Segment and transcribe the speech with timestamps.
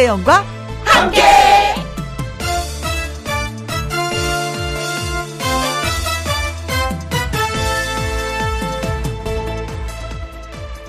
[0.00, 0.44] 김혜영과
[0.82, 1.22] 함께.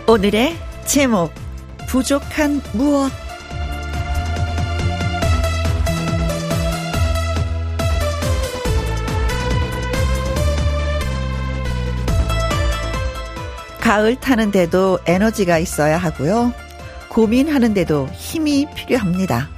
[0.07, 1.33] 오늘의 제목
[1.89, 3.11] 부족한 무엇
[13.82, 16.61] 가을 타는데도 에너지가 있어야 하고요.
[17.11, 19.50] 고민하는데도 힘이 필요합니다.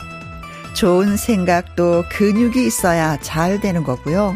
[0.74, 4.36] 좋은 생각도 근육이 있어야 잘 되는 거고요.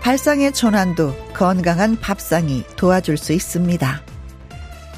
[0.00, 4.02] 발상의 전환도 건강한 밥상이 도와줄 수 있습니다.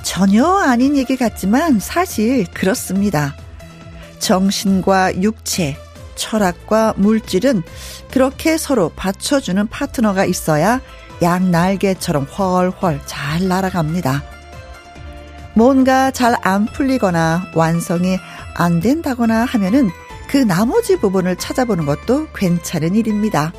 [0.04, 3.34] 전혀 아닌 얘기 같지만 사실 그렇습니다.
[4.20, 5.76] 정신과 육체,
[6.14, 7.64] 철학과 물질은
[8.12, 10.80] 그렇게 서로 받쳐주는 파트너가 있어야
[11.20, 14.41] 양날개처럼 훨훨 잘 날아갑니다.
[15.54, 18.18] 뭔가 잘 안 풀리거나 완성이
[18.54, 19.90] 안 된다거나 하면은
[20.28, 23.52] 그 나머지 부분을 찾아보는 것도 괜찮은 일입니다.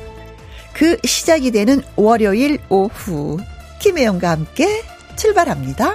[0.72, 3.38] 그 시작이 되는 월요일 오후
[3.78, 4.82] 김혜영과 함께
[5.16, 5.94] 출발합니다.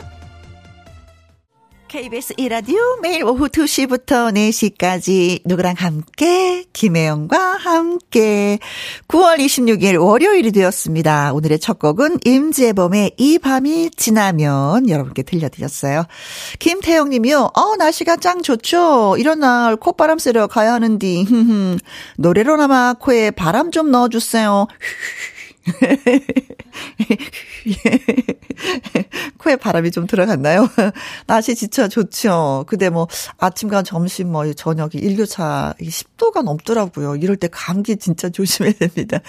[1.89, 4.31] KBS 이라디오 매일 오후 2시부터
[4.77, 8.59] 4시까지 누구랑 함께 김혜영과 함께
[9.07, 11.33] 9월 26일 월요일이 되었습니다.
[11.33, 16.03] 오늘의 첫 곡은 임재범의 이 밤이 지나면 여러분께 들려드렸어요.
[16.59, 17.49] 김태영 님이요.
[17.55, 19.15] 어 날씨가 짱 좋죠.
[19.17, 21.25] 이런 날 콧바람 쐬러 가야 하는디
[22.17, 24.67] 노래로나마 코에 바람 좀 넣어주세요.
[29.37, 30.67] 코에 바람이 좀 들어갔나요?
[31.27, 32.65] 날씨 진짜 좋죠.
[32.67, 37.15] 근데 뭐 아침과 점심 뭐 저녁이 일교차 10도가 넘더라고요.
[37.15, 39.19] 이럴 때 감기 진짜 조심해야 됩니다.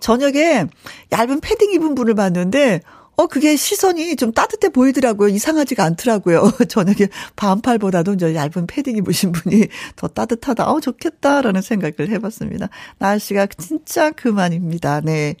[0.00, 0.66] 저녁에
[1.12, 2.80] 얇은 패딩 입은 분을 봤는데
[3.18, 5.28] 어, 그게 시선이 좀 따뜻해 보이더라고요.
[5.30, 6.52] 이상하지가 않더라고요.
[6.70, 10.70] 저녁에 반팔보다도 이제 얇은 패딩 입으신 분이 더 따뜻하다.
[10.70, 12.68] 어, 좋겠다라는 생각을 해봤습니다.
[12.98, 15.00] 날씨가 진짜 그만입니다.
[15.00, 15.34] 네.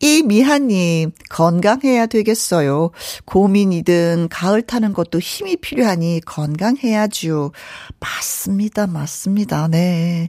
[0.00, 2.90] 이 미하님, 건강해야 되겠어요.
[3.24, 7.52] 고민이든 가을 타는 것도 힘이 필요하니 건강해야죠.
[8.00, 8.86] 맞습니다.
[8.86, 9.68] 맞습니다.
[9.68, 10.28] 네.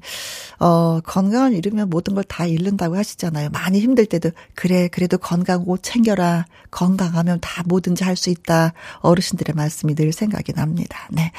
[0.60, 3.50] 어, 건강을 잃으면 모든 걸 다 잃는다고 하시잖아요.
[3.52, 6.46] 많이 힘들 때도, 그래, 그래도 건강 옷 챙겨라.
[6.72, 8.74] 건강하면 다 뭐든지 할 수 있다.
[9.00, 11.08] 어르신들의 말씀이 늘 생각이 납니다.
[11.12, 11.32] 네.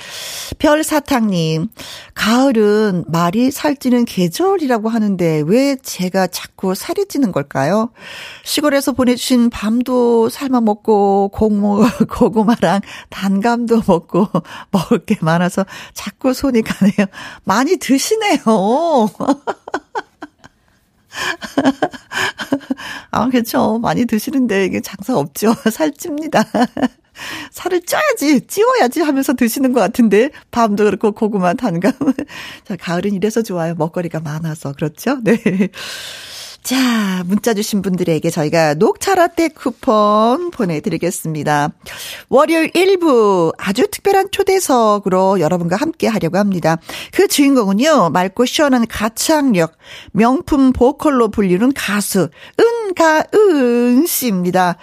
[0.59, 1.69] 별사탕님,
[2.15, 7.91] 가을은 말이 살찌는 계절이라고 하는데 왜 제가 자꾸 살이 찌는 걸까요?
[8.44, 14.28] 시골에서 보내주신 밤도 삶아 먹고 고구, 고구마랑 단감도 먹고
[14.71, 17.06] 먹을 게 많아서 자꾸 손이 가네요.
[17.44, 19.06] 많이 드시네요.
[23.11, 23.78] 아, 그렇죠.
[23.78, 25.55] 많이 드시는데 이게 장사 없죠.
[25.71, 26.44] 살찝니다.
[27.50, 31.93] 살을 쪄야지, 찌워야지 하면서 드시는 것 같은데, 밤도 그렇고 고구마 단감.
[32.65, 33.75] 자, 가을은 이래서 좋아요.
[33.75, 34.72] 먹거리가 많아서.
[34.72, 35.19] 그렇죠?
[35.22, 35.39] 네.
[36.66, 41.69] 자, 문자 주신 분들에게 저희가 녹차라떼 쿠폰 보내드리겠습니다.
[42.28, 46.78] 월요일 1부 아주 특별한 초대석으로 여러분과 함께 하려고 합니다.
[47.12, 49.77] 그 주인공은요, 맑고 시원한 가창력,
[50.10, 54.77] 명품 보컬로 불리는 가수, 은가은 씨입니다.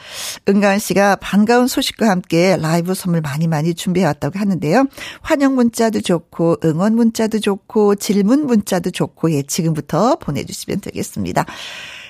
[0.47, 4.85] 은가은 씨가 반가운 소식과 함께 라이브 선물 많이 많이 준비해왔다고 하는데요.
[5.19, 11.45] 환영 문자도 좋고, 응원 문자도 좋고, 질문 문자도 좋고, 예, 지금부터 보내주시면 되겠습니다.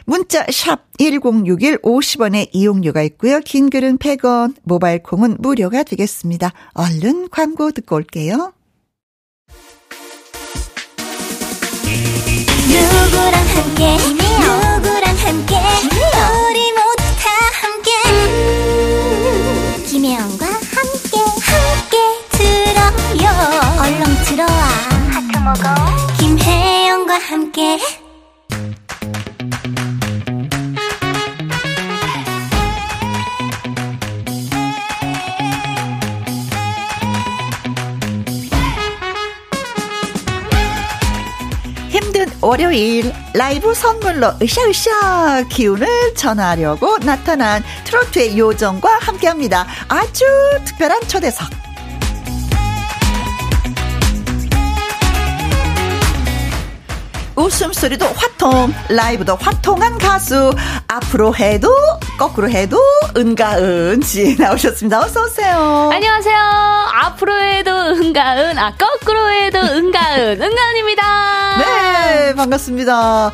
[0.06, 3.40] 문자 샵 1061 50원의 이용료가 있고요.
[3.40, 6.52] 긴 글은 100원, 모바일 콩은 무료가 되겠습니다.
[6.74, 8.54] 얼른 광고 듣고 올게요.
[12.68, 13.98] 누구랑 함께?
[13.98, 15.56] 누구랑 함께?
[16.50, 17.30] 우리 모두 다
[17.62, 17.92] 함께.
[18.10, 21.18] 음, 김혜영과 함께.
[21.50, 21.98] 함께
[22.32, 23.26] 들어요.
[23.80, 24.64] 얼렁 들어와.
[25.12, 25.64] 하트 먹어.
[26.20, 27.78] 김혜영과 함께
[42.44, 49.66] 월요일 라이브 선물로 으쌰으쌰 기운을 전하려고 나타난 트로트의 요정과 함께합니다.
[49.88, 50.26] 아주
[50.66, 51.73] 특별한 초대석.
[57.36, 60.54] 웃음소리도 화통, 라이브도 화통한 가수.
[60.88, 61.70] 앞으로 해도,
[62.18, 62.78] 거꾸로 해도,
[63.18, 65.00] 은가은 씨 나오셨습니다.
[65.02, 65.90] 어서오세요.
[65.92, 66.38] 안녕하세요.
[66.38, 71.58] 앞으로 해도 은가은, 아, 거꾸로 해도 은가은, 은가은입니다.
[71.58, 73.32] 네, 반갑습니다.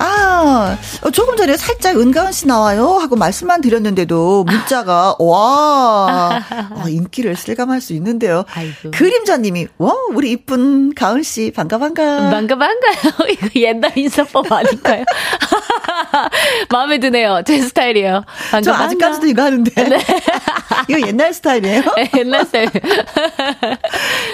[0.00, 0.78] 아,
[1.12, 6.40] 조금 전에 살짝 은가은 씨 나와요 하고 말씀만 드렸는데도 문자가 와
[6.70, 8.44] 어, 인기를 실감할 수 있는데요.
[8.54, 8.92] 아이고.
[8.92, 12.30] 그림자님이 와 우리 이쁜 가은 씨 반가 반가.
[12.30, 13.36] 반가 반가요.
[13.42, 15.04] 이거 옛날 인사법 아닐까요?
[16.70, 17.42] 마음에 드네요.
[17.46, 18.24] 제 스타일이에요.
[18.64, 19.70] 저 아직까지도 이거 하는데.
[19.74, 19.98] 네.
[20.88, 21.82] 이거 옛날 스타일이에요?
[21.96, 22.70] 네, 옛날 스타일.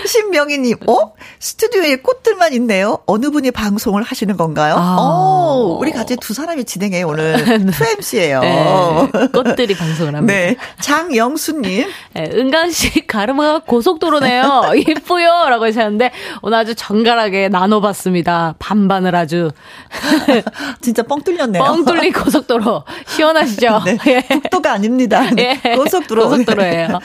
[0.06, 1.12] 신명희님, 어?
[1.38, 2.98] 스튜디오에 꽃들만 있네요.
[3.06, 4.76] 어느 분이 방송을 하시는 건가요?
[4.76, 4.96] 아.
[4.98, 8.40] 어, 우리 같이 두 사람이 진행해 오늘 2MC예요.
[8.40, 10.32] 네, 꽃들이 방송을 합니다.
[10.34, 10.56] 네.
[10.80, 11.88] 장영수님.
[12.14, 14.72] 네, 은간 씨 가르마가 고속도로네요.
[14.88, 15.46] 예쁘요.
[15.48, 16.10] 라고 하셨는데,
[16.42, 18.54] 오늘 아주 정갈하게 나눠봤습니다.
[18.58, 19.50] 반반 을 아주.
[20.80, 21.62] 진짜 뻥 뚫렸네요.
[21.62, 22.84] 뻥 뚫린 고속도로.
[23.06, 23.82] 시원하시죠?
[23.86, 23.98] 네.
[24.06, 24.20] 예.
[24.20, 25.30] 국도가 아닙니다.
[25.30, 25.60] 네.
[25.76, 26.28] 고속도로.
[26.28, 27.00] 고속도로예요.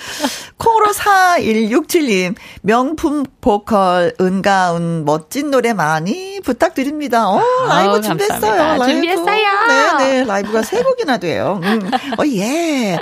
[0.57, 7.29] 콩으로 4167님, 명품 보컬, 은가운, 멋진 노래 많이 부탁드립니다.
[7.29, 8.55] 어, 라이브 어, 준비했어요.
[8.55, 8.85] 라이브.
[8.85, 9.47] 준비했어요.
[9.67, 11.59] 네 네, 라이브가 세 곡이나 돼요.
[11.63, 11.91] 음.
[12.17, 12.99] 어, 예.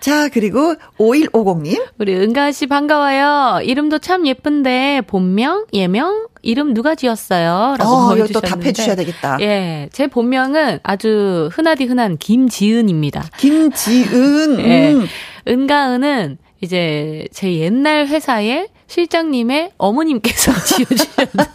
[0.00, 1.82] 자, 그리고 5150님.
[1.98, 3.60] 우리 은가 씨 반가워요.
[3.62, 7.76] 이름도 참 예쁜데, 본명, 예명, 이름 누가 지었어요?
[7.78, 8.32] 라고 어, 보여주셨는데.
[8.32, 9.38] 또 답해 주셔야 되겠다.
[9.40, 9.88] 예.
[9.92, 13.24] 제 본명은 아주 흔하디 흔한 김지은입니다.
[13.38, 14.60] 김지은.
[14.64, 14.92] 예.
[14.92, 15.06] 음.
[15.48, 21.50] 은가은은 이제 제 옛날 회사에 실장님의 어머님께서 지어주셨는데,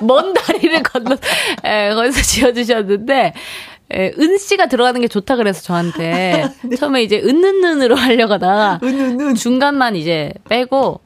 [0.00, 1.16] 먼 다리를 건너,
[1.64, 3.32] 에, 거기서 지어주셨는데,
[3.92, 6.76] 에, 은 씨가 들어가는 게 좋다 그래서 저한테 네.
[6.76, 11.00] 처음에 이제 은은은으로 하려가다가 은은은 중간만 이제 빼고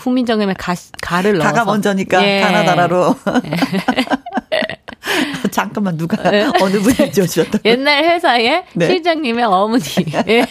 [0.00, 2.40] 후민정음의 가, 가를 넣어서 가가 먼저니까 예.
[2.40, 3.16] 가나다라로.
[3.46, 3.50] 예.
[5.50, 6.44] 잠깐만 누가 네.
[6.60, 7.58] 어느 분이 지어주셨다.
[7.66, 8.86] 옛날 회사에 네.
[8.86, 9.82] 실장님의 어머니.
[10.28, 10.46] 예.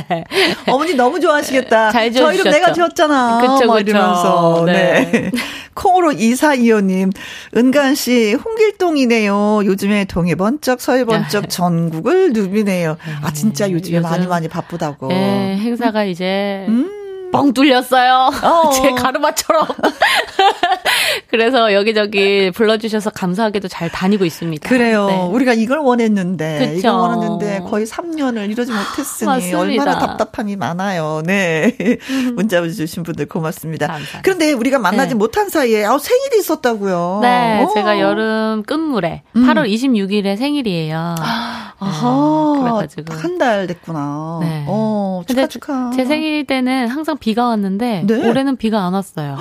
[0.66, 1.90] 어머니 너무 좋아하시겠다.
[1.92, 3.40] 잘저 이름 내가 지었잖아.
[3.40, 3.78] 그쵸, 그쵸.
[3.80, 4.64] 이러면서.
[4.66, 5.10] 네.
[5.12, 5.30] 네.
[5.74, 7.10] 콩으로 이사이호님,
[7.56, 9.62] 은간 씨, 홍길동이네요.
[9.64, 12.96] 요즘에 동해 번쩍, 서해 번쩍 전국을 누비네요.
[13.22, 15.08] 아, 진짜 요즘에 요즘, 많이 많이 바쁘다고.
[15.08, 16.66] 네, 행사가 이제.
[16.68, 16.99] 음.
[17.32, 18.30] 뻥 뚫렸어요.
[18.42, 18.70] 어.
[18.74, 19.66] 제 가르마처럼.
[21.28, 24.68] 그래서 여기저기 불러주셔서 감사하게도 잘 다니고 있습니다.
[24.68, 25.06] 그래요.
[25.06, 25.22] 네.
[25.22, 26.78] 우리가 이걸 원했는데, 그쵸.
[26.78, 29.58] 이걸 원했는데 거의 3년을 이러지 못했으니 맞습니다.
[29.60, 31.22] 얼마나 답답함이 많아요.
[31.24, 31.76] 네.
[32.10, 32.32] 음.
[32.34, 33.86] 문자 주신 분들 고맙습니다.
[33.86, 34.20] 감사합니다.
[34.22, 35.14] 그런데 우리가 만나지 네.
[35.14, 37.20] 못한 사이에 아, 생일이 있었다고요.
[37.22, 37.64] 네.
[37.64, 37.74] 오.
[37.74, 39.46] 제가 여름 끝물에 음.
[39.46, 41.14] 8월 26일에 생일이에요.
[41.18, 42.60] 아, 네.
[42.62, 44.38] 그래가지고 한 달 됐구나.
[44.42, 44.64] 네.
[44.68, 45.90] 어, 축하 축하.
[45.96, 48.28] 제 생일 때는 항상 비가 왔는데 네.
[48.28, 49.36] 올해는 비가 안 왔어요.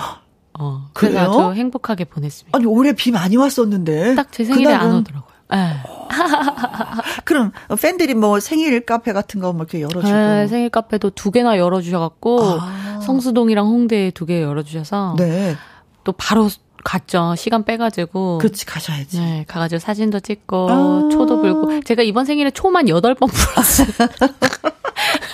[0.60, 1.48] 어, 그래서 그래요?
[1.50, 2.56] 아주 행복하게 보냈습니다.
[2.58, 4.88] 아니 올해 비 많이 왔었는데 딱 제 생일에 그날은...
[4.88, 5.30] 안 오더라고요.
[5.52, 5.76] 네.
[7.26, 11.58] 그럼 팬들이 뭐 생일 카페 같은 거 뭐 이렇게 열어주고 네, 생일 카페도 두 개나
[11.58, 13.00] 열어주셔갖고 아.
[13.02, 15.56] 성수동이랑 홍대에 두 개 열어주셔서 네.
[16.04, 16.50] 또 바로
[16.84, 17.34] 갔죠.
[17.36, 18.38] 시간 빼가지고.
[18.38, 19.20] 그렇지, 가셔야지.
[19.20, 21.82] 네, 가가지고 사진도 찍고, 아~ 초도 불고.
[21.82, 23.88] 제가 이번 생일에 초만 8번 불었어요.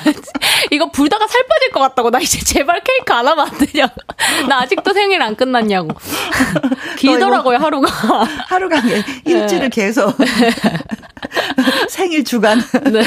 [0.72, 2.12] 이거 불다가 살 빠질 것 같다고.
[2.12, 3.94] 나 이제 제발 케이크 안 하면 안 되냐고.
[4.48, 5.90] 나 아직도 생일 안 끝났냐고.
[6.98, 7.88] 길더라고요, 하루가.
[8.48, 9.70] 하루가 아니라 일주일을 네.
[9.70, 10.16] 계속.
[11.90, 12.60] 생일 주간.
[12.92, 13.02] 네.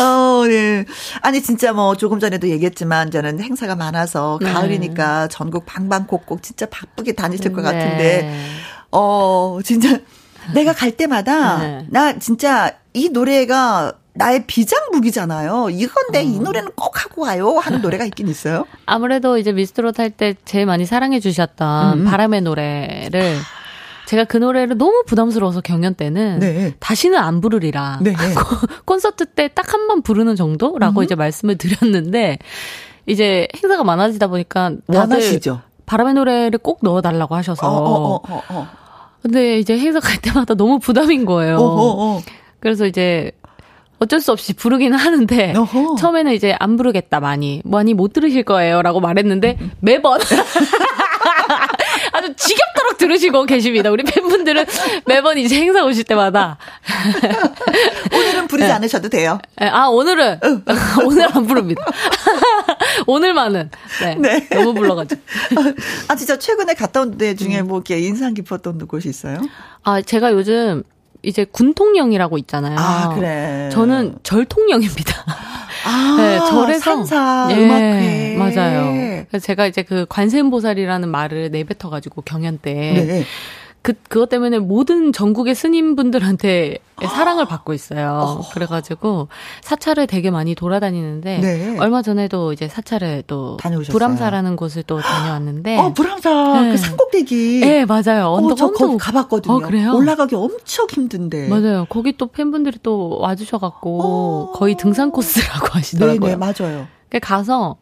[0.00, 0.84] 어, 네.
[1.20, 4.52] 아니, 진짜 뭐, 조금 전에도 얘기했지만, 저는 행사가 많아서, 네.
[4.52, 7.72] 가을이니까 전국 방방곡곡 진짜 바쁘게 다니실 것 네.
[7.72, 8.34] 같은데,
[8.90, 9.98] 어, 진짜,
[10.54, 11.86] 내가 갈 때마다, 네.
[11.90, 15.70] 나 진짜 이 노래가 나의 비장무기잖아요.
[15.70, 16.22] 이건데 어.
[16.22, 18.66] 이 노래는 꼭 하고 가요 하는 노래가 있긴 있어요.
[18.86, 22.04] 아무래도 이제 미스트롯 할 때 제일 많이 사랑해 주셨던 음.
[22.04, 23.36] 바람의 노래를
[24.06, 26.74] 제가 그 노래를 너무 부담스러워서 경연 때는 네.
[26.80, 28.00] 다시는 안 부르리라.
[28.02, 28.14] 네.
[28.84, 31.04] 콘서트 때 딱 한 번 부르는 정도라고 음.
[31.04, 32.38] 이제 말씀을 드렸는데
[33.06, 35.62] 이제 행사가 많아지다 보니까 다들 원하시죠?
[35.86, 37.66] 바람의 노래를 꼭 넣어달라고 하셔서.
[37.66, 38.68] 어, 어, 어, 어, 어.
[39.22, 41.56] 근데 이제 행사 갈 때마다 너무 부담인 거예요.
[41.60, 42.20] 어,
[42.60, 43.32] 그래서 이제
[44.02, 45.94] 어쩔 수 없이 부르기는 하는데 어허.
[45.94, 50.18] 처음에는 이제 안 부르겠다 많이 많이 못 들으실 거예요라고 말했는데 매번
[52.12, 53.90] 아주 지겹도록 들으시고 계십니다.
[53.90, 54.64] 우리 팬분들은
[55.06, 56.58] 매번 이제 행사 오실 때마다
[58.12, 58.72] 오늘은 부르지 네.
[58.74, 59.38] 않으셔도 돼요.
[59.56, 59.68] 네.
[59.68, 60.40] 아 오늘은
[61.06, 61.82] 오늘 안 부릅니다.
[63.06, 63.70] 오늘만은
[64.02, 64.48] 네, 네.
[64.50, 65.20] 너무 불러가지고.
[66.08, 67.68] 아 진짜 최근에 갔다 온 데 중에 음.
[67.68, 69.38] 뭐 이렇게 인상 깊었던 곳이 있어요?
[69.84, 70.82] 아 제가 요즘
[71.22, 72.76] 이제 군통령이라고 있잖아요.
[72.78, 73.68] 아, 그래.
[73.72, 75.24] 저는 절통령입니다.
[75.86, 78.36] 아, 네, 절에서 산사 예, 음악회.
[78.36, 79.24] 맞아요.
[79.40, 83.24] 제가 이제 그 관세음보살이라는 말을 내뱉어 가지고 경연 때 네.
[83.82, 87.08] 그, 그것 때문에 모든 전국의 스님분들한테 아.
[87.08, 88.40] 사랑을 받고 있어요.
[88.40, 88.48] 어.
[88.52, 89.28] 그래가지고
[89.62, 91.78] 사찰을 되게 많이 돌아다니는데 네.
[91.78, 93.92] 얼마 전에도 이제 사찰을 또 다녀오셨어요.
[93.92, 96.70] 불암사라는 곳을 또 다녀왔는데 어 불암사 네.
[96.70, 97.60] 그 산곡 꼭대기.
[97.60, 98.28] 네, 맞아요.
[98.28, 98.96] 어, 언덕 어, 저 엄청...
[98.96, 99.54] 가봤거든요.
[99.54, 99.94] 어, 그래요?
[99.94, 101.48] 올라가기 엄청 힘든데.
[101.48, 101.86] 맞아요.
[101.88, 104.52] 거기 또 팬분들이 또 와주셔갖고 어...
[104.52, 106.20] 거의 등산 코스라고 하시더라고요.
[106.20, 106.86] 네네, 맞아요.
[107.20, 107.76] 가서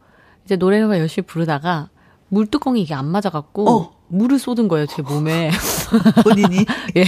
[0.45, 1.89] 이제 노래가 열심히 부르다가
[2.29, 4.00] 물뚜껑이 이게 안 맞아갖고 어.
[4.11, 5.51] 물을 쏟은 거예요, 제 몸에.
[6.23, 6.67] 본인이?
[6.97, 7.05] 예.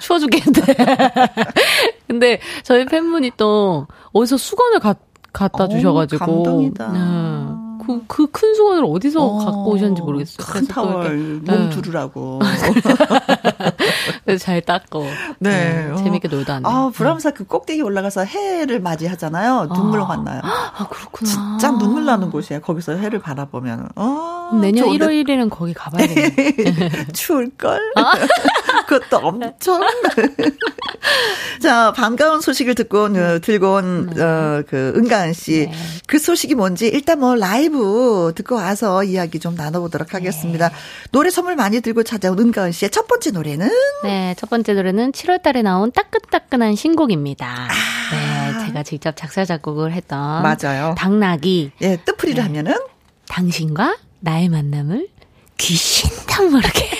[0.00, 0.62] 추워 죽겠는데.
[2.06, 4.94] 근데 저희 팬분이 또 어디서 수건을 가,
[5.32, 6.24] 갖다 오, 주셔가지고.
[6.42, 6.88] 감동이다.
[6.92, 7.63] 네.
[7.86, 10.46] 그, 그 큰 수건을 어디서 어, 갖고 오셨는지 모르겠어요.
[10.46, 11.70] 큰 타월 몸 네.
[11.70, 12.40] 두르라고.
[14.24, 15.04] 그래서 잘 닦고.
[15.38, 15.88] 네.
[15.88, 15.96] 네.
[15.96, 16.72] 재밌게 놀다 왔네요.
[16.72, 19.68] 아, 브람사 그 꼭대기 올라가서 해를 맞이하잖아요.
[19.74, 20.06] 눈물 아.
[20.06, 20.40] 만나요.
[20.44, 21.30] 아, 그렇구나.
[21.30, 22.60] 진짜 눈물 나는 곳이에요.
[22.60, 23.90] 거기서 해를 바라보면.
[23.96, 25.06] 어, 내년 좋은데.
[25.06, 27.06] 1월 1일은 거기 가봐야겠네.
[27.14, 27.92] 추울걸?
[27.96, 28.12] 아?
[28.86, 29.80] 그것도 엄청.
[31.60, 33.38] 자, 반가운 소식을 듣고, 네.
[33.38, 34.22] 들고 온, 네.
[34.22, 35.66] 어, 그, 은가은 씨.
[35.66, 35.72] 네.
[36.06, 40.68] 그 소식이 뭔지 일단 뭐 라이브 듣고 와서 이야기 좀 나눠보도록 하겠습니다.
[40.68, 40.74] 네.
[41.10, 43.70] 노래 선물 많이 들고 찾아온 은가은 씨의 첫 번째 노래는?
[44.04, 47.68] 네, 첫 번째 노래는 7월 달에 나온 따끈따끈한 신곡입니다.
[47.70, 48.58] 아.
[48.60, 50.42] 네, 제가 직접 작사, 작곡을 했던.
[50.42, 50.94] 맞아요.
[50.96, 51.72] 당나귀.
[51.82, 52.46] 예, 뜻풀이를 네.
[52.48, 52.76] 하면은?
[53.28, 55.08] 당신과 나의 만남을
[55.58, 56.90] 귀신탕 모르게.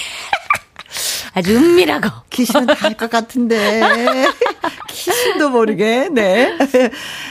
[1.35, 2.09] 아주 은밀하고.
[2.31, 3.83] 귀신은 다 할 것 같은데.
[4.89, 6.57] 귀신도 모르게, 네.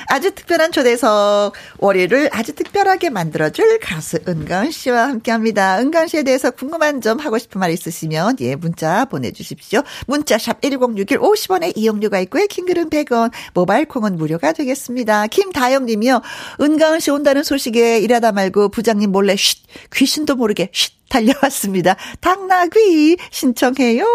[0.07, 5.79] 아주 특별한 초대석, 월요일을 아주 특별하게 만들어줄 가수 은가은 씨와 함께 합니다.
[5.79, 9.81] 은가은 씨에 대해서 궁금한 점 하고 싶은 말 있으시면, 예, 문자 보내주십시오.
[10.07, 12.45] 문자샵 1061 50원의 이용료가 있고요.
[12.47, 15.27] 킹글은 100원, 모바일 콩은 무료가 되겠습니다.
[15.27, 16.21] 김다영 님이요.
[16.59, 19.59] 은가은 씨 온다는 소식에 일하다 말고 부장님 몰래 쉿,
[19.93, 21.95] 귀신도 모르게 쉿, 달려왔습니다.
[22.21, 24.05] 당나귀 신청해요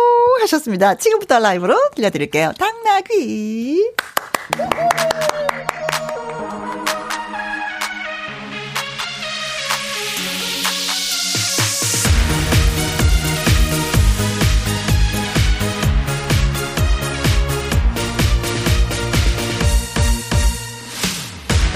[0.41, 0.97] 하셨습니다.
[0.97, 2.53] 지금부터 라이브로 들려드릴게요.
[2.59, 3.93] 당나귀.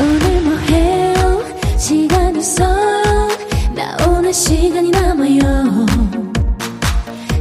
[0.01, 1.45] 오늘 뭐 해요?
[1.79, 3.29] 시간 있어요?
[3.77, 4.02] 나
[4.33, 5.87] 시간이 남아요.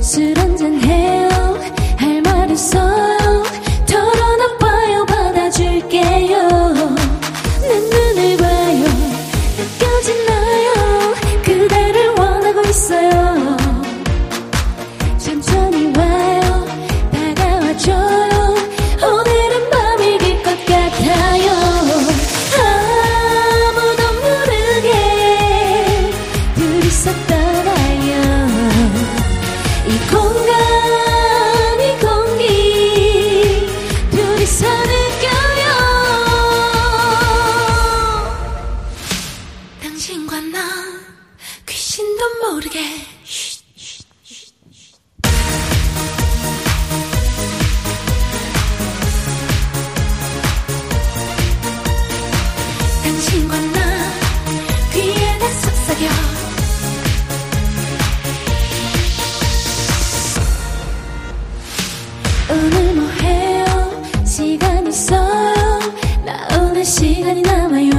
[0.01, 1.29] 술 한잔 해요.
[1.97, 2.90] 할 말 있어
[66.81, 67.91] 남은 시간이 남아요.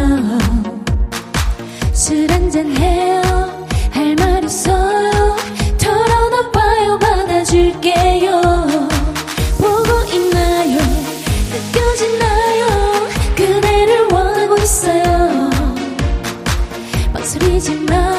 [1.93, 3.23] 술 한잔 해요.
[3.93, 5.37] 할 말 있어요.
[5.79, 6.99] 털어놔봐요.
[6.99, 8.41] 받아줄게요.
[9.59, 10.79] 보고 있나요?
[11.53, 12.67] 느껴지나요?
[13.37, 15.51] 그대를 원하고 있어요.
[17.13, 18.12] 망설이지 마.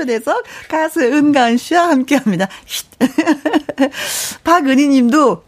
[0.00, 2.48] 초대석 가수 은가은 씨와 함께 합니다.
[4.44, 5.44] 박은희 님도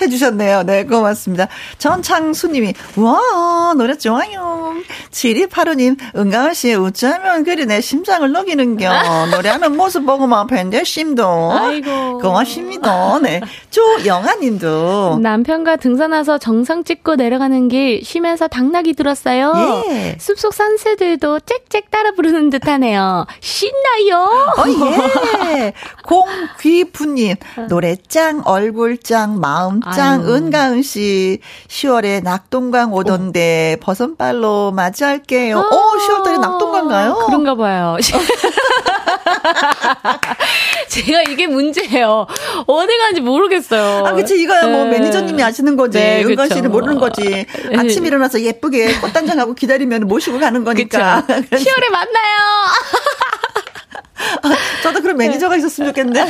[0.00, 0.64] 해주셨네요.
[0.64, 1.48] 네, 고맙습니다.
[1.78, 4.63] 전창수 님이, 와, 노래 좋아요.
[5.14, 8.90] 7285님, 은가은 씨, 어쩌면 그리 내 심장을 녹이는 겨.
[9.30, 11.52] 노래하는 모습 보고만 팬데 심도.
[11.52, 12.18] 아이고.
[12.18, 13.20] 고맙습니다.
[13.20, 13.40] 네.
[13.70, 15.20] 조영아 님도.
[15.22, 19.84] 남편과 등산 와서 정상 찍고 내려가는 길 쉬면서 당나귀 들었어요.
[19.88, 20.16] 예.
[20.18, 23.26] 숲속 산새들도 짹짹 따라 부르는 듯 하네요.
[23.40, 24.18] 신나요?
[24.56, 25.72] 어, 예.
[26.04, 27.36] 공귀부님,
[27.68, 33.84] 노래 짱, 얼굴 짱, 마음 짱 은가은 씨 10월에 낙동강 오던데 오.
[33.84, 35.58] 버선발로 맞 이할게요.
[35.58, 37.24] 아~ 오, 10월달에 낙동강가요?
[37.26, 37.96] 그런가 봐요.
[40.88, 42.26] 제가 이게 문제예요.
[42.66, 44.06] 어디 가는지 모르겠어요.
[44.06, 44.40] 아, 그치.
[44.40, 44.98] 이거야 뭐 네.
[44.98, 45.98] 매니저님이 아시는 거지.
[45.98, 47.22] 네, 은가 씨는 모르는 거지.
[47.22, 47.46] 네.
[47.76, 51.24] 아침 일어나서 예쁘게 꽃단장하고 기다리면 모시고 가는 거니까.
[51.26, 52.38] 10월에 만나요.
[54.82, 56.24] 저도 그런 매니저가 있었으면 좋겠는데.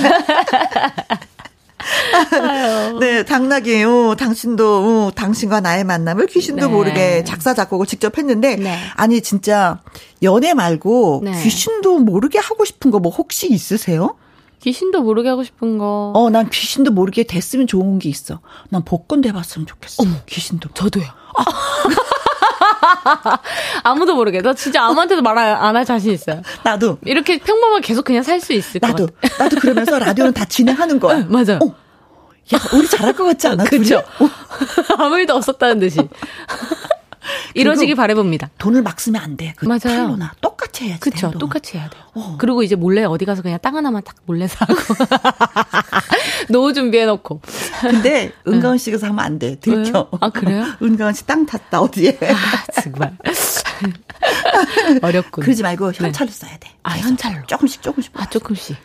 [3.00, 6.72] 네, 당나귀, 어, 당신도, 어, 당신과 나의 만남을 귀신도 네.
[6.72, 8.76] 모르게 작사, 작곡을 직접 했는데, 네.
[8.96, 9.80] 아니, 진짜,
[10.22, 11.42] 연애 말고, 네.
[11.42, 14.16] 귀신도 모르게 하고 싶은 거 뭐 혹시 있으세요?
[14.62, 16.12] 귀신도 모르게 하고 싶은 거.
[16.14, 18.40] 어, 난 귀신도 모르게 됐으면 좋은 게 있어.
[18.70, 20.02] 난 복권 돼봤으면 좋겠어.
[20.02, 20.70] 어머, 귀신도.
[20.72, 21.04] 저도요.
[21.04, 21.44] 아.
[23.84, 24.40] 아무도 모르게.
[24.40, 26.40] 나 진짜 아무한테도 말 안 할 자신 있어요.
[26.62, 26.98] 나도.
[27.04, 29.44] 이렇게 평범하게 계속 그냥 살 수 있을 나도, 것 같아.
[29.44, 31.18] 나도 그러면서 라디오는 다 진행하는 거야.
[31.20, 31.58] 네, 맞아요.
[31.62, 31.74] 어.
[32.52, 33.64] 야, 우리 잘할 것 같지 않아?
[33.64, 34.02] 그죠?
[34.98, 35.98] 아무 일도 없었다는 듯이.
[37.54, 38.50] 이루어지길 바래봅니다.
[38.58, 39.54] 돈을 막 쓰면 안 돼.
[39.56, 39.80] 그 맞아요.
[39.84, 41.00] 팔로나 똑같이 해야지.
[41.00, 41.30] 그렇죠.
[41.38, 42.02] 똑같이 해야 돼요.
[42.14, 42.36] 어.
[42.38, 44.74] 그리고 이제 몰래 어디 가서 그냥 땅 하나만 딱 몰래 사고
[46.50, 47.40] 노후 준비해 놓고.
[47.80, 49.56] 근데 은가은 씨가 사면 안 돼.
[49.58, 50.10] 들켜.
[50.20, 50.66] 아 그래요?
[50.82, 52.18] 은가은 씨땅 탔다 어디에?
[52.22, 53.16] 아, 정말.
[55.00, 55.44] 어렵군.
[55.44, 56.04] 그러지 말고 네.
[56.04, 56.36] 현찰로 네.
[56.36, 56.70] 써야 돼.
[56.82, 57.46] 아 현찰로.
[57.46, 58.12] 조금씩 조금씩.
[58.20, 58.76] 아 조금씩.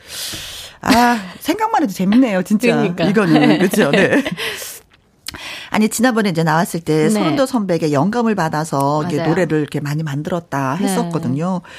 [0.81, 2.75] 아 생각만 해도 재밌네요, 진짜.
[2.75, 3.03] 그러니까.
[3.05, 3.91] 이거는 그렇죠.
[3.91, 4.23] 네.
[5.69, 7.09] 아니 지난번에 이제 나왔을 때 네.
[7.09, 10.85] 손도 선배에게 영감을 받아서 이게 노래를 이렇게 많이 만들었다 네.
[10.85, 11.61] 했었거든요.
[11.63, 11.69] 네.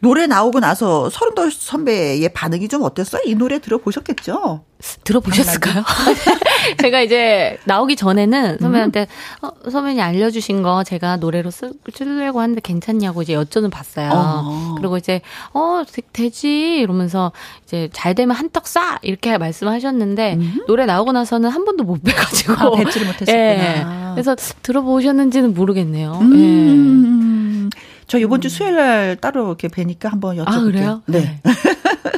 [0.00, 3.22] 노래 나오고 나서 서른도 선배의 반응이 좀 어땠어요?
[3.24, 4.64] 이 노래 들어보셨겠죠?
[5.02, 5.82] 들어보셨을까요?
[6.80, 9.08] 제가 이제 나오기 전에는 선배한테
[9.42, 9.46] 음.
[9.46, 14.10] 어, 선배님 알려주신 거 제가 노래로 쓰, 쓰려고 하는데 괜찮냐고 이제 여쭤는 봤어요.
[14.12, 14.74] 어.
[14.78, 15.20] 그리고 이제
[15.52, 15.82] 어
[16.12, 17.32] 되, 지 이러면서
[17.64, 20.64] 이제 잘 되면 한턱 쏴 이렇게 말씀하셨는데 음.
[20.68, 23.34] 노래 나오고 나서는 한 번도 못 뵈가지고 아, 뵙지를 못했었구나.
[24.12, 24.12] 예.
[24.14, 26.18] 그래서 들어보셨는지는 모르겠네요.
[26.20, 27.70] 음.
[27.74, 27.78] 예.
[28.08, 30.48] 저 이번 주 수요일 날 따로 이렇게 뵈니까 한번 여쭤볼게요.
[30.48, 31.02] 아, 그래요?
[31.06, 31.40] 네.
[31.42, 31.42] 네.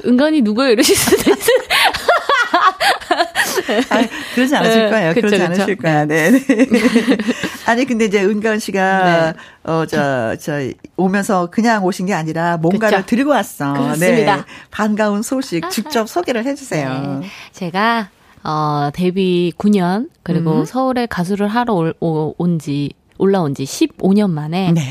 [0.06, 0.70] 은간히 누구예요?
[0.72, 1.58] 이러실 수도 있어요.
[3.90, 5.14] 아, 그러지 않으실 네, 거예요.
[5.14, 5.46] 그쵸, 그러지 그쵸.
[5.46, 6.04] 않으실 거야.
[6.04, 6.30] 네.
[6.30, 6.40] 네.
[7.66, 9.38] 아니 근데 이제 은가은 씨가 네.
[9.64, 10.52] 어저저 저,
[10.96, 13.16] 오면서 그냥 오신 게 아니라 뭔가를 그쵸.
[13.16, 13.72] 들고 왔어.
[13.72, 14.36] 그렇습니다.
[14.36, 14.42] 네.
[14.70, 17.20] 반가운 소식 직접 소개를 해주세요.
[17.20, 17.26] 네.
[17.52, 18.10] 제가
[18.44, 20.64] 어 데뷔 9년 그리고 음.
[20.64, 24.82] 서울에 가수를 하러 온지 올라온 지 15년 만에 네.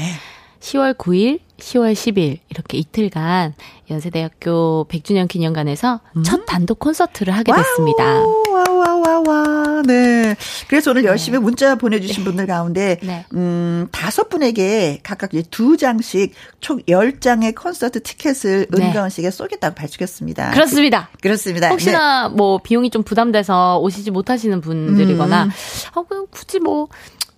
[0.60, 3.54] 10월 9일, 10월 10일 이렇게 이틀간
[3.90, 6.24] 연세대학교 100주년 기념관에서 음?
[6.24, 8.04] 첫 단독 콘서트를 하게 됐습니다.
[8.50, 9.84] 와와와와.
[9.86, 10.36] 네.
[10.68, 11.08] 그래서 오늘 네.
[11.10, 13.26] 열심히 문자 보내주신 분들 가운데 네.
[13.34, 18.88] 음 다섯 분에게 각각 두 장씩 총 10장의 콘서트 티켓을 네.
[18.88, 20.52] 은가은 씨에게 쏘겠다고 밝히겠습니다.
[20.52, 21.10] 그렇습니다.
[21.22, 22.36] 그, 렇습니다 혹시나 네.
[22.36, 25.50] 뭐 비용이 좀 부담돼서 오시지 못하시는 분들이거나 음.
[25.94, 26.88] 아, 굳이 뭐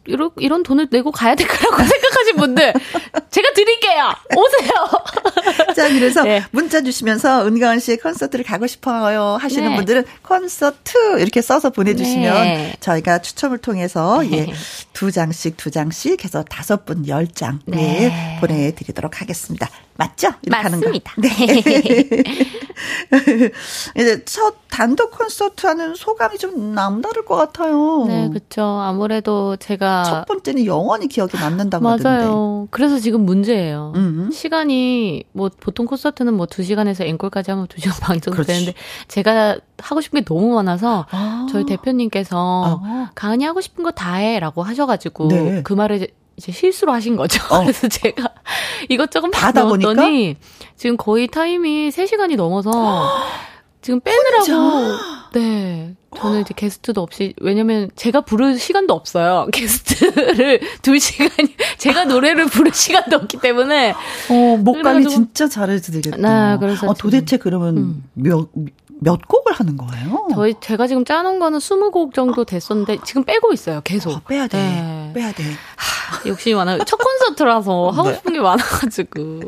[0.05, 2.73] 이런, 이런 돈을 내고 가야 될 거라고 생각하신 분들,
[3.29, 4.11] 제가 드릴게요!
[4.35, 4.71] 오세요!
[5.75, 6.43] 자, 그래서 네.
[6.51, 9.75] 문자 주시면서 은가은 씨의 콘서트를 가고 싶어요 하시는 네.
[9.75, 12.73] 분들은 콘서트 이렇게 써서 보내주시면 네.
[12.79, 14.47] 저희가 추첨을 통해서 예,
[14.93, 18.37] 두 장씩 두 장씩 해서 다섯 분 열 장 네.
[18.41, 19.69] 보내드리도록 하겠습니다.
[19.97, 20.29] 맞죠?
[20.41, 21.13] 이렇게 맞습니다.
[21.15, 21.35] 하는 거.
[21.45, 22.23] 네.
[23.97, 28.05] 이제 첫 단독 콘서트 하는 소감이 좀 남다를 것 같아요.
[28.07, 28.63] 네, 그렇죠.
[28.63, 31.97] 아무래도 제가 첫 번째는 영원히 기억에 남는다고 맞아요.
[31.99, 32.67] 하던데.
[32.71, 33.93] 그래서 지금 문제예요.
[33.95, 34.31] 음흠.
[34.31, 38.47] 시간이 뭐 보통 콘서트는 뭐 2시간에서 앵콜까지 하면 2시간 반 정도 그렇지.
[38.47, 38.73] 되는데
[39.07, 41.47] 제가 하고 싶은 게 너무 많아서 아.
[41.51, 43.11] 저희 대표님께서 아.
[43.13, 45.61] 가은이 하고 싶은 거 다 해라고 하셔 가지고 네.
[45.63, 47.41] 그 말을 이제 실수로 하신 거죠.
[47.53, 47.61] 어.
[47.63, 48.29] 그래서 제가
[48.89, 50.35] 이것저것 받아 보더니
[50.77, 52.71] 지금 거의 타임이 3시간이 넘어서
[53.81, 54.97] 지금 빼느라고
[55.33, 55.95] 네.
[56.15, 59.47] 저는 이제 게스트도 없이 왜냐면 제가 부를 시간도 없어요.
[59.53, 63.93] 게스트를 둘 시간이 제가 노래를 부를 시간도 없기 때문에
[64.29, 66.17] 어 목 관리 진짜 잘해도 되겠다.
[66.17, 68.03] 네, 그래서 어, 도대체 그러면 음.
[68.13, 70.27] 몇몇 곡을 하는 거예요?
[70.35, 73.79] 저희 제가 지금 짜놓은 거는 20곡 정도 됐었는데 지금 빼고 있어요.
[73.83, 74.11] 계속.
[74.11, 74.57] 아, 빼야 돼.
[74.57, 75.00] 네.
[75.13, 75.43] 빼야 돼.
[75.75, 76.79] 하, 욕심이 많아요.
[76.85, 78.15] 첫 콘서트라서 하고 네.
[78.15, 79.41] 싶은 게 많아가지고.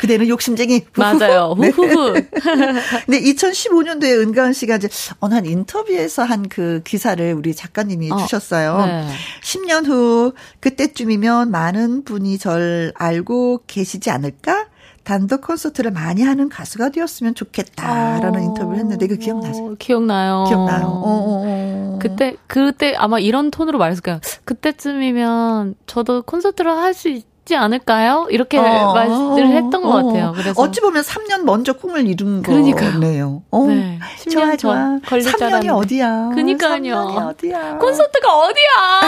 [0.00, 0.84] 그대는 욕심쟁이.
[0.96, 1.54] 맞아요.
[1.58, 2.14] 후후후.
[2.14, 4.88] 근데 2015년도에 은가은 씨가 이제
[5.20, 8.86] 어느 한 인터뷰에서 한 그 기사를 우리 작가님이 어, 주셨어요.
[8.86, 9.08] 네.
[9.42, 14.66] 10년 후 그때쯤이면 많은 분이 절 알고 계시지 않을까?
[15.06, 19.76] 단독 콘서트를 많이 하는 가수가 되었으면 좋겠다라는 어, 인터뷰를 했는데 그 기억나세요?
[19.78, 20.44] 기억나요.
[20.48, 20.86] 기억나요.
[20.86, 21.98] 어, 어, 어.
[22.02, 24.18] 그때 그때 아마 이런 톤으로 말했을까요?
[24.44, 27.08] 그때쯤이면 저도 콘서트를 할 수
[27.46, 28.26] 있지 않을까요?
[28.30, 30.32] 이렇게 어, 말을 했던 것 같아요.
[30.36, 32.42] 그래서 어찌 보면 3년 먼저 꿈을 이룬.
[32.42, 33.42] 거네요.
[33.52, 34.00] 어, 네.
[34.24, 34.98] 10년 좋아, 좋아.
[35.06, 36.30] 걸릴 3년이 어디야?
[36.34, 36.74] 그니까요.
[36.74, 37.78] 3년이 어디야?
[37.78, 39.00] 콘서트가 어디야?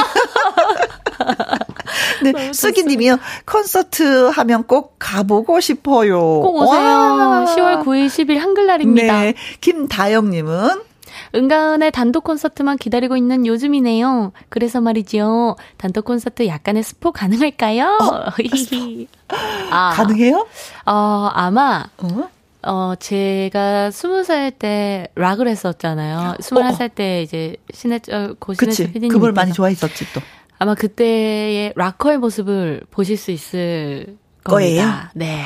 [2.22, 3.18] 네, 수기님이요.
[3.44, 6.18] 콘서트 하면 꼭 가보고 싶어요.
[6.20, 6.81] 꼭 오세요.
[6.81, 7.44] 와.
[7.44, 9.20] 10월 9일, 10일 한글날입니다.
[9.20, 9.35] 네.
[9.61, 10.88] 김다영님은
[11.34, 14.32] 은가은의 단독 콘서트만 기다리고 있는 요즘이네요.
[14.48, 15.56] 그래서 말이죠.
[15.76, 17.98] 단독 콘서트 약간의 스포 가능할까요?
[18.00, 18.30] 어,
[19.70, 20.46] 아, 가능해요?
[20.86, 22.28] 어, 아마 어?
[22.62, 26.36] 어, 제가 스무 살 때 락을 했었잖아요.
[26.40, 29.08] 스물한 살 때 이제 신해, 어, 고신혜 PD님.
[29.12, 30.20] 그걸 많이 좋아했었지 또.
[30.58, 34.80] 아마 그때의 락커의 모습을 보실 수 있을 거예요.
[34.82, 35.12] 겁니다.
[35.14, 35.44] 네.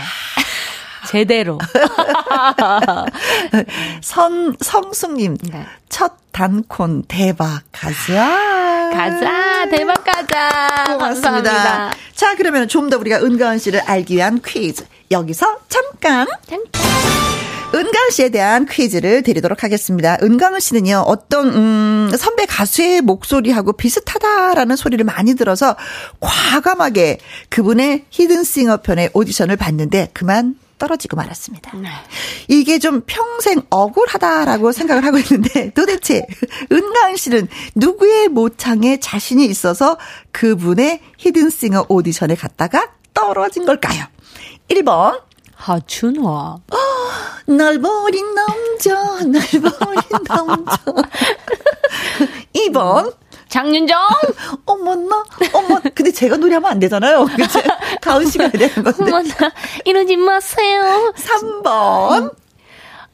[1.08, 1.58] 제대로.
[4.02, 5.64] 선, 성숙님, 네.
[5.88, 8.90] 첫 단콘 대박 가자.
[8.92, 10.84] 가자, 대박 가자.
[10.94, 11.52] 고맙습니다.
[11.52, 11.92] 감사합니다.
[12.14, 14.84] 자, 그러면 좀 더 우리가 은가은 씨를 알기 위한 퀴즈.
[15.10, 16.26] 여기서 잠깐.
[16.48, 16.82] 잠깐.
[17.74, 20.18] 은강 씨에 대한 퀴즈를 드리도록 하겠습니다.
[20.22, 25.74] 은강은 씨는요, 어떤, 음, 선배 가수의 목소리하고 비슷하다라는 소리를 많이 들어서
[26.20, 31.76] 과감하게 그분의 히든싱어 편의 오디션을 봤는데 그만 떨어지고 말았습니다.
[31.76, 31.88] 네.
[32.48, 36.26] 이게 좀 평생 억울하다라고 생각을 하고 있는데 도대체
[36.72, 39.96] 은가은 씨는 누구의 모창에 자신이 있어서
[40.32, 44.06] 그분의 히든싱어 오디션에 갔다가 떨어진 걸까요?
[44.68, 45.20] 1번
[45.54, 46.56] 하춘화.
[47.46, 50.78] 날 버린 남자, 날 버린 남자.
[52.54, 53.14] 2번.
[53.52, 53.98] 장윤정?
[54.64, 57.26] 어머나, 어머, 근데 제가 노래하면 안 되잖아요.
[57.36, 57.62] 그치?
[58.00, 59.02] 다은 씨가 되는 건데.
[59.02, 59.52] 어머나,
[59.84, 61.12] 이러지 마세요.
[61.14, 62.34] 3번.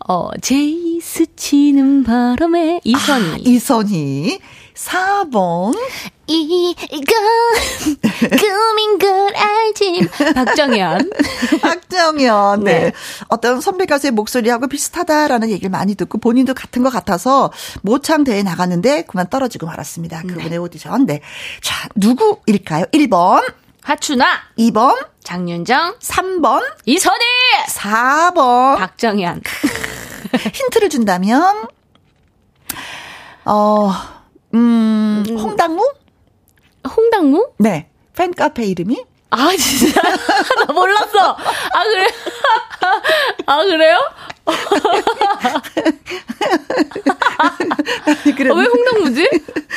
[0.06, 3.32] 어, 제이 스치는 바람에 이선희.
[3.32, 4.38] 아, 이선희.
[4.78, 5.76] 4번.
[6.28, 7.16] 이건
[8.38, 10.08] 꿈인 걸 알지.
[10.34, 11.10] 박정현.
[11.60, 12.64] 박정현.
[12.64, 12.78] 네.
[12.80, 12.92] 네.
[13.28, 19.02] 어떤 선배 가수의 목소리하고 비슷하다라는 얘기를 많이 듣고 본인도 같은 것 같아서 모창 대회 나갔는데
[19.02, 20.22] 그만 떨어지고 말았습니다.
[20.22, 20.28] 네.
[20.28, 20.56] 그분의 네.
[20.58, 21.06] 오디션.
[21.06, 21.20] 네.
[21.60, 22.84] 자, 누구일까요?
[22.92, 23.52] 1번.
[23.82, 24.26] 하춘아.
[24.58, 25.06] 2번.
[25.24, 25.96] 장윤정.
[25.98, 26.62] 3번.
[26.84, 27.24] 이선희.
[27.68, 28.78] 4번.
[28.78, 29.42] 박정현.
[30.52, 31.66] 힌트를 준다면,
[33.46, 33.92] 어,
[34.54, 35.92] 음, 음, 홍당무?
[36.88, 37.50] 홍당무?
[37.58, 37.88] 네.
[38.14, 39.04] 팬카페 이름이?
[39.30, 40.00] 아, 진짜?
[40.66, 41.32] 나 몰랐어.
[41.32, 42.06] 아, 그래?
[43.46, 43.98] 아, 그래요?
[48.36, 48.50] 그래.
[48.50, 49.28] 어, 왜 홍당무지?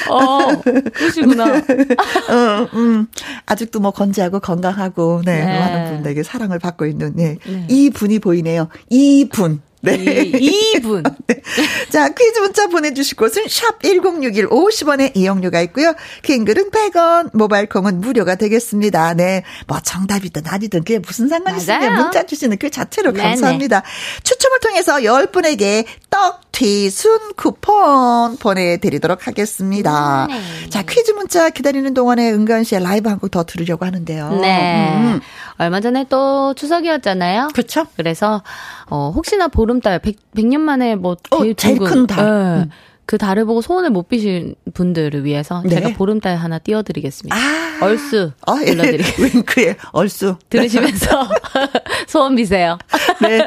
[0.09, 0.61] 어,
[0.93, 1.45] 그러시구나.
[1.57, 3.07] 어, 음,
[3.45, 5.59] 아직도 뭐 건재하고 건강하고, 네, 네.
[5.59, 7.37] 많은 분들에게 사랑을 받고 있는, 네.
[7.45, 7.65] 네.
[7.69, 8.69] 이 분이 보이네요.
[8.89, 9.61] 이 분.
[9.81, 9.97] 네.
[10.31, 11.03] 2분.
[11.27, 11.41] 네.
[11.89, 15.93] 자, 퀴즈 문자 보내주실 곳은 샵1061 50원의 이용료가 있고요.
[16.23, 19.13] 킹글은 100원, 모바일 콩은 무료가 되겠습니다.
[19.15, 19.43] 네.
[19.67, 23.11] 뭐 정답이든 아니든 그게 무슨 상관이 있으면 문자 주시는 그 자체로.
[23.13, 23.83] 감사합니다.
[24.23, 30.27] 추첨을 통해서 10분에게 떡, 튀순 쿠폰 보내드리도록 하겠습니다.
[30.29, 30.69] 네.
[30.69, 34.39] 자, 퀴즈 문자 기다리는 동안에 은간 씨의 라이브 한 곡 더 들으려고 하는데요.
[34.41, 34.93] 네.
[34.97, 35.21] 음.
[35.57, 37.49] 얼마 전에 또 추석이었잖아요.
[37.53, 37.85] 그렇죠.
[37.95, 38.43] 그래서
[38.89, 42.25] 어 혹시나 보름달 100, 100년 만에 뭐 제일, 어, 제일 큰 달.
[42.25, 42.31] 네.
[42.63, 42.69] 음.
[43.05, 45.75] 그 달을 보고 소원을 못 비신 분들을 위해서 네.
[45.75, 47.35] 제가 보름달 하나 띄워드리겠습니다.
[47.35, 48.65] 아~ 얼쑤 아, 예.
[48.67, 49.37] 불러드리겠습니다.
[49.37, 50.35] 윙크의 얼쑤.
[50.49, 51.27] 들으시면서
[52.07, 52.77] 소원 비세요.
[53.21, 53.39] 네.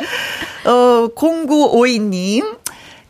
[0.69, 2.59] 어, 0952님.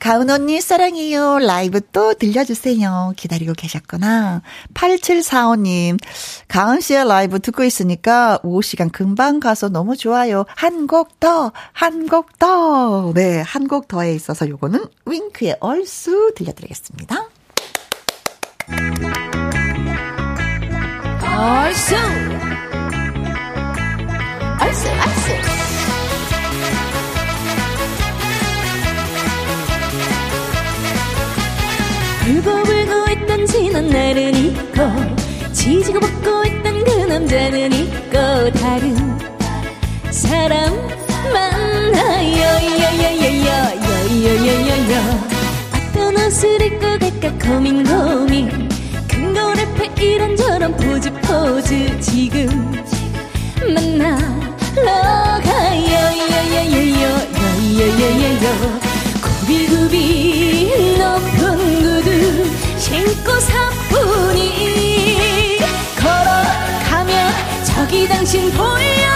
[0.04, 1.38] 가은 언니 사랑해요.
[1.38, 3.14] 라이브 또 들려주세요.
[3.16, 4.42] 기다리고 계셨구나.
[4.74, 5.98] 8745님.
[6.46, 10.44] 가은 씨의 라이브 듣고 있으니까 오후 시간 금방 가서 너무 좋아요.
[10.56, 13.12] 한 곡 더, 한 곡 더.
[13.14, 17.26] 네, 한 곡 더에 있어서 요거는 윙크의 얼쑤 들려드리겠습니다.
[21.34, 22.23] 얼쑤!
[33.94, 34.82] 날은 있고
[35.52, 38.96] 지지고 볶고 있던 그 남자는 있고 다른
[40.10, 40.74] 사람
[41.32, 42.42] 만나요
[44.10, 44.94] 요요요요요요요요
[45.92, 48.68] 어떤 옷을 입고 갈까 고민 고민
[49.08, 52.48] 큰 거울 앞에 이런저런 포즈 포즈 지금
[53.62, 55.94] 만나러 가요
[57.70, 58.80] 요요요요요요요요
[59.22, 61.38] 구비구비 높은
[62.02, 64.78] 구두 신고 사뿐히
[65.96, 67.32] 걸어가면
[67.64, 69.14] 저기 당신 보여요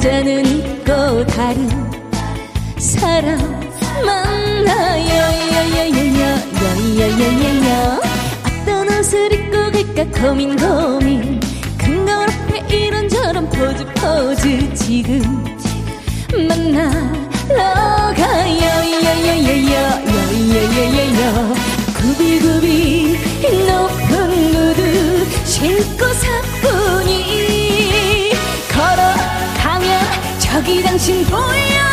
[0.00, 1.68] 남자는 있고 다른
[2.78, 3.38] 사람
[4.02, 5.20] 만나요.
[8.46, 11.38] 어떤 옷을 입고 갈까 고민 고민.
[11.76, 15.20] 큰걸 앞에 이런저런 포즈 포즈 지금
[16.48, 18.70] 만나러 가요.
[22.00, 23.18] 구비구비
[23.68, 24.16] 높은
[24.52, 24.80] 구두
[25.44, 27.39] 신고 사뿐히
[30.62, 31.89] 给人心扉啊！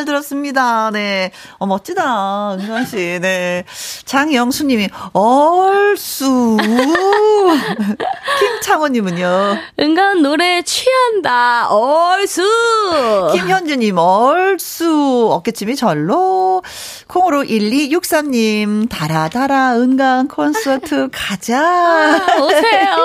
[0.00, 0.90] 잘 들었습니다.
[0.90, 1.30] 네.
[1.58, 2.54] 어, 멋지다.
[2.54, 3.18] 은관 씨.
[3.20, 3.64] 네.
[4.06, 6.56] 장영수 님이 얼쑤.
[8.40, 9.56] 김창호님은요.
[9.78, 11.68] 은간 노래 취한다.
[11.68, 12.42] 얼쑤.
[13.32, 15.28] 김현주 님, 얼쑤.
[15.32, 16.62] 어깨춤이 절로.
[17.10, 21.60] 콩으로 1263님, 달아달아, 은강 콘서트 가자.
[21.60, 22.96] 아, 오세요.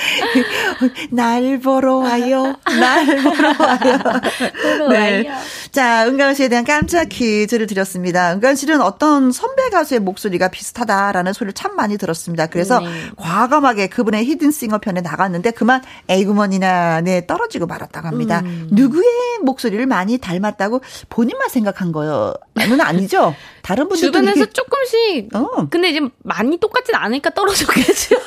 [1.10, 2.56] 날 보러 와요.
[2.80, 4.88] 날 보러 와요.
[4.88, 5.28] 네.
[5.28, 5.38] 와요.
[5.70, 8.32] 자, 은강 씨에 대한 깜짝 퀴즈를 드렸습니다.
[8.32, 12.46] 은강 씨는 어떤 선배 가수의 목소리가 비슷하다라는 소리를 참 많이 들었습니다.
[12.46, 12.88] 그래서 네.
[13.16, 18.40] 과감하게 그분의 히든싱어 편에 나갔는데 그만 에이구먼이나 네 떨어지고 말았다고 합니다.
[18.44, 18.68] 음.
[18.72, 19.04] 누구의
[19.42, 22.34] 목소리를 많이 닮았다고 본인만 생각한 거
[22.80, 22.84] 요?
[22.84, 23.34] 는 아니죠.
[23.62, 25.34] 다른 분들도 주변에서 이렇게- 조금씩.
[25.34, 25.68] 어.
[25.70, 28.16] 근데 이제 많이 똑같진 않으니까 떨어졌겠죠.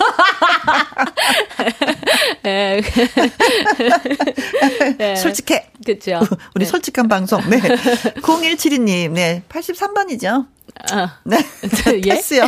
[2.46, 2.82] 예.
[5.00, 5.16] 예.
[5.18, 5.70] 솔직해.
[5.86, 6.20] 그쵸.
[6.56, 6.68] 우리 네.
[6.72, 7.42] 솔직한 방송.
[7.50, 7.60] 네.
[7.60, 9.44] 0172님, 네.
[9.50, 10.48] 83번이죠.
[10.92, 11.38] 아, 네.
[11.96, 12.02] 예?
[12.02, 12.48] 테스요.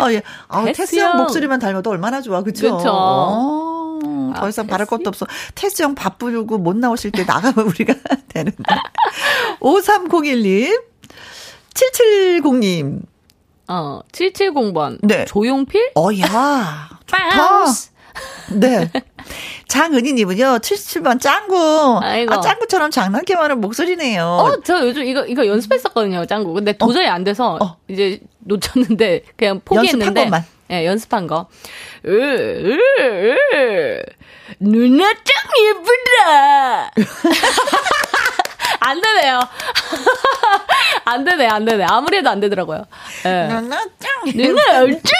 [0.00, 0.22] 어, 예.
[0.48, 1.16] 아, 테스 형 형.
[1.18, 2.42] 목소리만 닮아도 얼마나 좋아.
[2.42, 2.76] 그쵸?
[2.76, 2.90] 그쵸.
[2.90, 3.98] 어,
[4.36, 4.86] 더 아, 이상 바랄?
[4.86, 5.26] 것도 없어.
[5.54, 7.94] 테스 형 바쁘고 못 나오실 때 나가면 우리가
[8.28, 8.62] 되는데.
[9.60, 10.82] 5301님.
[11.74, 13.02] 770님.
[13.68, 14.98] 어, 770번.
[15.02, 15.24] 네.
[15.24, 15.92] 조용필?
[15.96, 16.88] 어, 야.
[17.06, 17.64] 좋다.
[18.52, 18.90] 네.
[19.68, 21.98] 장은희님은요, 77번 짱구.
[22.02, 22.34] 아이고.
[22.34, 24.24] 아, 짱구처럼 장난기 많은 목소리네요.
[24.24, 26.52] 어, 저 요즘 이거, 이거 연습했었거든요, 짱구.
[26.52, 27.76] 근데 도저히 안 돼서, 어.
[27.88, 30.06] 이제 놓쳤는데, 그냥 포기했는데.
[30.06, 30.44] 연습한 것만.
[30.70, 31.46] 예, 연습한 거.
[32.06, 32.78] 으, 으,
[33.54, 34.02] 으,
[34.60, 35.24] 누나 짱
[35.58, 36.90] 예쁘다!
[38.80, 39.40] 안 되네요.
[41.06, 41.84] 안 되네, 안 되네.
[41.88, 42.84] 아무리 해도 안 되더라고요.
[43.26, 43.46] 예.
[43.48, 44.24] 누나 짱.
[44.34, 45.12] 누나 엄청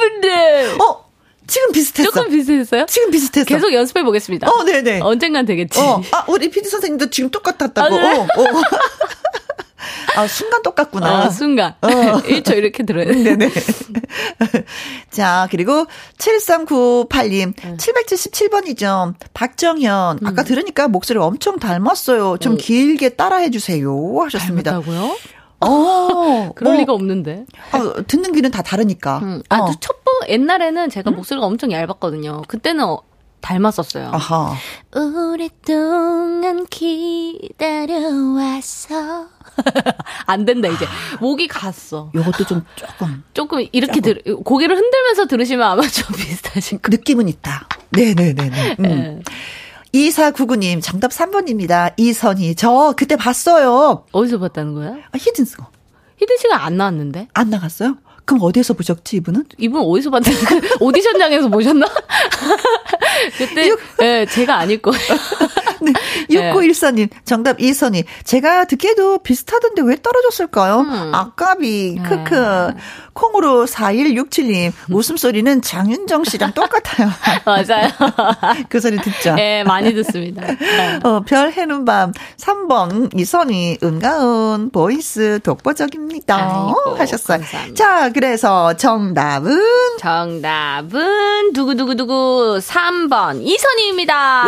[0.00, 0.76] 예쁜데!
[0.82, 1.05] 어,
[1.46, 1.72] 지금.
[1.72, 2.10] 비슷했어.
[2.10, 2.86] 조금 비슷했어요?
[2.86, 3.46] 지금 비슷했어.
[3.46, 4.48] 계속 연습해 보겠습니다.
[4.50, 5.00] 어, 네네.
[5.00, 5.80] 언젠간 되겠지.
[5.80, 7.94] 어, 아, 우리 PD 선생님도 지금 똑같았다고.
[7.94, 8.18] 아, 네.
[8.18, 8.26] 어, 어.
[10.16, 11.26] 아, 순간 똑같구나.
[11.26, 11.74] 어, 순간.
[11.82, 11.88] 어.
[12.24, 13.12] 1초 이렇게 들어요.
[13.12, 13.50] 네네.
[15.10, 15.86] 자, 그리고
[16.18, 17.76] 7398님, 음.
[17.76, 19.14] 777번이죠.
[19.34, 20.20] 박정현.
[20.24, 20.44] 아까 음.
[20.44, 22.38] 들으니까 목소리 엄청 닮았어요.
[22.38, 22.56] 좀 음.
[22.56, 23.94] 길게 따라해 주세요.
[24.24, 24.70] 하셨습니다.
[24.72, 25.16] 닮았다고요?
[25.60, 26.78] 어, 그럴 어.
[26.78, 27.44] 리가 없는데.
[27.72, 29.18] 아, 듣는 귀는 다 다르니까.
[29.22, 29.74] 음, 아주 어.
[29.80, 31.16] 첫번 옛날에는 제가 음?
[31.16, 32.42] 목소리가 엄청 얇았거든요.
[32.48, 33.02] 그때는 어,
[33.40, 34.10] 닮았었어요.
[34.12, 34.54] 아하.
[34.94, 36.66] 오랫동안
[37.86, 39.26] 기다려왔어.
[40.26, 40.84] 안 된다 이제
[41.20, 42.10] 목이 갔어.
[42.14, 47.68] 이것도 좀 조금 조금 이렇게 들 고개를 흔들면서 들으시면 아마 좀 비슷하신 그 느낌은 있다.
[47.90, 48.76] 네네네네.
[48.80, 48.82] 음.
[48.82, 49.22] 네.
[49.94, 51.94] 2499님, 정답 3번입니다.
[51.96, 52.54] 이선희.
[52.56, 54.04] 저 그때 봤어요.
[54.12, 54.90] 어디서 봤다는 거야?
[55.10, 55.56] 아, 히든싱어.
[56.18, 57.28] 히든싱어 안 나왔는데?
[57.32, 57.96] 안 나갔어요?
[58.26, 59.44] 그럼 어디에서 보셨지, 이분은?
[59.56, 60.10] 이분 어디서?
[60.10, 60.20] 그
[60.84, 61.86] 오디션장에서 보셨나?
[63.38, 65.00] 그때, 예, 네, 제가 아닐 거예요.
[65.80, 65.92] 네.
[66.30, 68.04] 6914님, 정답 이선희.
[68.24, 70.80] 제가 듣기에도 비슷하던데 왜 떨어졌을까요?
[70.80, 71.14] 음.
[71.14, 72.34] 아까비, 크크.
[72.34, 72.74] 네.
[73.16, 77.10] 콩으로 4167님, 웃음소리는 장윤정 씨랑 똑같아요.
[77.44, 77.90] 맞아요.
[78.68, 79.34] 그 소리 듣죠?
[79.34, 80.46] 네, 많이 듣습니다.
[80.46, 81.00] 네.
[81.02, 86.36] 어, 별 해는 밤 3번 이선희, 은가은, voice 독보적입니다.
[86.36, 87.38] 아이고, 하셨어요.
[87.38, 87.74] 감사합니다.
[87.74, 89.58] 자, 그래서 정답은?
[89.98, 94.44] 정답은 두구두구두구 3번 이선희입니다.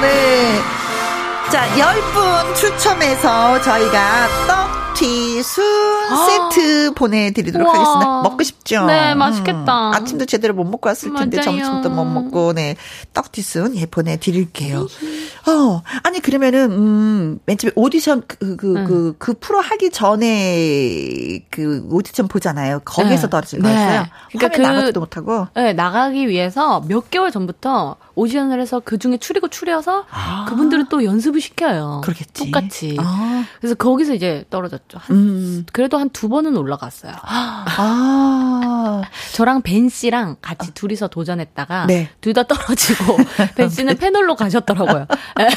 [0.00, 0.60] 네.
[1.50, 5.64] 자, 10분 추첨해서 저희가 떡 튀순
[6.10, 6.50] 아.
[6.50, 7.74] 세트 보내드리도록 우와.
[7.74, 8.22] 하겠습니다.
[8.22, 8.84] 먹고 싶죠?
[8.86, 9.90] 네, 맛있겠다.
[9.90, 11.44] 음, 아침도 제대로 못 먹고 왔을 텐데, 맞아요.
[11.62, 12.74] 점심도 못 먹고, 네.
[13.14, 14.88] 떡튀순, 예, 보내드릴게요.
[15.46, 18.84] 어, 아니, 그러면은, 음, 맨 처음에 오디션, 그, 그, 음.
[18.86, 22.80] 그, 그 프로 하기 전에 그 오디션 보잖아요.
[22.84, 23.30] 거기에서 네.
[23.30, 24.02] 떨어진 거였어요.
[24.02, 24.10] 네.
[24.32, 25.46] 그러니까 그, 나가지도 못하고.
[25.54, 30.44] 네, 나가기 위해서 몇 개월 전부터 오디션을 해서 그 중에 추리고 추려서 아.
[30.48, 32.00] 그분들은 또 연습을 시켜요.
[32.04, 32.44] 그렇겠지.
[32.44, 32.96] 똑같이.
[33.00, 33.44] 아.
[33.60, 34.98] 그래서 거기서 이제 떨어졌죠.
[35.00, 35.66] 한, 음.
[35.72, 37.12] 그래도 한 두 번은 올라갔어요.
[37.22, 39.02] 아.
[39.34, 40.74] 저랑 벤 씨랑 같이 아.
[40.74, 42.08] 둘이서 도전했다가 네.
[42.20, 43.16] 둘다 떨어지고
[43.54, 43.98] 벤 씨는 네.
[44.00, 45.06] 패널로 가셨더라고요.
[45.36, 45.48] 네.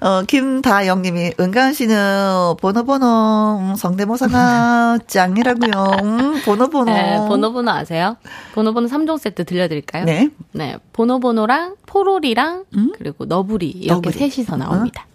[0.00, 5.96] 어, 김다영님이 은간 씨는 번호 번호 음, 성대모사가 짱이라고요.
[6.02, 6.92] 음, 번호 번호.
[6.92, 8.16] 네, 번호 번호 아세요?
[8.54, 10.04] 번호 번호 3종 세트 들려드릴 까요?
[10.04, 10.28] 네.
[10.52, 12.92] 네, 번호랑 포롤이랑 음?
[12.96, 14.30] 그리고 너부리 이렇게 너부리.
[14.30, 15.06] 셋이서 나옵니다.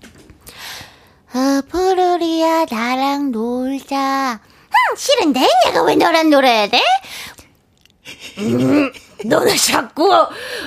[1.34, 1.38] 어?
[1.38, 4.40] 어, 포롤이야 나랑 놀자.
[4.70, 5.48] 흠, 싫은데?
[5.66, 6.82] 내가 왜 너랑 놀아야 돼?
[8.38, 8.92] 음,
[9.26, 10.12] 너는 자꾸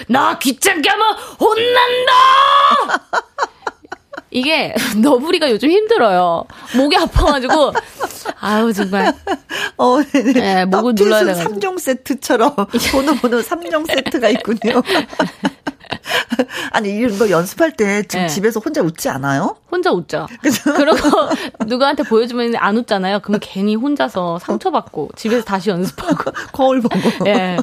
[0.09, 2.13] 나 귀찮게 하면 혼난다!
[4.31, 6.45] 이게 너부리가 요즘 힘들어요.
[6.77, 7.73] 목이 아파가지고
[8.41, 9.15] 아우 정말.
[9.77, 10.33] 어, 네네.
[10.33, 11.45] 네, 목을 눌러야 돼.
[11.45, 12.55] 3종 세트처럼
[12.93, 14.83] 번호 번호 3종 세트가 있군요.
[16.73, 18.29] 아니 이런 거 연습할 때 지금 네.
[18.29, 19.57] 집에서 혼자 웃지 않아요?
[19.71, 20.27] 혼자 웃죠.
[20.43, 20.73] 그죠?
[20.75, 20.97] 그리고
[21.67, 23.21] 누구한테 보여주면 안 웃잖아요.
[23.21, 27.25] 그러면 괜히 혼자서 상처받고 집에서 다시 연습하고 거울 보고.
[27.25, 27.57] 네.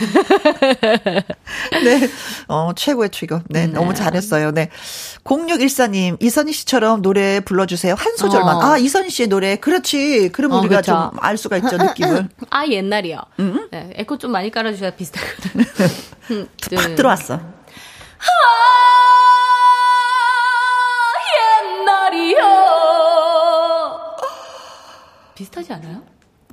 [1.84, 2.08] 네.
[2.48, 3.42] 어, 최고의 트리거.
[3.48, 3.72] 네, 네.
[3.72, 4.50] 너무 잘했어요.
[4.52, 4.70] 네.
[5.24, 7.94] 0614님, 이선희 씨처럼 노래 불러주세요.
[7.96, 8.56] 한 소절만.
[8.56, 8.60] 어.
[8.62, 9.56] 아, 이선희 씨의 노래.
[9.56, 10.30] 그렇지.
[10.32, 12.28] 그럼 어, 우리가 좀 알 수가 있죠, 느낌을.
[12.50, 13.18] 아, 옛날이요.
[13.40, 13.68] 음?
[13.70, 15.64] 네, 에코 좀 많이 깔아주셔야 비슷하거든.
[16.76, 17.34] 팍 들어왔어.
[17.34, 17.40] 아,
[21.70, 22.38] 옛날이요.
[25.34, 26.02] 비슷하지 않아요?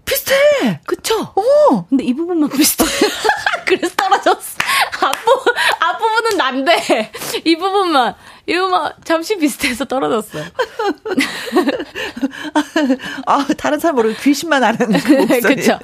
[0.07, 0.79] 비슷해!
[0.85, 1.33] 그쵸?
[1.35, 1.85] 어!
[1.89, 2.85] 근데 이 부분만 비슷해.
[3.67, 4.57] 그래서 떨어졌어.
[5.01, 7.11] 앞부분, 앞부분은 난데,
[7.43, 8.15] 이 부분만,
[8.47, 10.45] 이거만 잠시 비슷해서 떨어졌어요.
[13.27, 15.55] 아, 다른 사람 모르고 귀신만 아는 그 목소리.
[15.55, 15.77] 그쵸.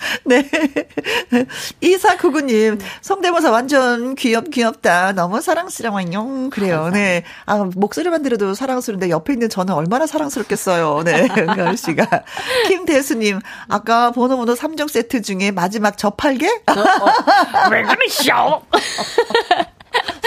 [0.24, 0.48] 네.
[1.80, 5.12] 이사구구님, 성대모사 완전 귀엽, 귀엽다.
[5.12, 6.50] 너무 사랑스러워요.
[6.50, 6.90] 그래요.
[6.92, 7.22] 네.
[7.46, 11.02] 아, 목소리만 들어도 사랑스러운데 옆에 있는 저는 얼마나 사랑스럽겠어요.
[11.04, 11.28] 네.
[11.36, 12.06] 은가을 씨가.
[12.68, 16.46] 김대수님, 아까 번호 번호 3종 세트 중에 마지막 저팔계?
[16.48, 17.68] 어, 어.
[17.70, 18.62] 왜 그러시오?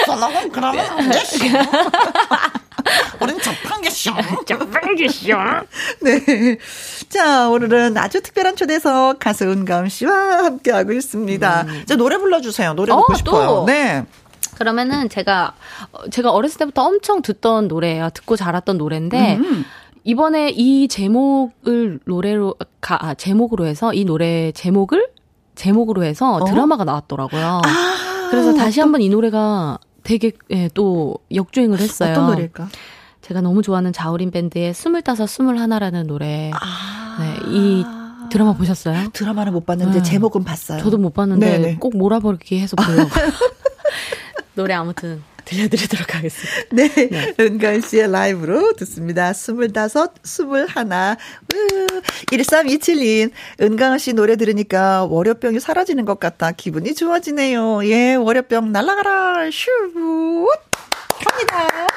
[0.06, 1.60] 선호는 그러면 안 되시오.
[3.22, 4.12] 우린 접한겠쇼.
[4.46, 5.34] 접한겠쇼.
[6.02, 6.58] 네.
[7.10, 11.62] 자, 오늘은 아주 특별한 초대석 가수 은가음 씨와 함께하고 있습니다.
[11.62, 11.84] 음.
[11.86, 12.74] 자, 노래 불러주세요.
[12.74, 13.48] 노래 듣고 어, 싶어요.
[13.48, 13.66] 또.
[13.66, 14.06] 네.
[14.56, 15.54] 그러면은 제가,
[16.12, 18.10] 제가 어렸을 때부터 엄청 듣던 노래예요.
[18.14, 19.66] 듣고 자랐던 노래인데, 음.
[20.04, 25.08] 이번에 이 제목을 노래로, 가, 아, 제목으로 해서 이 노래 제목을
[25.56, 26.46] 제목으로 해서 어?
[26.46, 27.62] 드라마가 나왔더라고요.
[27.64, 32.12] 아, 그래서 다시 한번 이 노래가 되게 예, 또 역주행을 했어요.
[32.12, 32.68] 어떤 노래일까?
[33.22, 36.52] 제가 너무 좋아하는 자우림 밴드의 스물다섯 스물하나라는 노래.
[36.54, 37.18] 아.
[37.20, 37.86] 네, 이
[38.30, 39.10] 드라마 보셨어요?
[39.14, 40.04] 드라마는 못 봤는데 네.
[40.04, 40.82] 제목은 봤어요.
[40.82, 41.68] 저도 못 봤는데 네네.
[41.68, 41.76] 네.
[41.78, 43.10] 꼭 몰아버리기 해서 보려고.
[44.56, 46.54] 노래 아무튼 들려드리도록 하겠습니다.
[46.72, 46.88] 네.
[46.88, 47.34] 네.
[47.40, 49.34] 은간 씨의 라이브로 듣습니다.
[49.34, 51.18] 스물다섯, 스물하나,
[52.32, 53.32] 1327님,
[53.62, 56.52] 은강 씨 노래 들으니까 월요병이 사라지는 것 같다.
[56.52, 57.86] 기분이 좋아지네요.
[57.86, 59.70] 예, 월요병 날아가라, 슈!
[61.24, 61.88] 갑니다.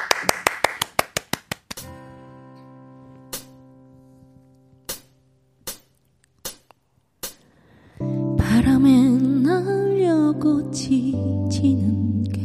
[8.37, 8.89] 바람에
[9.43, 12.36] 날려고 지지는 계절엔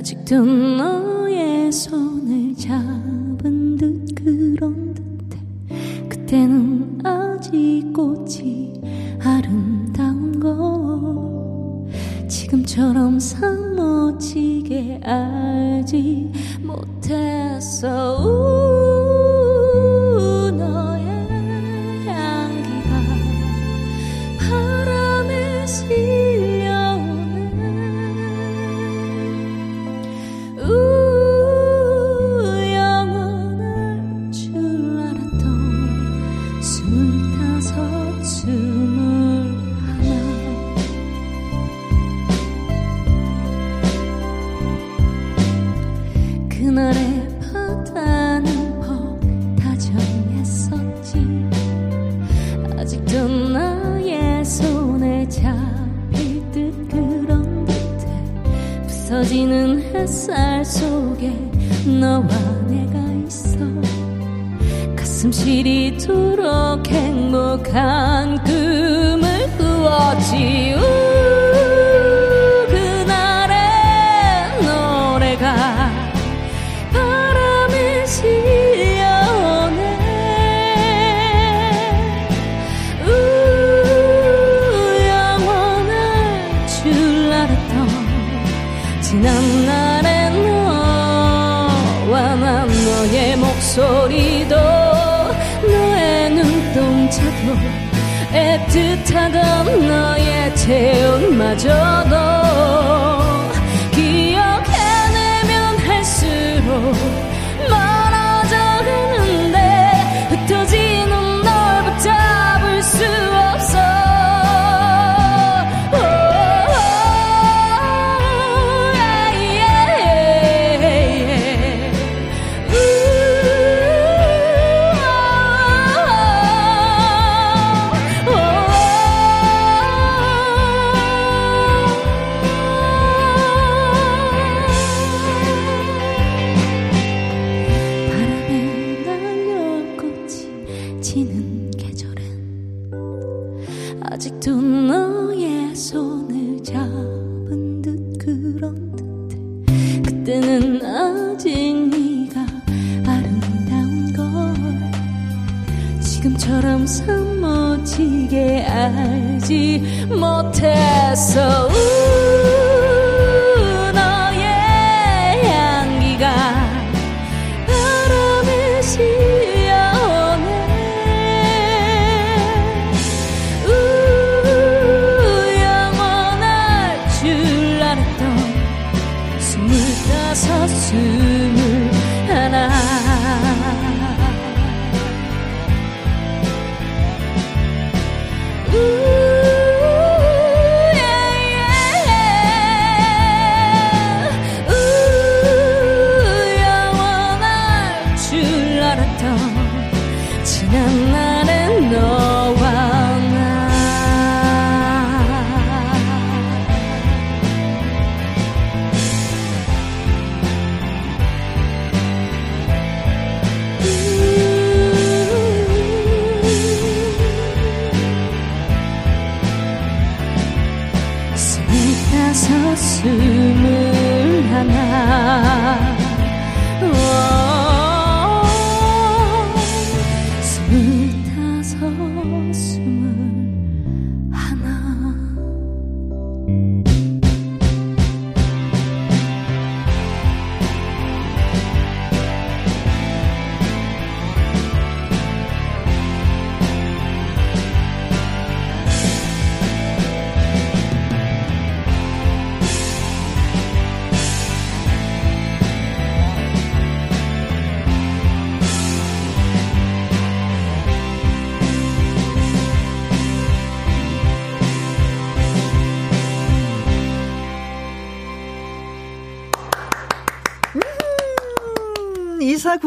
[0.00, 5.42] 아직도 너의 손을 잡은 듯 그런 듯해.
[6.08, 8.80] 그때는 아직 꽃이
[9.22, 11.86] 아름다운 거
[12.28, 16.32] 지금처럼 사무치게 알지
[16.62, 18.69] 못했어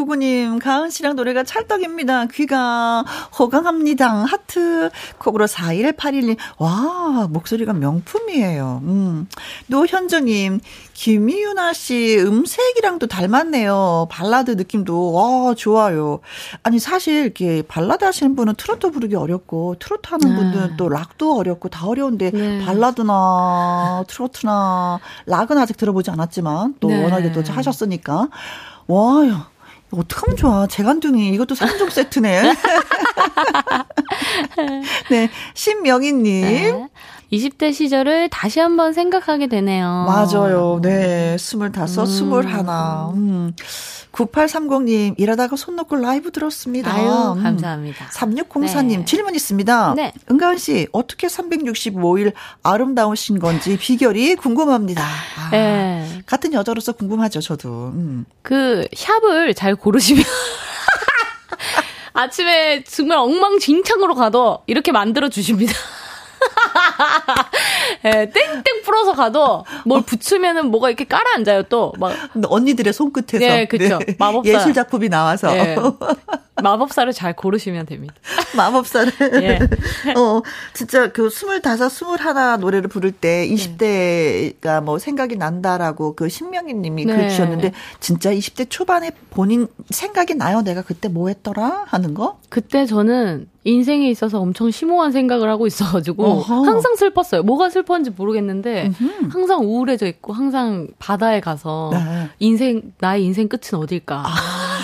[0.04, 2.26] 2499님, 가은 씨랑 노래가 찰떡입니다.
[2.26, 3.04] 귀가
[3.38, 4.24] 호강합니다.
[4.24, 4.90] 하트.
[5.18, 8.80] 콕으로 4181님, 와, 목소리가 명품이에요.
[8.84, 9.28] 음.
[9.66, 10.60] 노현정님,
[10.92, 14.08] 김윤아 씨 음색이랑도 닮았네요.
[14.10, 16.20] 발라드 느낌도, 와, 좋아요.
[16.62, 20.36] 아니, 사실, 이렇게 발라드 하시는 분은 트로트 부르기 어렵고, 트로트 하는 네.
[20.36, 22.64] 분들은 또 락도 어렵고, 다 어려운데, 네.
[22.64, 27.02] 발라드나, 트로트나, 락은 아직 들어보지 않았지만, 또 네.
[27.02, 28.28] 워낙에 또 하셨으니까.
[28.86, 29.53] 와, 야.
[29.98, 30.66] 어떡하면 좋아.
[30.66, 31.28] 재간둥이.
[31.30, 32.54] 이것도 3종 세트네.
[35.10, 35.30] 네.
[35.54, 36.42] 신명희님.
[36.42, 36.88] 네.
[37.32, 40.06] 20대 시절을 다시 한번 생각하게 되네요.
[40.06, 40.80] 맞아요.
[40.82, 41.36] 네.
[41.38, 41.72] 25, 음.
[41.72, 42.44] 21.
[43.14, 43.52] 음.
[44.14, 46.92] 9830님, 일하다가 손 놓고 라이브 들었습니다.
[46.92, 47.42] 아유, 음.
[47.42, 48.06] 감사합니다.
[48.10, 49.04] 3604님, 네.
[49.04, 49.94] 질문 있습니다.
[49.96, 50.12] 네.
[50.30, 55.02] 은가은 씨, 어떻게 365일 아름다우신 건지 비결이 궁금합니다.
[55.02, 56.22] 아, 네.
[56.26, 57.88] 같은 여자로서 궁금하죠, 저도.
[57.94, 58.24] 음.
[58.42, 60.22] 그, 샵을 잘 고르시면.
[62.16, 65.72] 아침에 정말 엉망진창으로 가도 이렇게 만들어 주십니다.
[68.04, 71.92] 예, 땡땡 풀어서 가도 뭘 붙이면은 뭐가 이렇게 깔아앉아요 또.
[71.98, 72.14] 막
[72.46, 73.38] 언니들의 손끝에서.
[73.38, 73.98] 네, 그렇죠.
[73.98, 74.16] 네.
[74.18, 74.50] 마법사.
[74.50, 75.52] 예술 작품이 나와서.
[75.52, 75.76] 네.
[76.62, 78.14] 마법사를 잘 고르시면 됩니다.
[78.56, 79.12] 마법사를.
[79.42, 79.58] 예.
[80.16, 80.42] 어,
[80.72, 87.16] 진짜 그 스물다섯, 스물하나 노래를 부를 때 20대가 뭐 생각이 난다라고 그 신명희 님이 네.
[87.16, 90.62] 글 주셨는데 진짜 20대 초반에 본인 생각이 나요?
[90.62, 91.84] 내가 그때 뭐 했더라?
[91.86, 92.38] 하는 거?
[92.48, 96.62] 그때 저는 인생에 있어서 엄청 심오한 생각을 하고 있어가지고 어허.
[96.62, 97.42] 항상 슬펐어요.
[97.42, 99.28] 뭐가 슬펐는지 모르겠는데 음흠.
[99.30, 102.28] 항상 우울해져 있고 항상 바다에 가서 네.
[102.38, 104.30] 인생 나의 인생 끝은 어딜까 아.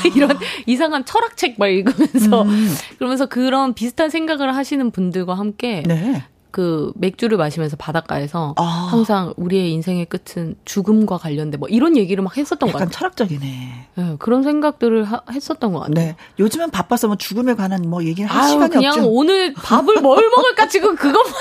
[0.16, 0.30] 이런
[0.66, 2.74] 이상한 철학책 막 읽으면서 음.
[2.96, 6.24] 그러면서 그런 비슷한 생각을 하시는 분들과 함께 네.
[6.50, 8.62] 그 맥주를 마시면서 바닷가에서 아.
[8.90, 12.82] 항상 우리의 인생의 끝은 죽음과 관련된 뭐 이런 얘기를 막 했었던 것 같아요.
[12.82, 13.86] 약간 철학적이네.
[13.94, 16.06] 네, 그런 생각들을 하, 했었던 것 같아요.
[16.06, 16.16] 네.
[16.38, 19.10] 요즘은 바빠서 뭐 죽음에 관한 뭐 얘기를 할 아유, 시간이 그냥 없죠.
[19.10, 21.32] 오늘 밥을 뭘 먹을까 지금 그것만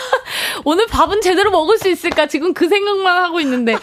[0.66, 3.76] 오늘 밥은 제대로 먹을 수 있을까 지금 그 생각만 하고 있는데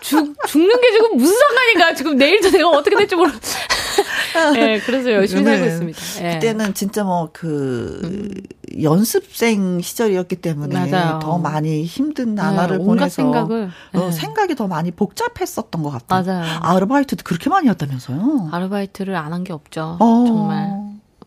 [0.00, 3.30] 죽 죽는 게 지금 무슨 상관인가 지금 내일도 내가 어떻게 될지 모르.
[4.54, 6.00] 네, 그래서 열심히 살고 있습니다.
[6.20, 6.34] 네.
[6.34, 8.30] 그때는 진짜 뭐그 음.
[8.82, 11.18] 연습생 시절이었기 때문에 맞아요.
[11.20, 13.98] 더 많이 힘든 네, 나날을 네, 보내서 생각을, 네.
[14.00, 16.24] 어, 생각이 더 많이 복잡했었던 것 같아요.
[16.24, 16.58] 맞아요.
[16.62, 18.48] 아르바이트도 그렇게 많이 했다면서요?
[18.52, 19.96] 아르바이트를 안 한 게 없죠.
[20.00, 20.78] 어, 정말.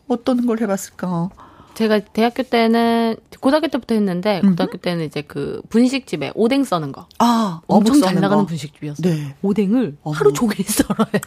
[0.08, 1.30] 어떤 걸 해봤을까?
[1.74, 7.06] 제가 대학교 때는 고등학교 때부터 했는데 고등학교 때는 이제 그 분식집에 오뎅 써는 거.
[7.18, 8.46] 아, 엄청 잘 나가는 거.
[8.46, 9.10] 분식집이었어요.
[9.14, 9.34] 네.
[9.42, 11.20] 오뎅을 어 하루 종일 썰어야 돼.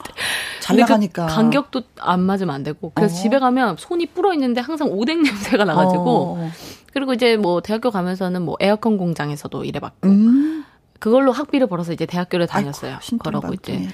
[0.62, 1.26] 잘 나가니까.
[1.28, 2.92] 그 간격도 안 맞으면 안 되고.
[2.94, 3.22] 그래서 어.
[3.22, 6.04] 집에 가면 손이 불어 있는데 항상 오뎅 냄새가 나가지고.
[6.40, 6.52] 어.
[6.94, 10.08] 그리고 이제 뭐 대학교 가면서는 뭐 에어컨 공장에서도 일해봤고.
[10.08, 10.64] 음.
[11.00, 12.94] 그걸로 학비를 벌어서 이제 대학교를 다녔어요.
[13.02, 13.88] 아이고, 그러고 이제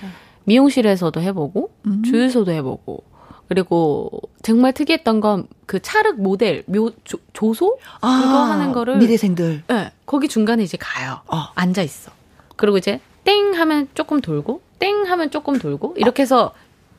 [0.46, 2.04] 미용실에서도 해보고 음.
[2.04, 3.04] 주유소도 해보고
[3.52, 4.10] 그리고
[4.44, 9.64] 정말 특이했던 건그 찰흙 모델 묘 조, 조소 아, 그거 하는 거를 미대생들.
[9.68, 11.20] 네, 거기 중간에 이제 가요.
[11.28, 11.48] 어.
[11.56, 12.14] 앉아 있어.
[12.56, 16.54] 그리고 이제 땡 하면 조금 돌고 땡 하면 조금 돌고 이렇게 해서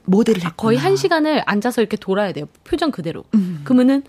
[0.05, 0.55] 모델을 했구나.
[0.57, 2.45] 거의 한 시간을 앉아서 이렇게 돌아야 돼요.
[2.65, 3.25] 표정 그대로.
[3.35, 3.63] 음.
[3.65, 4.03] 그러면은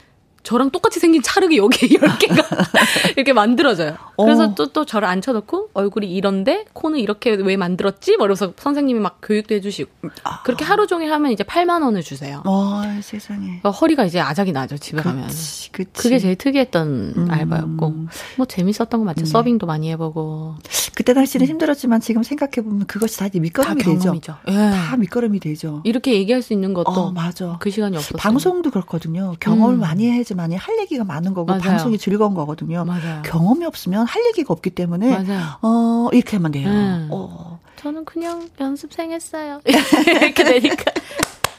[0.44, 2.46] 저랑 똑같이 생긴 찰흙이 여기에 10개가
[3.16, 3.96] 이렇게 만들어져요.
[4.18, 4.56] 그래서 어.
[4.56, 8.18] 또, 또 저를 앉혀놓고 얼굴이 이런데 코는 이렇게 왜 만들었지?
[8.18, 9.90] 뭐 이러면서 선생님이 막 교육도 해주시고.
[10.24, 10.44] 아.
[10.44, 12.44] 그렇게 하루 종일 하면 이제 8만원을 주세요.
[12.46, 13.46] 어, 세상에.
[13.46, 15.28] 그러니까 허리가 이제 아작이 나죠, 집에 그치, 가면.
[15.28, 15.72] 그치.
[15.94, 17.28] 그게 제일 특이했던 음.
[17.32, 17.94] 알바였고.
[18.38, 19.24] 뭐 재밌었던 거 맞죠.
[19.24, 19.30] 네.
[19.30, 20.56] 서빙도 많이 해보고.
[20.96, 21.50] 그때 당시는 음.
[21.50, 24.14] 힘들었지만 지금 생각해보면 그것이 다 밑거름이 다 되죠.
[24.50, 24.54] 예.
[24.54, 25.82] 다 밑거름이 되죠.
[25.86, 27.58] 이렇게 얘기할 수 있는 것도 어, 맞아.
[27.60, 28.18] 그 시간이 없었어요.
[28.20, 29.36] 방송도 그렇거든요.
[29.40, 29.80] 경험을 음.
[29.80, 31.62] 많이 해야 지 하지만이 할 얘기가 많은 거고 맞아요.
[31.62, 32.84] 방송이 즐거운 거거든요.
[32.86, 33.22] 맞아요.
[33.24, 35.60] 경험이 없으면 할 얘기가 없기 때문에 맞아요.
[35.62, 36.68] 어 이렇게 하면 돼요.
[36.70, 37.08] 음.
[37.12, 37.60] 어.
[37.78, 39.62] 저는 그냥 연습생 했어요.
[39.66, 40.92] 이렇게 되니까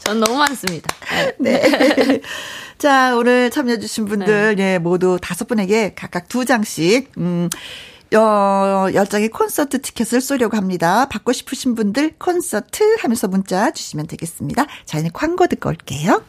[0.00, 0.94] 전 너무 많습니다.
[1.38, 1.60] 네.
[1.60, 2.20] 네.
[2.78, 4.74] 자, 오늘 참여해주신 분들, 네.
[4.74, 7.48] 예, 모두 다섯 분에게 각각 두 장씩, 음,
[8.14, 11.06] 어, 열장의 콘서트 티켓을 쏘려고 합니다.
[11.08, 14.66] 받고 싶으신 분들 콘서트 하면서 문자 주시면 되겠습니다.
[14.84, 16.22] 저희는 광고 듣고 올게요.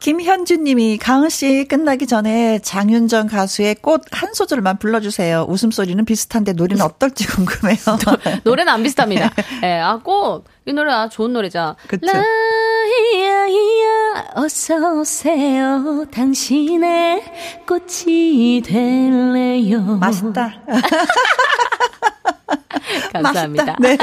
[0.00, 5.44] 김현준 님이 가은 씨 끝나기 전에 장윤정 가수의 꽃 한 소절만 불러주세요.
[5.48, 7.76] 웃음소리는 비슷한데 노래는 어떨지 궁금해요.
[8.44, 9.30] 노래는 안 비슷합니다.
[9.62, 10.44] 예, 네, 아, 꽃.
[10.66, 11.76] 이 노래 아, 좋은 노래죠.
[11.86, 12.06] 그쵸.
[12.06, 16.06] 라이야이야 어서 오세요.
[16.10, 17.22] 당신의
[17.66, 19.80] 꽃이 될래요.
[20.00, 20.54] 맛있다.
[23.12, 23.76] 감사합니다.
[23.80, 23.96] 네.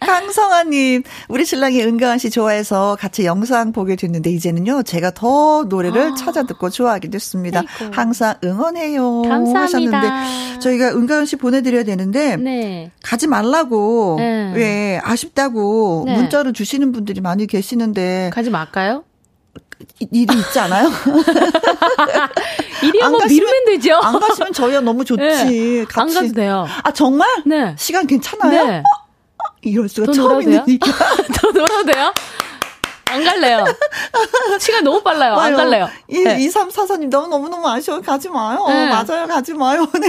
[0.00, 6.14] 강성아님, 우리 신랑이 은가은 씨 좋아해서 같이 영상 보게 됐는데, 이제는요, 제가 더 노래를 아.
[6.14, 7.62] 찾아 듣고 좋아하게 됐습니다.
[7.80, 7.94] 아이고.
[7.94, 9.22] 항상 응원해요.
[9.22, 9.60] 감사합니다.
[9.60, 12.90] 하셨는데, 저희가 은가은 씨 보내드려야 되는데, 네.
[13.02, 14.52] 가지 말라고, 네.
[14.54, 16.16] 왜, 아쉽다고 네.
[16.16, 18.30] 문자를 주시는 분들이 많이 계시는데.
[18.32, 19.04] 가지 말까요?
[20.10, 20.88] 일이 있지 않아요?
[22.82, 23.96] 일이 한번 미루면 되죠.
[23.96, 25.22] 안 가시면 저희가 너무 좋지.
[25.22, 26.00] 네, 같이.
[26.00, 26.66] 안 가도 돼요.
[26.82, 27.28] 아 정말?
[27.44, 27.74] 네.
[27.78, 28.66] 시간 괜찮아요?
[28.66, 28.78] 네.
[28.78, 28.82] 어?
[29.62, 30.94] 이럴 수가 처음 있는 얘기야.
[31.40, 32.12] 더 놀아도 돼요?
[33.08, 33.64] 안 갈래요.
[34.60, 35.34] 시간 너무 빨라요.
[35.34, 35.88] 안 갈래요.
[36.08, 36.36] 이, 네.
[36.38, 38.00] 2344님 너무너무 아쉬워.
[38.00, 38.66] 가지 마요.
[38.68, 38.88] 네.
[38.88, 39.26] 맞아요.
[39.26, 39.86] 가지 마요.
[40.00, 40.08] 네.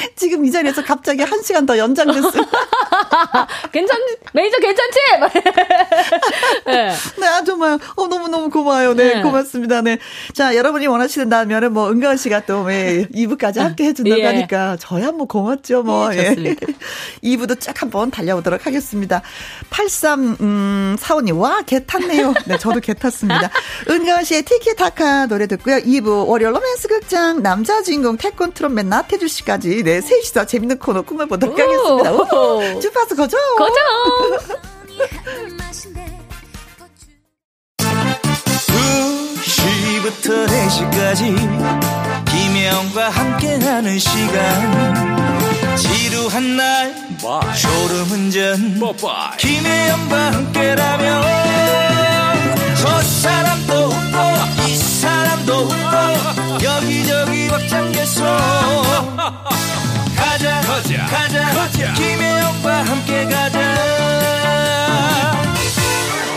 [0.16, 2.42] 지금 이 자리에서 갑자기 한 시간 더 연장됐어요.
[3.72, 3.98] 괜찮,
[4.32, 4.98] 매니저 괜찮지?
[6.66, 6.92] 네.
[7.18, 8.94] 네, 아, 정말, 어, 너무너무 고마워요.
[8.94, 9.82] 네, 네, 고맙습니다.
[9.82, 9.98] 네.
[10.34, 14.26] 자, 여러분이 원하시는다면은 뭐, 은가은 씨가 또, 왜, 2부까지 함께 해준다고 예.
[14.26, 16.14] 하니까, 저야 뭐 고맙죠, 뭐.
[16.14, 16.66] 예, 좋습니다.
[16.68, 17.28] 예.
[17.28, 19.22] 2부도 쫙 한번 달려보도록 하겠습니다.
[19.70, 22.34] 83, 음, 사원님, 와, 개 탔네요.
[22.46, 23.50] 네, 저도 개 탔습니다.
[23.88, 25.76] 은가은 씨의 티키타카 노래 듣고요.
[25.78, 31.58] 2부, 월요 로맨스 극장, 남자 주인공 태권 트롯맨 나태주 씨까지 네, 셋이서 재밌는 코너 꾸며보도록
[31.58, 31.62] 오.
[31.62, 32.12] 하겠습니다.
[32.12, 33.36] 오, 주파수 거죠?
[33.58, 33.80] 거죠!
[39.44, 47.40] 2시부터 4시까지 김혜영과 함께하는 시간 지루한 날 Bye.
[47.56, 49.36] 졸음운전 Bye.
[49.38, 51.89] 김혜영과 함께라면
[61.10, 61.92] 가자 가자.
[61.94, 63.74] 김혜영과 함께 가자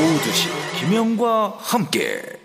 [0.01, 0.49] 오두시
[0.79, 2.39] 김혜영과 함께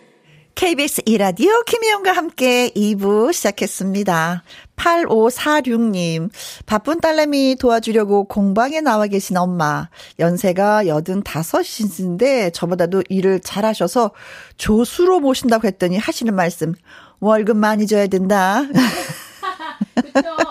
[0.54, 4.42] KBS 이라디오 김혜영과 함께 2부 시작했습니다.
[4.76, 6.30] 8546님,
[6.66, 9.88] 바쁜 딸내미 도와주려고 공방에 나와 계신 엄마.
[10.18, 10.88] 연세가
[11.22, 14.10] 85이신데 저보다도 일을 잘하셔서
[14.56, 16.74] 조수로 모신다고 했더니 하시는 말씀.
[17.20, 18.62] 월급 많이 줘야 된다.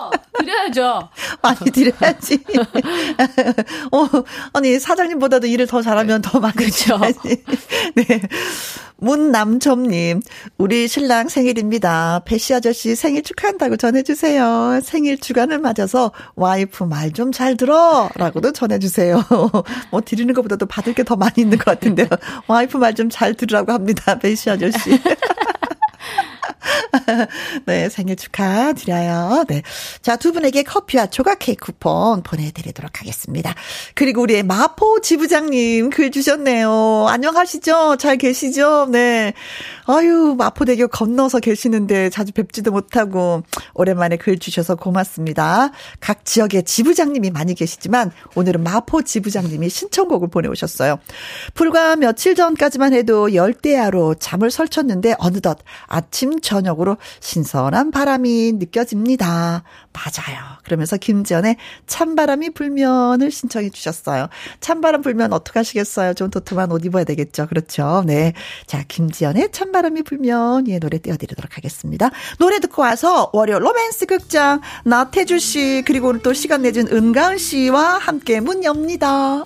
[0.72, 1.08] 드려야죠.
[1.42, 2.38] 많이 드려야지.
[3.92, 4.08] 어,
[4.54, 6.98] 아니 사장님보다도 일을 더 잘하면 더 많이 그렇죠.
[7.94, 8.20] 네.
[9.00, 10.20] 문남점님,
[10.58, 12.22] 우리 신랑 생일입니다.
[12.24, 14.80] 배씨 아저씨 생일 축하한다고 전해주세요.
[14.82, 18.08] 생일 주간을 맞아서 와이프 말 좀 잘 들어!
[18.16, 19.22] 라고도 전해주세요.
[19.92, 22.08] 뭐 드리는 것보다도 받을 게 더 많이 있는 것 같은데요.
[22.48, 24.18] 와이프 말 좀 잘 들으라고 합니다.
[24.18, 25.00] 배씨 아저씨.
[27.66, 29.44] 네, 생일 축하드려요.
[29.48, 29.62] 네.
[30.02, 33.54] 자, 두 분에게 커피와 조각 케이크 쿠폰 보내드리도록 하겠습니다.
[33.94, 37.06] 그리고 우리의 마포 지부장님 글 주셨네요.
[37.08, 37.96] 안녕하시죠?
[37.96, 38.86] 잘 계시죠?
[38.90, 39.34] 네.
[39.86, 43.42] 아유, 마포대교 건너서 계시는데 자주 뵙지도 못하고
[43.74, 45.70] 오랜만에 글 주셔서 고맙습니다.
[46.00, 50.98] 각 지역에 지부장님이 많이 계시지만 오늘은 마포 지부장님이 신청곡을 보내오셨어요.
[51.54, 59.64] 불과 며칠 전까지만 해도 열대야로 잠을 설쳤는데 어느덧 아침 저녁 으로 신선한 바람이 느껴집니다.
[59.92, 60.38] 맞아요.
[60.64, 61.56] 그러면서 김지연의
[61.86, 64.28] 찬바람이 불면을 신청해 주셨어요.
[64.60, 66.14] 찬바람 불면 어떡하시겠어요?
[66.14, 67.46] 좀 도톰한 옷 입어야 되겠죠.
[67.48, 68.04] 그렇죠.
[68.06, 68.32] 네.
[68.66, 72.10] 자, 김지연의 찬바람이 불면 예, 노래 띄워드리도록 하겠습니다.
[72.38, 77.98] 노래 듣고 와서 월요 로맨스 극장 나태주 씨 그리고 오늘 또 시간 내준 은가은 씨와
[77.98, 79.44] 함께 문 엽니다.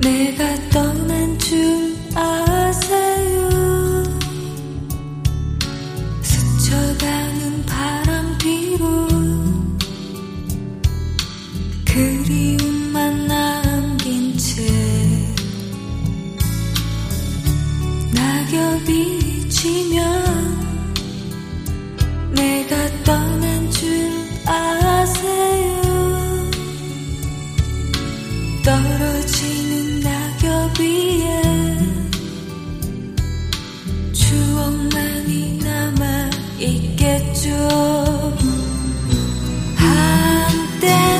[0.00, 3.50] 내가 떠난 줄 아세요?
[6.22, 9.08] 스쳐가는 바람 뒤로
[11.84, 14.62] 그리움만 남긴 채
[18.14, 20.60] 낙엽이 지면
[22.32, 24.10] 내가 떠난 줄
[24.46, 25.80] 아세요?
[28.64, 29.69] 떨어지
[34.90, 37.48] 추억만이 남아 있겠죠.
[39.76, 41.19] 한때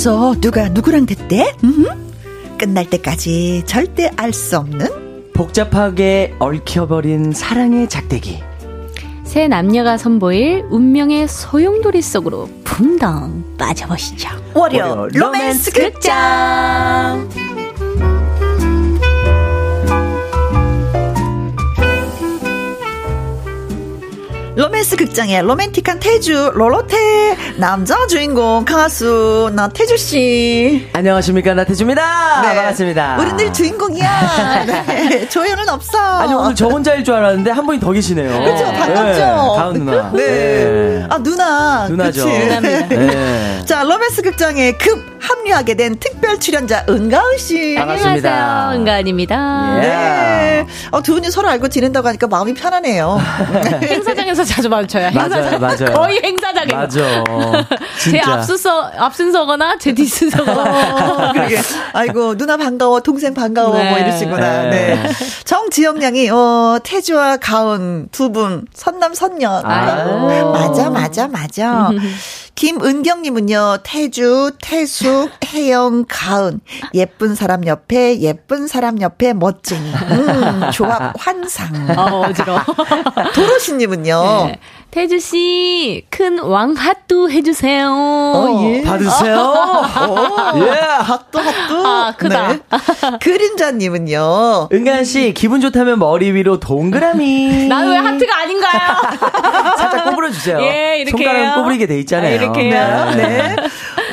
[0.00, 1.54] 그래서 누가 누구랑 됐대?
[1.62, 1.84] 음?
[2.56, 8.42] 끝날 때까지 절대 알 수 없는 복잡하게 얽혀버린 사랑의 작대기.
[9.24, 14.30] 세 남녀가 선보일 운명의 소용돌이 속으로 풍덩 빠져보시죠.
[14.54, 17.28] 월요 로맨스 극장.
[24.60, 30.86] 로맨스 극장의 로맨틱한 태주 로로테 남자 주인공 가수 나태주 씨.
[30.92, 32.42] 안녕하십니까 나태주입니다.
[32.42, 32.48] 네.
[32.56, 33.16] 반갑습니다.
[33.20, 34.64] 우리 늘 주인공이야.
[34.68, 35.26] 네.
[35.30, 35.98] 조연은 없어.
[35.98, 38.28] 아니 오늘 저 혼자일 줄 알았는데 한 분이 더 계시네요.
[38.38, 39.18] 그렇죠 반갑죠.
[39.18, 39.24] 네.
[39.56, 40.10] 가은 누나.
[40.12, 40.26] 네.
[40.26, 41.06] 네.
[41.08, 41.88] 아 누나.
[41.88, 42.26] 누나죠.
[42.26, 43.62] 네.
[43.64, 47.74] 자 로맨스 극장의 급 합류하게 된 특별 출연자 은가은 씨.
[47.76, 48.30] 반갑습니다.
[48.30, 48.80] 안녕하세요.
[48.80, 49.78] 은가은입니다.
[49.80, 50.66] 네.
[50.90, 53.20] 어, 두 분이 서로 알고 지낸다고 하니까 마음이 편하네요.
[53.82, 55.10] 행사장에서 자주 마주쳐요.
[55.12, 55.92] 맞아요, 맞아요.
[55.94, 56.72] 거의 행사장에.
[56.72, 57.24] 맞아.
[58.10, 61.28] 제 앞순서, 앞순서거나 제 뒷순서거나.
[61.28, 61.58] 어, 그러게.
[61.92, 63.90] 아이고, 누나 반가워, 동생 반가워, 뭐 네.
[63.90, 64.62] 뭐 이러시구나.
[64.64, 64.70] 네.
[64.96, 65.10] 네.
[65.44, 69.62] 정지영 양이, 어, 태주와 가은 두 분, 선남, 선녀.
[69.64, 70.52] 아이고.
[70.52, 71.90] 맞아, 맞아, 맞아.
[72.60, 76.60] 김은경님은요, 태주, 태숙, 혜영, 가은.
[76.92, 79.90] 예쁜 사람 옆에, 예쁜 사람 옆에 멋쟁이.
[79.90, 81.70] 음, 조합 환상.
[81.98, 82.60] 어, 어지러워.
[83.34, 84.60] 도로시님은요, 네.
[84.90, 87.88] 태주 씨, 큰 왕핫도 해주세요.
[87.92, 88.82] 어, 예.
[88.82, 89.36] 받으세요.
[89.36, 91.86] 어, 예, 핫도, 핫도.
[91.86, 92.48] 아, 크다.
[92.48, 92.58] 네.
[93.20, 94.68] 그림자님은요.
[94.72, 97.68] 은간 씨, 기분 좋다면 머리 위로 동그라미.
[97.70, 98.80] 나는 왜 하트가 아닌가요?
[99.78, 100.58] 살짝 꼬부려 주세요.
[100.60, 101.10] 예, 이렇게.
[101.12, 102.32] 손가락은 꼬부리게 돼 있잖아요.
[102.32, 103.10] 아, 이렇게요.
[103.14, 103.54] 네.
[103.54, 103.56] 네.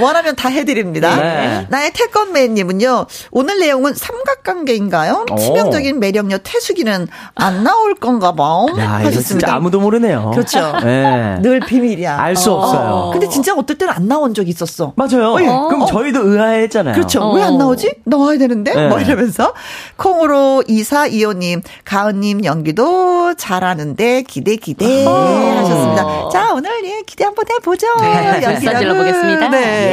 [0.02, 1.16] 원하면 다 해드립니다.
[1.16, 1.68] 네.
[1.70, 5.26] 나의 태권맨님은요, 오늘 내용은 삼각관계인가요?
[5.32, 5.36] 오.
[5.36, 8.66] 치명적인 매력녀 태수기는 안 나올 건가 봐.
[8.78, 9.22] 야, 하셨습니다.
[9.22, 10.32] 진짜 아무도 모르네요.
[10.32, 10.74] 그렇죠.
[10.84, 11.40] 네.
[11.42, 12.20] 늘 비밀이야.
[12.20, 12.56] 알수 어.
[12.56, 13.10] 없어요.
[13.12, 14.94] 근데 진짜 어떨 때는 안 나온 적 있었어.
[14.96, 15.34] 맞아요.
[15.34, 15.46] 어, 예.
[15.46, 16.96] 그럼 저희도 의아했잖아요.
[16.96, 17.22] 그렇죠.
[17.22, 17.34] 어.
[17.36, 17.96] 왜안 나오지?
[18.06, 18.74] 나와야 되는데?
[18.74, 18.88] 네.
[18.88, 19.54] 뭐 이러면서.
[19.98, 26.30] 콩으로 이사 이호님, 가은님 연기도 잘하는데 기대 기대 하셨습니다.
[26.32, 27.88] 자, 오늘 예, 기대 한번 해보죠.
[28.02, 28.42] 네.
[28.44, 29.50] 연기를 보겠습니다.
[29.50, 29.87] 네.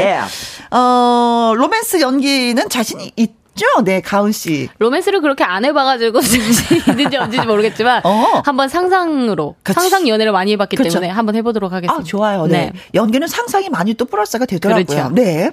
[0.70, 3.66] 어, 로맨스 연기는 자신이 있 있죠?
[3.84, 4.68] 네, 가은 씨.
[4.78, 6.20] 로맨스를 그렇게 안 해봐가지고
[6.90, 8.42] 있는지 없는지 모르겠지만 어.
[8.44, 9.74] 한번 상상으로 그치.
[9.78, 10.94] 상상 연애를 많이 해봤기 그렇죠.
[10.94, 12.00] 때문에 한번 해보도록 하겠습니다.
[12.00, 12.46] 아, 좋아요.
[12.46, 12.72] 네.
[12.72, 12.80] 네.
[12.94, 14.84] 연기는 상상이 많이 또 플러스가 되더라고요.
[14.84, 15.10] 그렇죠.
[15.14, 15.52] 네.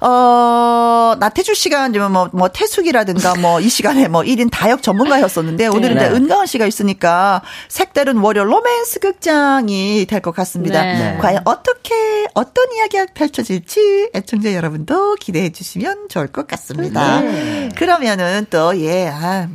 [0.00, 5.96] 어, 나태주 씨가 이제 뭐, 뭐, 태숙이라든가 뭐, 이 시간에 뭐, 1인 다역 전문가였었는데, 오늘은
[5.96, 6.06] 네.
[6.06, 10.82] 이제 은가은 씨가 있으니까, 색다른 월요 로맨스 극장이 될 것 같습니다.
[10.82, 11.18] 네.
[11.20, 11.94] 과연 어떻게,
[12.34, 17.20] 어떤 이야기가 펼쳐질지, 애청자 여러분도 기대해 주시면 좋을 것 같습니다.
[17.20, 17.59] 네.
[17.76, 19.48] 그러면은 또, 예, 아,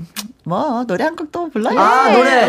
[0.43, 1.80] 뭐 노래 한 곡 또 불러요.
[1.80, 2.47] 아 노래.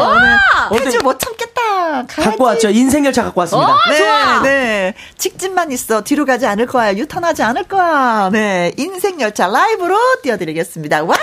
[0.84, 1.62] 해주 못 참겠다.
[2.06, 2.14] 가야지.
[2.20, 2.68] 갖고 왔죠.
[2.70, 3.72] 인생 열차 갖고 왔습니다.
[3.72, 4.42] 오, 네, 좋아.
[4.42, 4.94] 네.
[5.16, 6.02] 직진만 있어.
[6.02, 6.92] 뒤로 가지 않을 거야.
[6.94, 8.28] 유턴하지 않을 거야.
[8.32, 11.04] 네, 인생 열차 라이브로 띄워드리겠습니다.
[11.04, 11.20] 와후.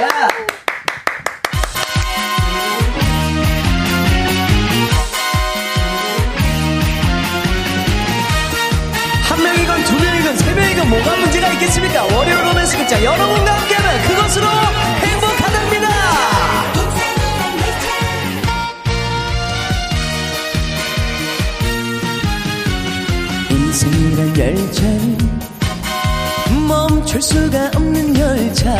[0.00, 0.46] 한
[10.82, 12.04] 명이건 뭐가 문제가 있겠습니까?
[12.04, 14.46] 월요 로맨스 극장 여러분과 함께하면 그것으로
[23.50, 25.40] 인생이란 열차는
[26.68, 28.74] 멈출 수가 없는 열차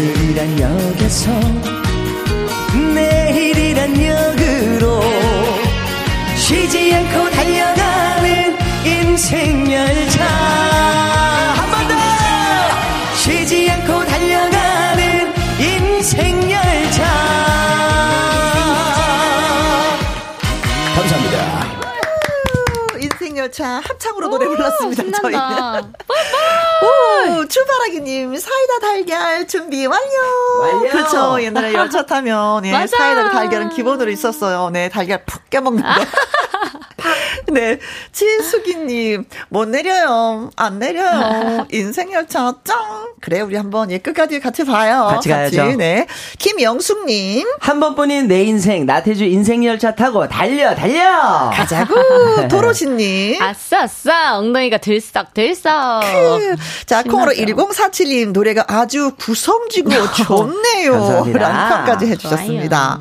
[0.00, 1.30] 오늘이란 역에서
[2.94, 5.02] 내일이란 역으로
[6.38, 11.94] 쉬지 않고 달려가는 인생 열차 한 번 더
[13.14, 17.04] 쉬지 않고 달려가는 인생 열차
[20.96, 21.66] 감사합니다.
[23.00, 25.02] 인생 열차 합창으로 노래 불렀습니다.
[25.20, 25.92] 저희는.
[26.82, 30.06] 오, 출발하기님 사이다 달걀 준비 완료.
[30.60, 30.90] 완료.
[30.90, 31.42] 그렇죠.
[31.42, 32.86] 옛날에 열차 타면 예.
[32.86, 34.70] 사이다 달걀은 기본으로 있었어요.
[34.70, 35.88] 네, 달걀 푹 깨먹는 거.
[37.54, 37.78] 네,
[38.12, 40.50] 지수기님 못 내려요.
[40.56, 41.66] 안 내려요.
[41.72, 42.78] 인생 열차 짱.
[43.20, 45.08] 그래, 우리 한번 예 끝까지 같이 봐요.
[45.10, 45.76] 같이 가야죠.
[45.76, 46.06] 네,
[46.38, 51.50] 김영숙님 한 번뿐인 내 인생 나태주 인생 열차 타고 달려 달려.
[51.52, 51.94] 가자고.
[52.48, 53.40] 도로시님.
[53.42, 54.38] 아싸, 아싸.
[54.38, 56.02] 엉덩이가 들썩, 들썩.
[56.86, 57.54] 자, 콩으로 신나죠.
[57.56, 60.92] 1047님 노래가 아주 구성지고 좋네요.
[60.92, 61.38] 감사합니다.
[61.38, 62.98] 라는 평까지 해주셨습니다.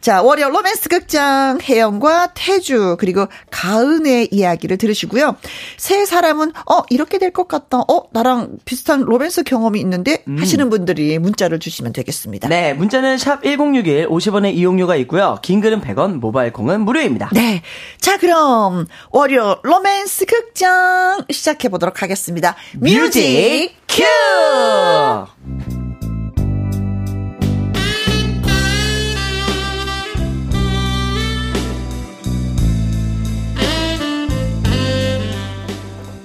[0.00, 5.36] 자, 월요 로맨스 극장 혜영과 태주 그리고 가은의 이야기를 들으시고요.
[5.76, 7.78] 세 사람은 어 이렇게 될 것 같다.
[7.88, 12.48] 어 나랑 비슷한 로맨스 경험이 있는데 하시는 분들이 문자를 주시면 되겠습니다.
[12.48, 15.38] 네, 문자는 샵 1061, 50원의 이용료가 있고요.
[15.42, 17.30] 긴 글은 100원, 모바일 콩은 무료입니다.
[17.32, 17.62] 네.
[18.00, 22.56] 자, 그럼 월요 로맨스 극장 시작해 보도록 하겠습니다.
[22.78, 24.02] Music cue!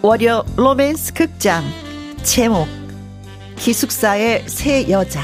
[0.05, 1.63] 월요 로맨스 극장
[2.21, 2.67] 제목
[3.55, 5.23] 기숙사의 세 여자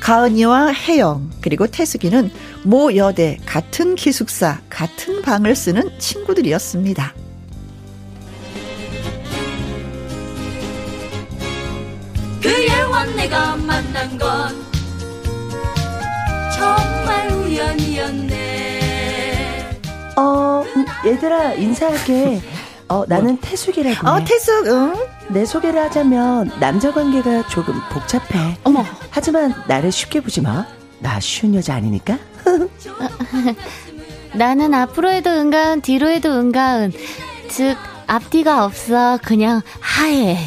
[0.00, 2.30] 가은이와 혜영 그리고 태숙이는
[2.64, 7.14] 모 여대 같은 기숙사 같은 방을 쓰는 친구들이었습니다.
[12.40, 14.68] 그애와 내가 만난 건
[16.58, 18.27] 정말 우연이었네
[20.18, 22.40] 어, 음, 얘들아, 인사할게.
[22.88, 24.08] 어, 나는 태숙이라고.
[24.08, 24.24] 어 해.
[24.24, 28.56] 태숙 응 내 소개를 하자면 남자 관계가 조금 복잡해.
[28.64, 28.84] 어머.
[29.10, 30.66] 하지만 나를 쉽게 보지 마.
[31.00, 32.18] 나 쉬운 여자 아니니까.
[34.34, 36.92] 나는 앞으로 해도 은가은, 뒤로 해도 은가은.
[37.48, 39.18] 즉, 앞뒤가 없어.
[39.22, 40.38] 그냥 하얘.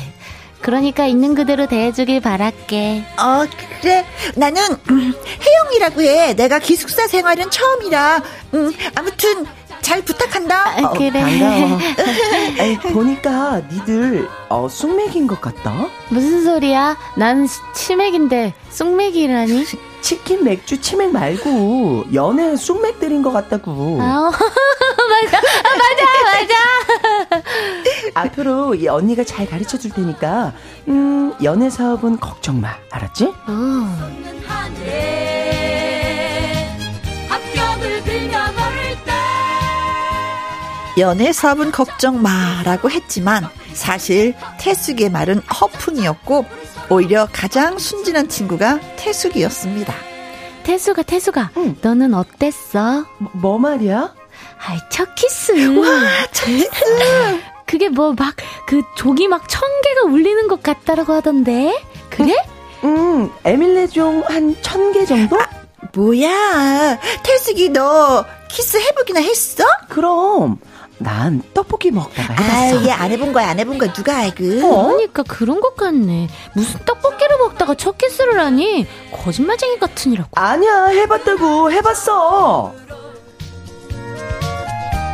[0.61, 3.03] 그러니까 있는 그대로 대해주길 바랄게.
[3.19, 3.45] 어,
[3.81, 4.05] 그래.
[4.35, 5.13] 나는, 음,
[5.45, 6.35] 혜영이라고 해.
[6.35, 8.21] 내가 기숙사 생활은 처음이라.
[8.55, 9.45] 음, 아무튼,
[9.81, 10.69] 잘 부탁한다.
[10.77, 11.11] 아, 어, 그래.
[11.11, 11.79] 반가워.
[12.59, 15.87] 에이, 보니까 니들 어, 쑥맥인 것 같다.
[16.09, 16.97] 무슨 소리야?
[17.15, 19.65] 난 시- 치맥인데 쑥맥이라니?
[20.01, 23.99] 치킨, 맥주, 치맥 말고 연애 쑥맥들인 것 같다고.
[24.01, 26.03] 아, 맞아, 아, 맞아,
[27.29, 27.43] 맞아.
[28.15, 30.53] 앞으로 이 언니가 잘 가르쳐 줄 테니까
[30.87, 32.69] 음, 연애 사업은 걱정 마.
[32.91, 33.25] 알았지?
[33.25, 34.11] 어.
[40.97, 46.45] 연애 사업은 걱정 마라고 했지만 사실 태숙의 말은 허풍이었고
[46.89, 49.93] 오히려 가장 순진한 친구가 태숙이었습니다.
[50.63, 51.75] 태숙아, 태숙아, 응.
[51.81, 53.05] 너는 어땠어?
[53.17, 54.13] 뭐, 뭐 말이야?
[54.67, 55.51] 아이, 첫 키스.
[55.79, 55.87] 와,
[56.31, 56.69] 찬스!
[57.65, 58.35] 그게 뭐 막,
[58.67, 61.73] 그 종이 막 천 개가 울리는 것 같다라고 하던데?
[62.09, 62.35] 그래?
[62.83, 65.37] 음, 에밀레 종 한 천 개 정도?
[65.95, 69.63] 뭐야, 태숙이 너 키스 해보기나 했어?
[69.89, 70.59] 그럼
[71.03, 72.79] 난 떡볶이 먹다가 해봤어.
[72.79, 74.35] 아, 얘 안 해본 거야, 안 해본 거야, 누가 알고?
[74.43, 76.29] 그러니까 그런 것 같네.
[76.53, 78.85] 무슨 떡볶이를 먹다가 첫 키스를 하니?
[79.11, 80.29] 거짓말쟁이 같으니라고.
[80.33, 82.73] 아니야, 해봤다고, 해봤어.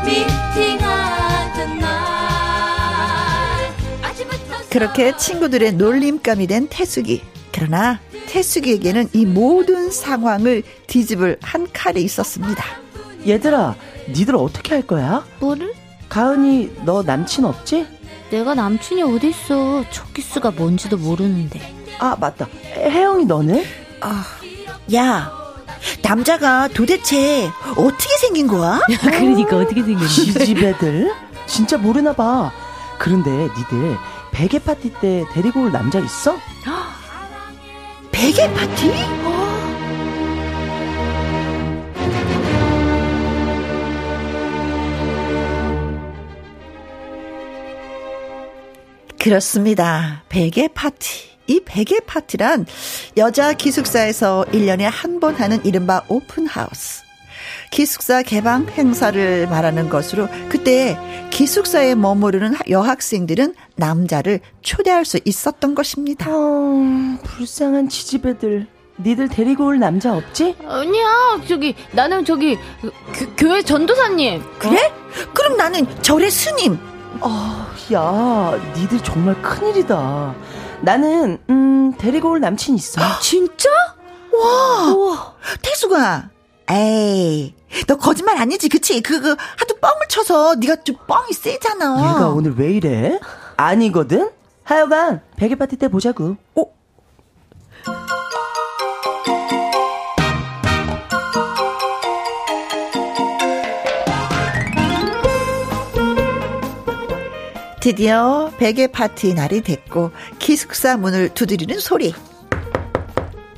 [0.05, 1.89] 미팅하던 날
[4.01, 7.21] 아침부터 그렇게 친구들의 놀림감이 된 태숙이.
[7.51, 12.63] 그러나 태숙이에게는 이 모든 상황을 뒤집을 한 칼이 있었습니다.
[13.27, 13.75] 얘들아,
[14.09, 15.25] 니들 어떻게 할 거야?
[15.39, 15.73] 뭐를?
[16.09, 17.85] 가은이, 너 남친 없지?
[18.29, 19.85] 내가 남친이 어딨어.
[19.91, 21.59] 첫 키스가 뭔지도 모르는데.
[21.99, 22.47] 아, 맞다.
[22.75, 23.63] 혜영이 너는?
[24.01, 24.23] 아,
[24.93, 25.31] 야,
[26.03, 28.79] 남자가 도대체 어떻게 생긴 거야?
[29.01, 30.07] 그러니까 어떻게 생겼니?
[30.07, 31.11] 지지배들?
[31.45, 32.51] 진짜 모르나 봐.
[32.97, 33.97] 그런데 니들
[34.31, 36.35] 베개 파티 때 데리고 올 남자 있어?
[38.11, 38.91] 베개 파티?
[49.19, 50.23] 그렇습니다.
[50.29, 51.27] 베개 파티.
[51.49, 52.65] 이 베개 파티란
[53.15, 57.03] 여자 기숙사에서 1년에 한 번 하는 이른바 오픈하우스.
[57.71, 60.97] 기숙사 개방 행사를 말하는 것으로 그때
[61.31, 66.27] 기숙사에 머무르는 여학생들은 남자를 초대할 수 있었던 것입니다.
[66.29, 68.67] 어, 불쌍한 지지배들.
[68.99, 70.55] 니들 데리고 올 남자 없지?
[70.65, 74.41] 아니야, 저기, 나는 저기, 교, 교회 전도사님.
[74.57, 74.85] 그래?
[74.87, 75.33] 어?
[75.33, 76.79] 그럼 나는 절의 스님.
[77.21, 80.35] 아, 야, 니들 정말 큰일이다.
[80.81, 83.01] 나는, 음, 데리고 올 남친 있어.
[83.21, 83.69] 진짜?
[84.33, 85.33] 와, 우와.
[85.61, 86.29] 태수가,
[86.69, 87.55] 에이,
[87.87, 89.01] 너 거짓말 아니지, 그치?
[89.01, 91.97] 그, 그, 하도 뻥을 쳐서 네가 좀 뻥이 세잖아.
[91.97, 93.19] 얘가 오늘 왜 이래?
[93.55, 94.29] 아니거든?
[94.63, 96.35] 하여간, 베개 파티 때 보자고.
[96.55, 96.63] 어?
[107.87, 112.13] 드디어 베개 파티 날이 됐고 기숙사 문을 두드리는 소리.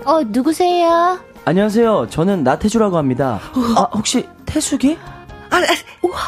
[0.05, 1.19] 어 누구세요?
[1.45, 2.09] 안녕하세요.
[2.11, 3.39] 저는 나태주라고 합니다.
[3.75, 4.99] 아 혹시 태숙이?
[5.49, 5.61] 아, 아,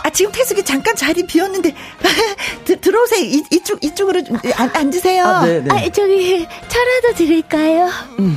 [0.04, 1.76] 아, 지금 태숙이 잠깐 자리 비었는데
[2.66, 3.24] 드, 들어오세요.
[3.24, 4.24] 이, 이쪽 이쪽으로
[4.56, 5.24] 안, 앉으세요.
[5.24, 5.70] 아, 네, 네.
[5.70, 7.88] 아, 저기 차라도 드릴까요?
[8.18, 8.36] 음.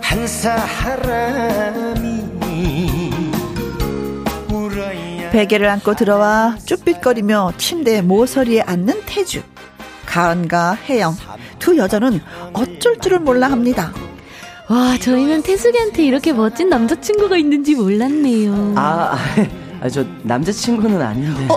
[0.00, 1.68] 한 사람이
[5.38, 9.40] 베개를 안고 들어와 쭈삣거리며 침대 모서리에 앉는 태주.
[10.04, 11.14] 가은과 혜영
[11.60, 12.20] 두 여자는
[12.54, 13.92] 어쩔 줄을 몰라 합니다.
[14.68, 18.72] 와, 저희는 태숙이한테 이렇게 멋진 남자친구가 있는지 몰랐네요.
[18.74, 19.18] 아, 아,
[19.80, 21.46] 아저 남자친구는 아닌데.
[21.54, 21.56] 어,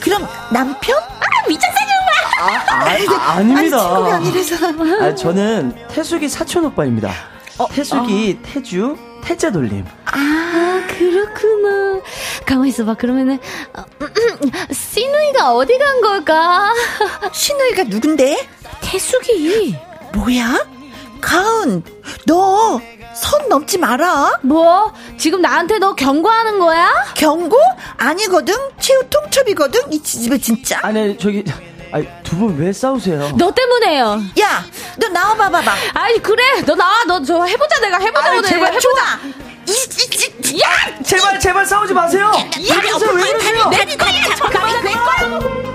[0.00, 0.96] 그럼 남편?
[0.96, 2.14] 아, 미쳤어 정말.
[2.40, 5.04] 아, 아, 아 닙니다 친구가 아니라서.
[5.04, 7.12] 아, 저는 태숙이 사촌 오빠입니다.
[7.58, 8.42] 어, 태숙이 어.
[8.42, 9.84] 태주 태자 돌림.
[10.06, 10.67] 아,
[10.98, 12.00] 그렇구나.
[12.46, 12.94] 가만 있어봐.
[12.94, 13.38] 그러면은,
[13.74, 13.84] 어,
[14.72, 16.72] 시누이가 어디 간 걸까?
[17.32, 18.48] 시누이가 누군데?
[18.80, 19.76] 태숙이.
[20.14, 20.66] 뭐야?
[21.20, 21.82] 가은,
[22.26, 22.80] 너,
[23.14, 24.38] 선 넘지 마라.
[24.42, 24.92] 뭐?
[25.18, 26.92] 지금 나한테 너 경고하는 거야?
[27.14, 27.56] 경고?
[27.96, 28.54] 아니거든.
[28.78, 29.92] 최후 통첩이거든.
[29.92, 30.78] 이 집에 진짜.
[30.82, 31.44] 아니, 저기,
[31.92, 33.32] 아니, 두 분 왜 싸우세요?
[33.36, 34.20] 너 때문에요.
[34.40, 34.64] 야,
[34.98, 35.72] 너 나와봐 봐봐.
[35.94, 37.02] 아니 그래, 너 나와.
[37.04, 38.30] 너 저 해보자 내가 해보자.
[38.30, 39.18] 아니, 제발 해보자.
[39.24, 39.32] 이,
[39.68, 42.30] 야, 제발 제발 싸우지 마세요.
[42.34, 43.68] 야, 왜 그러세요?
[43.70, 44.34] 내 거야.
[44.36, 45.68] 잠깐만 내 거야.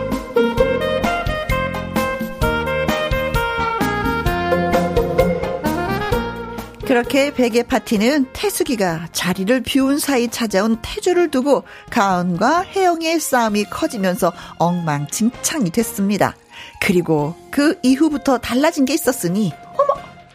[6.85, 15.69] 그렇게 베개 파티는 태숙이가 자리를 비운 사이 찾아온 태주를 두고 가은과 혜영의 싸움이 커지면서 엉망진창이
[15.69, 16.35] 됐습니다.
[16.81, 19.53] 그리고 그 이후부터 달라진 게 있었으니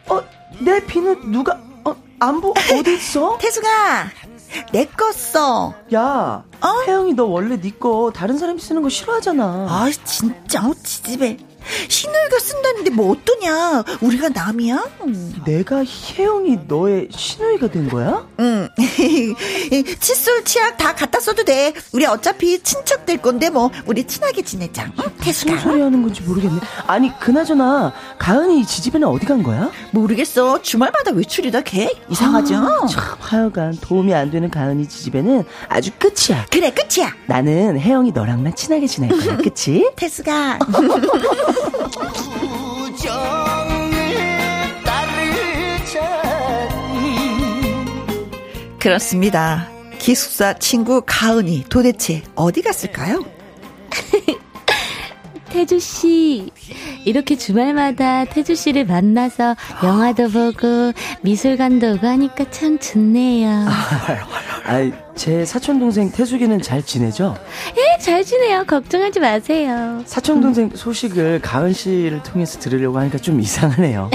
[0.08, 0.24] 어머, 어,
[0.60, 1.67] 내 비누 누가 어,
[2.20, 3.38] 안 보, 어디 있어?
[3.40, 4.08] 태숙아,
[4.72, 5.74] 내거 써.
[5.94, 6.68] 야, 어?
[6.86, 9.44] 혜영이 너 원래 네 거 다른 사람이 쓰는 거 싫어하잖아.
[9.68, 11.36] 아, 진짜, 어, 지집에.
[11.88, 13.84] 신우이가 쓴다는데 뭐 어떠냐?
[14.00, 14.84] 우리가 남이야?
[15.44, 18.26] 내가 혜영이 너의 신우이가 된 거야?
[18.40, 18.68] 응.
[20.00, 21.72] 칫솔, 치약 다 갖다 써도 돼.
[21.92, 24.90] 우리 어차피 친척 될 건데 뭐 우리 친하게 지내자.
[24.98, 25.04] 응?
[25.24, 26.60] 무슨 소리 하는 건지 모르겠네.
[26.86, 29.70] 아니 그나저나 가은이 지집에는 어디 간 거야?
[29.90, 30.62] 모르겠어.
[30.62, 31.90] 주말마다 외출이다 걔.
[32.08, 32.56] 이상하죠?
[32.56, 36.46] 아, 참 하여간 도움이 안 되는 가은이 지집에는 아주 끝이야.
[36.50, 37.12] 그래 끝이야.
[37.26, 39.36] 나는 혜영이 너랑만 친하게 지낼 거야.
[39.42, 39.90] 그치?
[39.96, 40.58] 태수가.
[48.78, 49.68] 그렇습니다.
[49.98, 53.24] 기숙사 친구 가은이 도대체 어디 갔을까요?
[55.50, 56.50] 태주 씨,
[57.04, 63.66] 이렇게 주말마다 태주 씨를 만나서 영화도 보고 미술관도 오고 하니까 참 좋네요.
[64.64, 67.36] 아, 제 사촌 동생 태숙이는 잘 지내죠?
[67.76, 68.64] 예, 잘 지내요.
[68.68, 70.00] 걱정하지 마세요.
[70.06, 74.10] 사촌 동생 소식을 가은 씨를 통해서 들으려고 하니까 좀 이상하네요.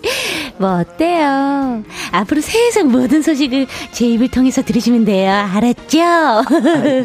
[0.56, 1.84] 뭐 어때요?
[2.10, 5.30] 앞으로 세상 모든 소식을 제 입을 통해서 들으시면 돼요.
[5.30, 6.00] 알았죠?
[6.00, 6.44] 아,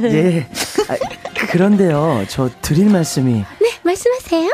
[0.05, 0.47] 예.
[0.87, 0.95] 아,
[1.47, 3.33] 그런데요, 저 드릴 말씀이.
[3.33, 4.49] 네, 말씀하세요.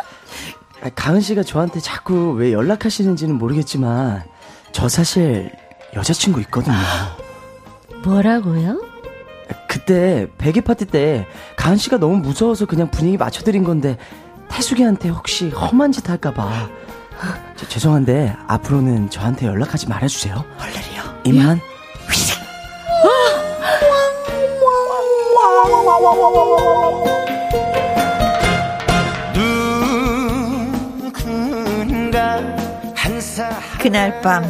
[0.81, 4.23] 아, 가은 씨가 저한테 자꾸 왜 연락하시는지는 모르겠지만,
[4.71, 5.51] 저 사실
[5.95, 6.75] 여자친구 있거든요.
[8.03, 8.81] 뭐라고요?
[9.67, 11.25] 그때 베개 파티 때
[11.55, 13.97] 가은 씨가 너무 무서워서 그냥 분위기 맞춰드린 건데
[14.49, 16.69] 태숙이한테 혹시 험한 짓 할까봐
[17.55, 20.45] 저, 죄송한데 앞으로는 저한테 연락하지 말아주세요.
[20.59, 21.03] 얼레리요.
[21.25, 21.59] 이만.
[33.79, 34.43] 그날 밤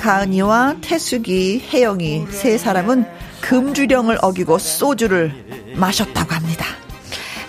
[0.00, 3.04] 가은이와 태숙이, 혜영이 세 사람은
[3.42, 5.32] 금주령을 어기고 소주를
[5.76, 6.66] 마셨다고 합니다.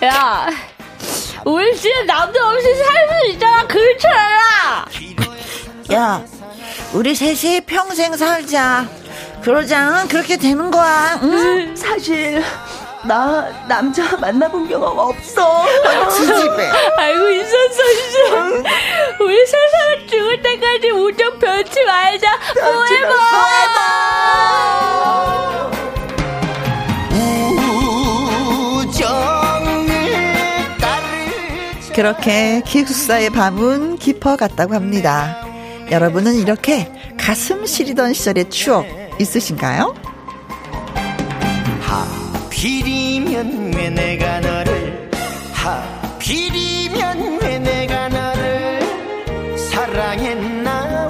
[0.03, 0.49] 야,
[1.45, 3.67] 우리 진짜 남자 없이 살 수 있잖아.
[3.67, 4.85] 그렇잖아.
[5.93, 6.23] 야,
[6.93, 8.85] 우리 셋이 평생 살자.
[9.41, 11.19] 그러자 그렇게 되는 거야.
[11.23, 11.75] 응?
[11.75, 12.43] 사실
[13.03, 15.65] 나 남자 만나본 경험 없어.
[16.11, 16.69] 지집에.
[16.97, 18.45] 알고 있었어, 있어.
[19.19, 22.39] 우리 세상 죽을 때까지 우정 변치 말자.
[22.57, 23.01] forever.
[31.93, 35.45] 그렇게 기숙사의 밤은 깊어갔다고 합니다.
[35.91, 38.85] 여러분은 이렇게 가슴 시리던 시절의 추억
[39.19, 39.93] 있으신가요?
[41.81, 42.20] 하
[42.61, 45.09] 필이면 왜 내가 너를
[45.51, 51.09] 하필이면 왜 내가 너를 사랑했나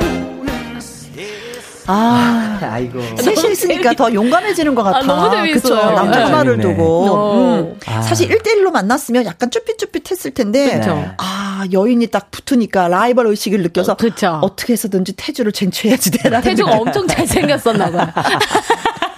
[1.87, 3.01] 아, 아이고.
[3.17, 4.99] 셋이 있으니까 더 용감해지는 것 같아.
[4.99, 5.75] 아, 너무 재밌어요.
[5.75, 5.91] 그쵸.
[5.91, 6.63] 남자 하나를 네.
[6.63, 7.33] 두고.
[7.33, 7.79] 음.
[7.85, 8.01] 아.
[8.01, 10.79] 사실 1대1로 만났으면 약간 쭈삣쭈삣 했을 텐데.
[10.79, 11.05] 그쵸.
[11.17, 13.97] 아, 여인이 딱 붙으니까 라이벌 의식을 느껴서.
[13.97, 14.39] 그쵸.
[14.41, 16.39] 어떻게 해서든지 태주를 쟁취해야지 되라.
[16.39, 18.07] 태주가 엄청 잘생겼었나봐요.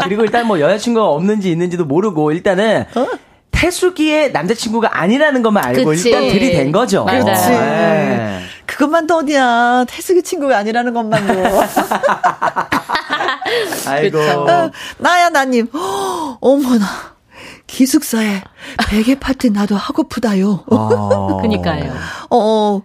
[0.05, 2.85] 그리고 일단 뭐 여자친구가 없는지 있는지도 모르고 일단은.
[2.95, 3.07] 어?
[3.51, 6.09] 태수기의 남자친구가 아니라는 것만 알고 그치.
[6.09, 7.05] 일단 들이댄 거죠.
[7.05, 7.49] 그렇지.
[7.49, 8.39] 네.
[8.65, 9.85] 그것만 더 어디야.
[9.87, 11.33] 태수기 친구가 아니라는 것만도.
[13.87, 14.19] 아이고.
[14.19, 15.67] 어, 나야 나님.
[16.41, 16.85] 어머나.
[17.67, 18.41] 기숙사에
[18.89, 20.65] 베개 파티 나도 하고프다요.
[20.69, 21.37] 아.
[21.41, 21.93] 그니까요.
[22.29, 22.81] 어, 어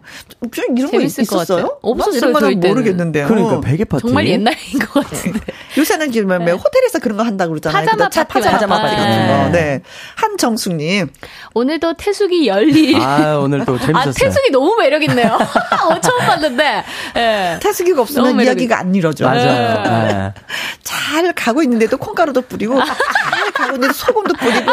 [0.76, 1.78] 이런 거 있었어요?
[1.82, 2.32] 없었어요.
[2.50, 3.26] 이런 모르겠는데요.
[3.28, 4.02] 그러니까 베개 파티.
[4.02, 5.40] 정말 옛날인 것 같은데.
[5.40, 5.54] 네.
[5.76, 6.52] 요새는 지금 네.
[6.52, 7.86] 호텔에서 그런 거 한다고 그러잖아요.
[7.86, 8.50] 파자마 파티.
[8.50, 9.50] 파자마 파티 같은 거.
[9.50, 9.82] 네.
[10.16, 11.10] 한정숙님.
[11.54, 12.96] 오늘도 태숙이 열리.
[12.96, 14.10] 아, 오늘 또 재밌었어요.
[14.10, 15.34] 아, 태숙이 너무 매력있네요.
[15.38, 16.84] 어, 처음 봤는데.
[17.14, 17.58] 네.
[17.60, 19.26] 태숙이가 없으면 이야기가 안 이뤄져.
[19.26, 19.82] 맞아요.
[19.82, 20.34] 네.
[20.82, 24.72] 잘 가고 있는데도 콩가루도 뿌리고, 잘 가고 있는데 소금도 뿌리고.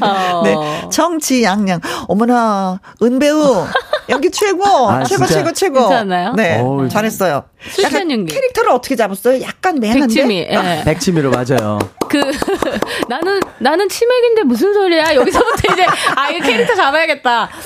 [0.00, 0.42] 어.
[0.44, 0.54] 네.
[0.90, 1.80] 정지양양.
[2.08, 3.66] 어머나, 은배우.
[4.08, 4.64] 연기 최고.
[4.90, 5.26] 아, 최고?
[5.26, 5.80] 최고, 최고.
[5.80, 6.32] 괜찮나요?
[6.34, 6.60] 네.
[6.60, 7.44] 오, 잘했어요.
[7.82, 8.32] 약간 연기.
[8.34, 9.40] 캐릭터를 어떻게 잡았어요?
[9.42, 10.06] 약간 매한데.
[10.06, 10.38] 백치미.
[10.50, 10.82] 예.
[10.84, 11.78] 백치미로 맞아요.
[12.08, 12.18] 그
[13.08, 15.14] 나는 나는 치맥인데 무슨 소리야?
[15.14, 15.84] 여기서부터 이제
[16.16, 17.48] 아 이거 캐릭터 잡아야겠다.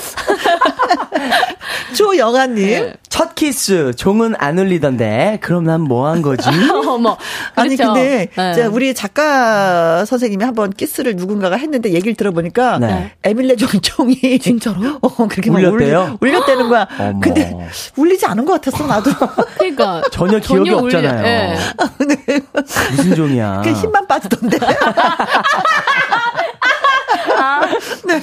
[1.95, 2.93] 조영아님 네.
[3.09, 6.47] 첫 키스 종은 안 울리던데 그럼 난 뭐 한 거지?
[6.87, 7.19] 어머 그렇죠.
[7.55, 8.65] 아니 근데 네.
[8.65, 13.11] 우리 작가 선생님이 한번 키스를 누군가가 했는데 얘기를 들어보니까 네.
[13.23, 14.97] 에밀레 종종이 진짜로?
[15.01, 16.17] 어 그렇게 울렸대요?
[16.21, 16.87] 울리, 울렸다는 거야.
[16.99, 17.19] 어머.
[17.19, 17.53] 근데
[17.97, 19.11] 울리지 않은 것 같았어 나도.
[19.57, 21.21] 그러니까 전혀 기억이 전혀 없잖아요.
[21.21, 21.57] 네.
[22.27, 22.39] 네.
[22.91, 23.61] 무슨 종이야?
[23.63, 24.59] 그 힘만 빠 지던데.
[27.39, 27.61] 아.
[28.05, 28.21] 네.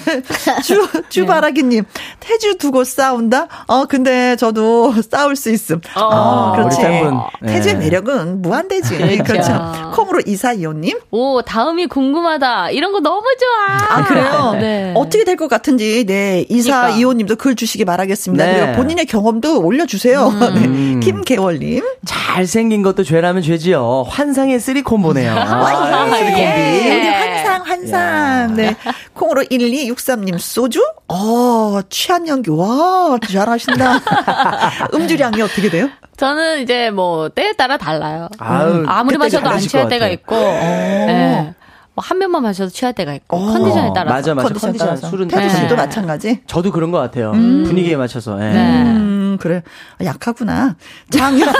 [0.62, 1.84] 주, 주바라기님.
[2.20, 3.46] 태주 두고 싸운다?
[3.66, 5.80] 어, 근데 저도 싸울 수 있음.
[5.94, 6.80] 어, 어 그렇지.
[6.82, 7.52] 네.
[7.52, 8.96] 태주의 매력은 무한대지.
[8.96, 9.22] 그렇죠.
[9.24, 9.92] 그렇죠.
[9.94, 10.98] 콩으로 이사이오님.
[11.10, 12.70] 오, 다음이 궁금하다.
[12.70, 13.96] 이런 거 너무 좋아.
[13.98, 14.56] 아, 그래요?
[14.60, 14.92] 네.
[14.96, 16.46] 어떻게 될 것 같은지, 네.
[16.48, 18.44] 이사이오님도 글 주시기 바라겠습니다.
[18.46, 18.58] 네.
[18.60, 20.28] 그리고 본인의 경험도 올려주세요.
[20.28, 21.00] 음.
[21.00, 21.06] 네.
[21.06, 21.82] 김계월님.
[22.06, 24.06] 잘생긴 것도 죄라면 죄지요.
[24.08, 25.32] 환상의 three combo네요.
[25.36, 26.40] 아, three 콤비.
[26.40, 27.25] 예.
[27.62, 28.54] 환상, 환상.
[28.56, 28.76] 네.
[29.14, 30.80] 콩으로 1263님, 소주?
[31.08, 32.50] 어, 취한 연기.
[32.50, 34.00] 와, 잘하신다.
[34.94, 35.88] 음주량이 어떻게 돼요?
[36.16, 38.28] 저는 이제 뭐, 때에 따라 달라요.
[38.38, 41.54] 아유, 아무리 마셔도 안 취할 때가 있고, 네.
[41.98, 43.46] 한 명만 마셔도 취할 때가 있고 오.
[43.46, 45.08] 컨디션에 따라서 맞아 맞아 컨디션, 컨디션 따라서.
[45.08, 45.74] 술은 태도 네.
[45.74, 47.64] 마찬가지 저도 그런 것 같아요 음.
[47.64, 48.52] 분위기에 맞춰서 네.
[48.52, 48.82] 네.
[48.82, 49.62] 음, 그래
[50.04, 50.76] 약하구나
[51.10, 51.48] 장현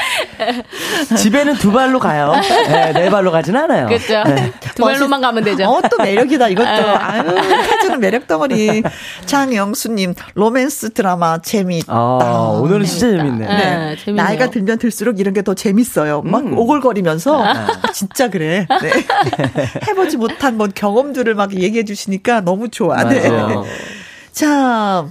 [1.16, 2.32] 집에는 두 발로 가요
[2.68, 4.52] 네, 네 발로 가진 않아요 그렇죠 네.
[4.74, 6.80] 두 발로만 가면 되죠 어 또 매력이다 이것도 네.
[6.94, 7.24] 아유
[7.68, 8.82] 태주는 매력 덩어리
[9.26, 12.86] 장영수님 로맨스 드라마 재미있다 아, 오늘은 재밌다.
[12.86, 13.96] 진짜 재밌네 네.
[14.06, 14.12] 네.
[14.12, 16.56] 나이가 들면 들수록 이런 게 더 재밌어요 막 음.
[16.58, 17.42] 오글거리면서
[17.94, 18.90] 진짜 그래 네.
[19.88, 23.04] 해보지 못한 뭐 경험들을 막 얘기해 주시니까 너무 좋아.
[23.04, 23.22] 네.
[24.32, 25.06] 자,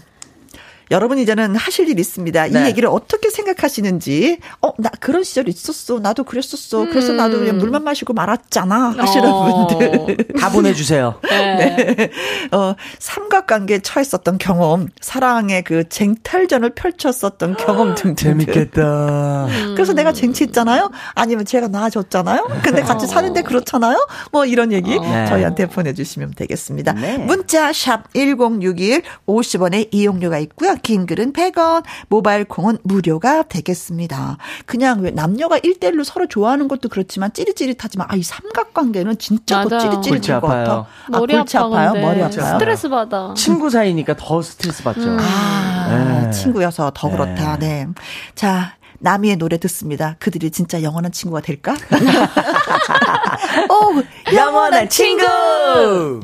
[0.91, 2.47] 여러분 이제는 하실 일 있습니다.
[2.47, 2.63] 네.
[2.63, 4.39] 이 얘기를 어떻게 생각하시는지.
[4.61, 5.99] 어, 나 그런 시절 있었어.
[5.99, 6.83] 나도 그랬었어.
[6.83, 6.89] 음.
[6.89, 8.95] 그래서 나도 그냥 물만 마시고 말았잖아.
[8.97, 9.67] 하시는 어.
[9.67, 10.17] 분들.
[10.39, 11.19] 다 보내주세요.
[11.29, 11.75] 네.
[11.95, 12.09] 네.
[12.51, 18.15] 어, 삼각관계에 처했었던 경험, 사랑의 그 쟁탈전을 펼쳤었던 경험 등등.
[18.15, 19.45] 재밌겠다.
[19.45, 19.73] 음.
[19.75, 20.89] 그래서 내가 쟁취했잖아요.
[21.13, 22.47] 아니면 제가 낳아줬잖아요.
[22.63, 23.07] 근데 같이 어.
[23.07, 24.07] 사는데 그렇잖아요.
[24.31, 25.25] 뭐 이런 얘기 어.
[25.27, 26.93] 저희한테 보내주시면 되겠습니다.
[26.93, 27.17] 네.
[27.17, 30.75] 문자 샵 1061, 50원의 이용료가 있고요.
[30.81, 34.37] 긴 글은 100원, 모바일 콩은 무료가 되겠습니다.
[34.65, 40.41] 그냥 왜 남녀가 1대1로 서로 좋아하는 것도 그렇지만 찌릿찌릿하지만 아, 이 삼각관계는 진짜 더 찌릿찌릿할
[40.41, 40.71] 것 같아.
[40.71, 41.93] 아, 머리 골치 아파요?
[41.93, 42.53] 머리 아파요?
[42.53, 43.33] 스트레스 받아.
[43.35, 45.01] 친구 사이니까 더 스트레스 받죠.
[45.01, 45.17] 음.
[45.19, 46.31] 아, 네.
[46.31, 47.57] 친구여서 더 그렇다.
[47.57, 47.85] 네.
[47.85, 47.87] 네.
[48.35, 50.15] 자, 나미의 노래 듣습니다.
[50.19, 51.75] 그들이 진짜 영원한 친구가 될까?
[53.69, 56.19] 오, 영원한 친구!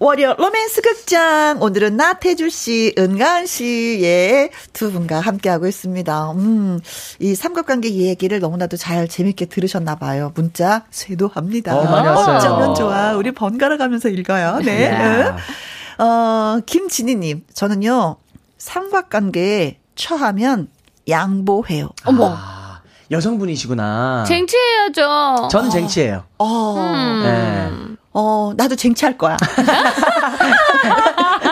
[0.00, 1.62] 월요 로맨스 극장.
[1.62, 6.32] 오늘은 나태주 씨, 은가은 씨의 두 분과 함께하고 있습니다.
[6.32, 6.80] 음,
[7.20, 10.32] 이 삼각관계 얘기를 너무나도 잘 재밌게 들으셨나 봐요.
[10.34, 11.76] 문자 쇄도합니다.
[11.78, 12.36] 어, 많이 왔어요.
[12.36, 13.14] 어쩌면 좋아.
[13.14, 14.58] 우리 번갈아 가면서 읽어요.
[14.64, 14.90] 네.
[14.90, 16.04] 응?
[16.04, 18.16] 어, 김진희님, 저는요,
[18.58, 20.68] 삼각관계에 처하면
[21.08, 21.90] 양보해요.
[22.04, 22.34] 어머.
[22.36, 22.80] 아,
[23.12, 24.24] 여성분이시구나.
[24.26, 25.48] 쟁취해야죠.
[25.52, 26.24] 저는 쟁취해요.
[26.38, 27.22] 어, 음.
[27.22, 27.93] 네.
[28.14, 29.36] 어, 나도 쟁취할 거야.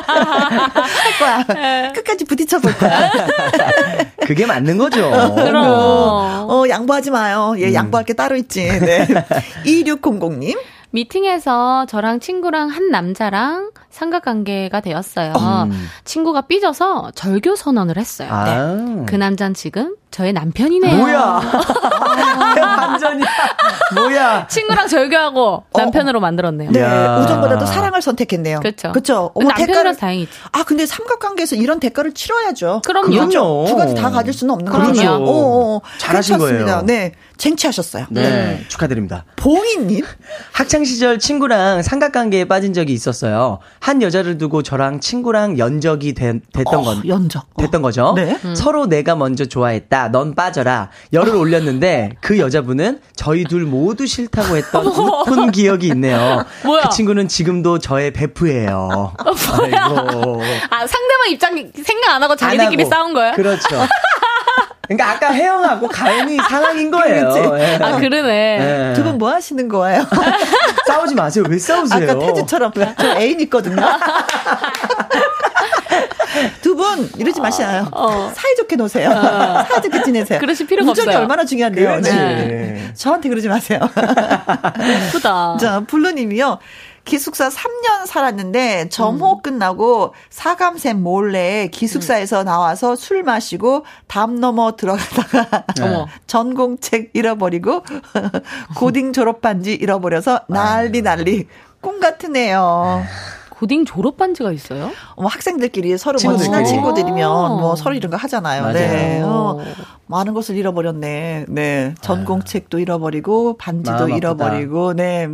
[0.06, 1.44] 할 거야.
[1.55, 1.93] 네.
[1.93, 3.10] 끝까지 부딪혀 볼 거야.
[4.26, 5.10] 그게 맞는 거죠.
[5.34, 5.64] 그럼.
[5.66, 7.55] 어, 양보하지 마요.
[7.59, 7.74] 예, 음.
[7.74, 8.62] 양보할 게 따로 있지.
[8.78, 9.06] 네.
[9.66, 10.56] 2600님.
[10.94, 15.32] 미팅에서 저랑 친구랑 한 남자랑 삼각관계가 되었어요.
[15.39, 15.89] 음.
[16.05, 18.28] 친구가 삐져서 절교 선언을 했어요.
[18.30, 18.44] 아.
[18.44, 19.06] 네.
[19.06, 20.97] 그 남자는 지금 저의 남편이네요.
[20.97, 21.40] 뭐야?
[22.93, 23.23] 완전히
[23.94, 24.47] 뭐야?
[24.48, 25.78] 친구랑 절교하고 어.
[25.78, 26.70] 남편으로 만들었네요.
[26.70, 28.60] 네, 우정보다도 사랑을 선택했네요.
[28.60, 28.93] 그렇죠.
[28.93, 29.32] 그렇죠.
[29.39, 30.31] 남편이라서 다행이지.
[30.52, 32.82] 아, 근데 삼각관계에서 이런 대가를 치러야죠.
[32.85, 33.10] 그럼요.
[33.10, 33.64] 그렇죠.
[33.69, 34.86] 두 가지 다 가질 수는 없는 그럼요.
[34.89, 35.09] 거죠.
[35.12, 35.81] 어, 어, 어.
[35.98, 36.39] 잘하신.
[36.39, 36.82] 거예요.
[36.82, 37.12] 네,
[37.43, 38.06] 쟁취하셨어요.
[38.10, 38.64] 네, 네.
[38.69, 39.24] 축하드립니다.
[39.35, 40.05] 봉이님
[40.52, 43.59] 학창 시절 친구랑 삼각관계에 빠진 적이 있었어요.
[43.81, 48.12] 한 여자를 두고 저랑 친구랑 연적이 되, 됐던 어, 건 연적 됐던 거죠.
[48.14, 48.39] 네.
[48.44, 48.55] 음.
[48.55, 50.12] 서로 내가 먼저 좋아했다.
[50.12, 50.90] 넌 빠져라.
[51.12, 56.44] 열을 올렸는데 그 여자분은 저희 둘 모두 싫다고 했던 웃픈 기억이 있네요.
[56.64, 56.82] 뭐야?
[56.82, 59.14] 그 친구는 지금도 저의 베프예요.
[59.19, 60.43] 아이고.
[60.70, 62.90] 아 상대방 입장 생각 안 하고 자기들끼리 안 하고.
[62.90, 63.32] 싸운 거야?
[63.32, 63.66] 그렇죠.
[64.97, 67.31] 그러니까 아까 혜영하고 가연이 상황인 거예요.
[67.55, 67.78] 네.
[67.81, 68.59] 아 그러네.
[68.59, 68.93] 네.
[68.94, 70.05] 두분 뭐 하시는 거예요?
[70.86, 71.44] 싸우지 마세요.
[71.48, 72.10] 왜 싸우세요?
[72.10, 73.77] 아까 태주처럼 저 애인 있거든요.
[76.62, 77.89] 두분 이러지 마시아요.
[77.93, 78.32] 어.
[78.35, 79.10] 사이좋게 노세요.
[79.10, 79.64] 어.
[79.69, 80.39] 사이좋게 지내세요.
[80.40, 81.20] 그러실 필요가 우정이 없어요.
[81.23, 82.01] 얼마나 중요한데요.
[82.01, 82.90] 네.
[82.94, 83.81] 저한테 그러지 마세요.
[85.06, 85.56] 예쁘다.
[85.60, 86.59] 자, 블루님이요.
[87.05, 89.43] 기숙사 3년 살았는데 점호 음.
[89.43, 92.45] 끝나고 사감샘 몰래 기숙사에서 음.
[92.47, 96.07] 나와서 술 마시고 담 넘어 들어가다가 네.
[96.27, 97.83] 전공책 잃어버리고
[98.77, 101.47] 고딩 졸업 반지 잃어버려서 난리 난리
[101.81, 103.05] 꿈 같으네요.
[103.62, 104.90] 고딩 졸업 반지가 있어요?
[105.14, 107.30] 어, 학생들끼리 서로 뭐 친한 친구들이면
[107.60, 108.62] 뭐 서로 이런 거 하잖아요.
[108.62, 108.72] 맞아요.
[108.74, 109.22] 네.
[109.22, 109.60] 어,
[110.09, 111.44] 많은 것을 잃어버렸네.
[111.48, 111.94] 네.
[112.01, 115.28] 전공책도 잃어버리고 반지도 잃어버리고 네.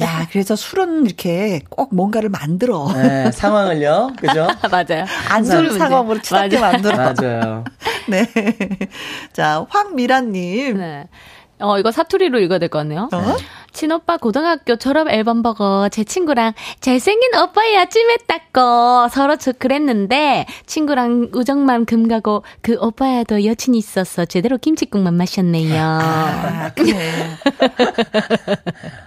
[0.00, 2.88] 야, 그래서 술은 이렇게 꼭 뭔가를 만들어.
[2.94, 4.14] 네, 상황을요.
[4.18, 4.48] 그죠?
[4.68, 5.04] 맞아요.
[5.28, 6.96] 안술 상황으로 치닫게 만들어.
[6.96, 7.62] 맞아요.
[8.10, 8.26] 네.
[9.32, 10.78] 자, 황미란 님.
[10.78, 11.06] 네.
[11.60, 13.08] 어, 이거 사투리로 읽어야 될 것 같네요.
[13.12, 13.36] 어?
[13.72, 22.06] 친오빠 고등학교 졸업 앨범 보고 제 친구랑 잘생긴 오빠야 찜했다고 서로 그랬는데 친구랑 우정만 금
[22.06, 25.82] 가고 그 오빠야도 여친이 있어서 제대로 김치국만 마셨네요.
[25.82, 26.92] 아, 그래.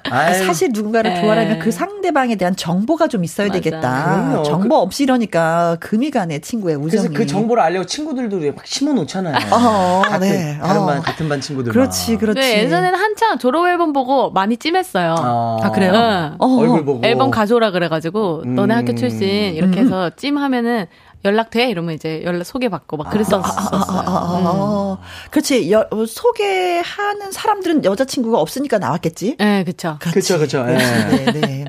[0.46, 1.22] 사실 누군가를 네.
[1.22, 3.60] 좋아하면 그 상대방에 대한 정보가 좀 있어야 맞아.
[3.60, 4.04] 되겠다.
[4.06, 4.44] 그럼요.
[4.44, 7.08] 정보 없이 이러니까 금이 가네 친구의 우정이.
[7.08, 9.36] 그래서 그 정보를 알려고 친구들도 막 심어 놓잖아요.
[9.52, 10.58] 어, 같은, 네.
[10.60, 10.86] 다른 어.
[10.86, 11.72] 반 같은 반 친구들.
[11.72, 12.40] 그렇지, 그렇지.
[12.40, 15.16] 네, 예전에는 한창 졸업 앨범 보고 많이 많이 찜했어요.
[15.18, 15.92] 아, 아 그래요?
[15.92, 16.32] 네.
[16.40, 17.06] 어, 얼굴 보고.
[17.06, 18.56] 앨범 가져오라 그래가지고, 음.
[18.56, 20.88] 너네 학교 출신, 이렇게 해서 찜하면은,
[21.24, 21.70] 연락돼?
[21.70, 23.42] 이러면 이제 연락 소개받고 막 그랬었어요.
[23.44, 25.04] 아, 아, 아, 음.
[25.32, 25.72] 그렇지.
[25.72, 29.38] 여, 소개하는 사람들은 여자친구가 없으니까 나왔겠지?
[29.40, 29.98] 네, 그쵸.
[30.00, 30.64] 그쵸, 그쵸.
[30.64, 31.32] 네, 네.
[31.32, 31.66] 네.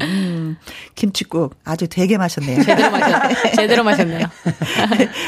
[0.96, 2.62] 음, 김치국 아주 되게 마셨네요.
[2.64, 3.22] 제대로 마셨,
[3.54, 4.26] 제대로 마셨네요.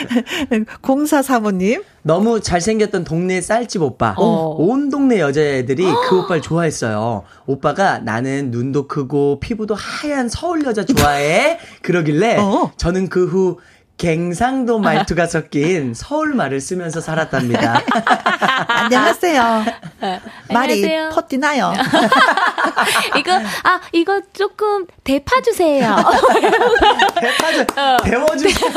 [0.80, 1.82] 공사 사모님.
[2.02, 4.14] 너무 잘생겼던 동네 쌀집 오빠.
[4.16, 4.56] 어.
[4.58, 7.24] 온 동네 여자애들이 그 오빠를 좋아했어요.
[7.46, 11.58] 오빠가 나는 눈도 크고 피부도 하얀 서울 여자 좋아해.
[11.82, 12.72] 그러길래 어.
[12.76, 13.58] 저는 그 후
[13.98, 17.82] 갱상도 말투가 섞인 서울 말을 쓰면서 살았답니다.
[18.66, 19.64] 안녕하세요.
[20.52, 20.82] 말이
[21.12, 21.72] 퍼티나요.
[23.18, 23.32] 이거
[23.62, 25.96] 아 이거 조금 대파 주세요.
[27.20, 28.70] 대파 주 어, 데워 주세요.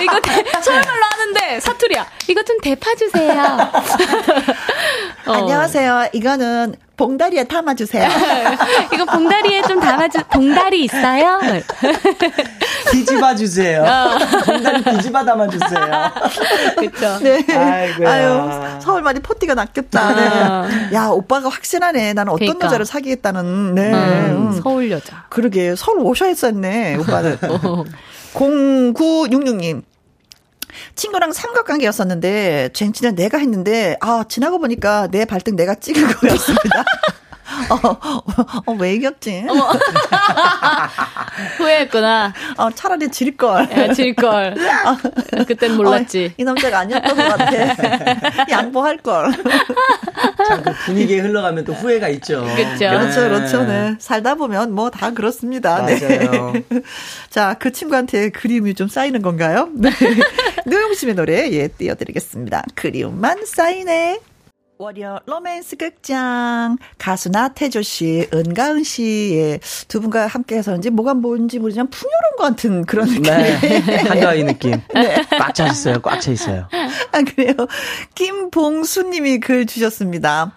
[0.00, 2.06] 이거 대, 서울말로 하는데 사투리야.
[2.28, 3.42] 이거 좀 대파 주세요.
[5.26, 5.32] 어.
[5.32, 6.08] 안녕하세요.
[6.12, 8.08] 이거는 봉다리에 담아주세요.
[8.94, 11.40] 이거 봉다리에 좀 담아주, 봉다리 있어요?
[12.90, 13.82] 뒤집어 주세요.
[13.84, 14.18] 어.
[14.46, 16.12] 봉다리 뒤집어 담아주세요.
[16.78, 17.18] 그쵸.
[17.20, 17.44] 네.
[17.54, 18.10] 아이고야.
[18.10, 20.62] 아유, 서울 말이 포티가 낚였다.
[20.62, 20.66] 어.
[20.66, 20.94] 네.
[20.94, 22.12] 야, 오빠가 확실하네.
[22.14, 22.66] 나는 어떤 그러니까.
[22.66, 23.92] 여자를 사귀겠다는, 네.
[23.92, 24.60] 음, 음.
[24.62, 25.26] 서울 여자.
[25.28, 27.38] 그러게, 서울 오셔야 했었네, 오빠는.
[28.34, 29.82] 0966님.
[30.94, 36.84] 친구랑 삼각관계였었는데 쟁취는 내가 했는데 아 지나고 보니까 내 발등 내가 찍은 거였습니다.
[37.70, 38.22] 어,
[38.66, 39.46] 어, 왜 이겼지?
[41.58, 42.32] 후회했구나.
[42.56, 43.68] 어, 차라리 질걸.
[43.70, 44.54] 야, 질걸.
[45.38, 46.26] 어, 그땐 몰랐지.
[46.30, 48.46] 어, 이 남자가 아니었던 것 같아.
[48.50, 49.32] 양보할걸.
[50.48, 52.44] 참 그 분위기에 흘러가면 또 후회가 있죠.
[52.44, 52.78] 그렇죠.
[52.78, 53.64] 그렇죠, 그렇죠.
[53.64, 53.94] 네.
[53.98, 55.84] 살다 보면 뭐 다 그렇습니다.
[55.84, 55.98] 네.
[56.00, 56.52] 맞아요.
[56.52, 56.62] 네.
[57.30, 59.68] 자, 그 친구한테 그리움이 좀 쌓이는 건가요?
[59.74, 59.90] 네.
[60.66, 62.64] 노용심의 노래, 예, 띄워드리겠습니다.
[62.74, 64.20] 그리움만 쌓이네.
[64.78, 72.36] 월요 로맨스 극장 가수 나태조 씨, 은가은 씨의 두 분과 함께해서는지 뭐가 뭔지 모르지만 풍요로운
[72.36, 73.22] 것 같은 그런 느낌.
[73.22, 73.56] 네,
[74.04, 74.72] 한가위 느낌.
[74.92, 75.24] 네.
[75.38, 76.00] 꽉차 있어요.
[76.02, 76.68] 꽉 차 있어요.
[77.12, 77.54] 아 그래요.
[78.14, 80.52] 김봉수님이 글 주셨습니다.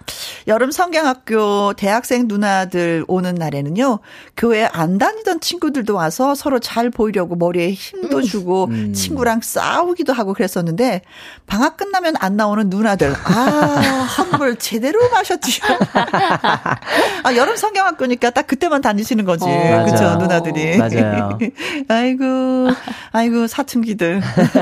[0.47, 3.99] 여름 성경학교 대학생 누나들 오는 날에는요
[4.35, 8.23] 교회 안 다니던 친구들도 와서 서로 잘 보이려고 머리에 힘도 음.
[8.23, 8.93] 주고 음.
[8.93, 11.03] 친구랑 싸우기도 하고 그랬었는데
[11.45, 15.61] 방학 끝나면 안 나오는 누나들 아 한물 제대로 마셨지.
[17.23, 19.45] 아, 여름 성경학교니까 딱 그때만 다니시는 거지.
[19.45, 20.77] 어, 그죠, 누나들이.
[20.77, 21.37] 맞아요.
[21.87, 22.69] 아이고,
[23.11, 24.21] 아이고, 사춘기들.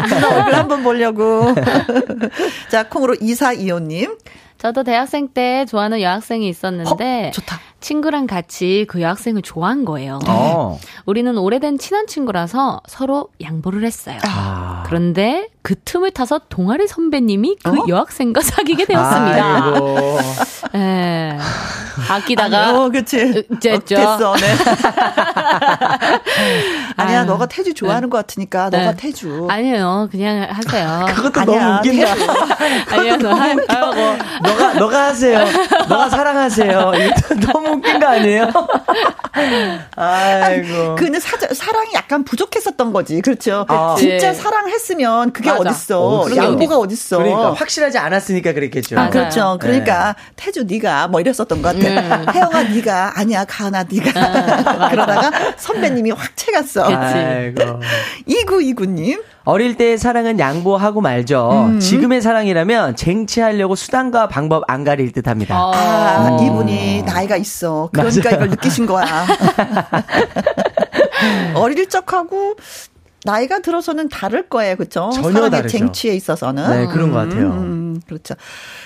[0.09, 1.53] 누나 얼굴 한번 보려고.
[2.69, 4.17] 자, 콩으로 이사이호님.
[4.57, 7.59] 저도 대학생 때 좋아하는 여학생이 있었는데 어, 좋다.
[7.87, 10.19] 친구랑 같이 그 여학생을 좋아한 거예요.
[10.27, 10.77] 어.
[11.07, 14.17] 우리는 오래된 친한 친구라서 서로 양보를 했어요.
[14.27, 14.83] 아.
[14.85, 17.85] 그런데 그 틈을 타서 동아리 선배님이 그 어?
[17.87, 19.73] 여학생과 사귀게 되었습니다.
[20.75, 21.37] 예.
[22.09, 23.45] 아끼다가 어, 그치.
[23.61, 23.95] 됐죠.
[23.95, 24.35] 어, 됐어.
[24.35, 24.47] 네.
[26.95, 28.11] 아니야, 너가 태주 좋아하는 네.
[28.11, 28.95] 것 같으니까 너가 네.
[28.97, 29.47] 태주.
[29.49, 30.07] 아니에요.
[30.11, 31.05] 그냥 하세요.
[31.15, 32.13] 그것도 아니야, 너무 웃긴다.
[32.91, 35.45] 아니야, 너 하, 고 너가 너가 하세요.
[35.89, 36.91] 너가 사랑하세요.
[37.51, 38.51] 너무 웃긴 거 아니에요?
[39.95, 40.95] 아이고.
[40.95, 43.21] 그는 사, 사랑이 약간 부족했었던 거지.
[43.21, 43.65] 그렇죠.
[43.67, 43.95] 아.
[43.97, 45.69] 진짜 사랑했으면 그게 맞아.
[45.69, 45.99] 어딨어.
[45.99, 47.17] 어, 양보가 어딨어.
[47.17, 48.99] 그러니까 확실하지 않았으니까 그랬겠죠.
[48.99, 49.57] 아, 그렇죠.
[49.59, 50.33] 그러니까 네.
[50.35, 51.87] 태주 네가 뭐 이랬었던 것 같아.
[51.87, 52.25] 음.
[52.33, 56.83] 혜영아 네가 아니야 가은아 네가 아, 그러다가 선배님이 확 채갔어.
[56.83, 57.79] 아이고.
[58.25, 59.21] 이구이구님.
[59.47, 61.67] 어릴 때의 사랑은 양보하고 말죠.
[61.69, 61.79] 음.
[61.79, 65.55] 지금의 사랑이라면 쟁취하려고 수단과 방법 안 가릴 듯 합니다.
[65.57, 66.45] 아, 음.
[66.45, 67.87] 이분이 나이가 있어.
[67.93, 68.35] 그러니까 맞아요.
[68.35, 69.05] 이걸 느끼신 거야.
[71.55, 72.55] 어릴 적하고
[73.27, 75.09] 나이가 들어서는 다를 거예요, 그렇죠?
[75.13, 75.77] 전혀 다르죠.
[75.77, 76.69] 쟁취에 있어서는.
[76.69, 77.47] 네, 그런 것 같아요.
[77.47, 78.35] 음, 그렇죠.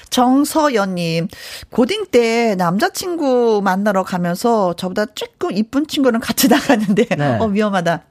[0.09, 1.27] 정서연님,
[1.69, 7.37] 고딩 때 남자친구 만나러 가면서 저보다 조금 이쁜 친구는 같이 나갔는데, 네.
[7.39, 8.01] 어, 위험하다.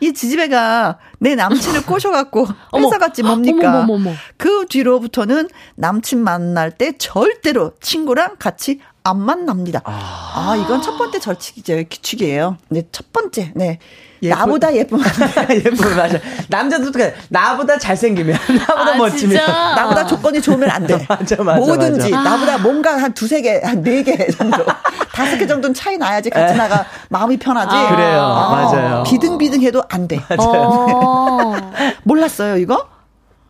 [0.00, 2.46] 이 지지배가 내 남친을 꼬셔갖고
[2.76, 3.68] 회사 갔지 뭡니까?
[3.68, 4.12] 어머, 어머, 어머.
[4.36, 9.82] 그 뒤로부터는 남친 만날 때 절대로 친구랑 같이 안 만납니다.
[9.84, 11.74] 아, 아 이건 첫 번째 절칙이죠.
[11.90, 12.56] 규칙이에요.
[12.70, 13.52] 네, 첫 번째.
[13.54, 13.78] 네.
[14.22, 15.04] 예쁜, 나보다 예쁘면
[15.50, 16.18] 예쁘면 맞아.
[16.48, 17.12] 남자도 똑같아.
[17.28, 18.34] 나보다 잘생기면,
[18.66, 19.74] 나보다 아, 멋지면, 진짜?
[19.74, 20.94] 나보다 조건이 좋으면 안 돼.
[21.06, 21.58] 맞아, 맞아.
[21.60, 22.30] 뭐든지 맞아.
[22.30, 24.64] 나보다 뭔가 한 두세 개, 한 네 개 정도,
[25.12, 27.76] 다섯 개 정도는 차이 나야지 같이 나가 마음이 편하지.
[27.76, 29.02] 아, 그래요, 아, 맞아요.
[29.02, 30.18] 비등비등해도 안 돼.
[30.30, 30.62] 맞아요.
[30.94, 31.56] 어.
[32.04, 32.88] 몰랐어요 이거?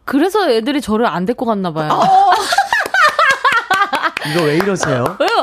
[0.05, 1.90] 그래서 애들이 저를 안 데리고 갔나 봐요.
[1.93, 2.31] 어.
[4.26, 5.16] 이거 왜 이러세요?
[5.20, 5.34] 왜요?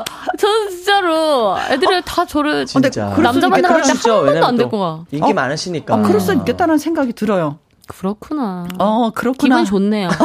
[0.51, 2.01] 저는 진짜로 애들이 어?
[2.03, 5.03] 다 저를 진짜 남자 만나러 갈때한 번도 안 데리고 가.
[5.11, 5.33] 인기 어?
[5.33, 5.95] 많으시니까.
[5.95, 7.59] 어, 그럴 수 있겠다는 생각이 들어요.
[7.87, 8.67] 그렇구나.
[8.77, 9.57] 어, 그렇구나.
[9.57, 10.09] 기분 좋네요.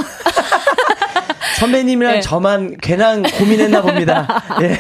[1.59, 2.20] 선배님이랑 네.
[2.20, 4.43] 저만 괜한 고민했나 봅니다.
[4.61, 4.78] 예.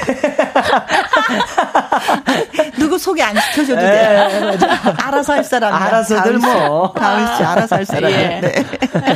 [2.78, 3.86] 누구 소개 안 시켜줘도 돼.
[3.86, 4.58] 예,
[4.98, 5.72] 알아서 할 사람.
[5.72, 6.92] 알아서들 뭐.
[6.92, 8.10] 다은 씨, 알아서 할 사람.
[8.10, 8.40] 예.
[8.42, 8.52] 네.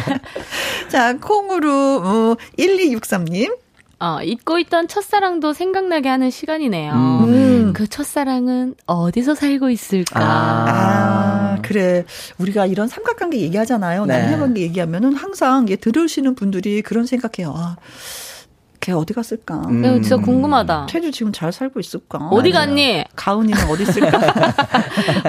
[0.88, 3.54] 자, 콩으로, 어, 1263님.
[4.00, 6.92] 어, 잊고 있던 첫사랑도 생각나게 하는 시간이네요.
[6.94, 7.72] 음.
[7.74, 10.18] 그 첫사랑은 어디서 살고 있을까?
[10.18, 12.04] 아, 아 그래.
[12.38, 14.06] 우리가 이런 삼각관계 얘기하잖아요.
[14.06, 14.22] 네.
[14.22, 17.52] 남녀관계 얘기하면은 항상 예, 들으시는 분들이 그런 생각해요.
[17.54, 17.76] 아,
[18.80, 19.56] 걔 어디 갔을까?
[19.68, 19.84] 음.
[19.84, 20.86] 야, 진짜 궁금하다.
[20.88, 22.28] 태주 지금 잘 살고 있을까?
[22.30, 23.04] 어디 갔니?
[23.14, 24.54] 가은이는 어디 있을까?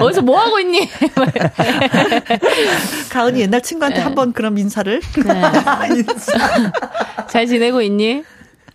[0.00, 0.88] 어디서 뭐 하고 있니?
[3.12, 4.02] 가은이 옛날 친구한테 네.
[4.02, 4.98] 한번 그런 인사를.
[5.26, 5.42] 네.
[7.28, 8.24] 잘 지내고 있니?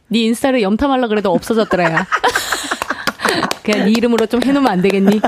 [0.09, 2.05] 네 인스타를 염탐하려 그래도 없어졌더라야.
[3.63, 5.19] 그냥 네 이름으로 좀 해놓으면 안 되겠니?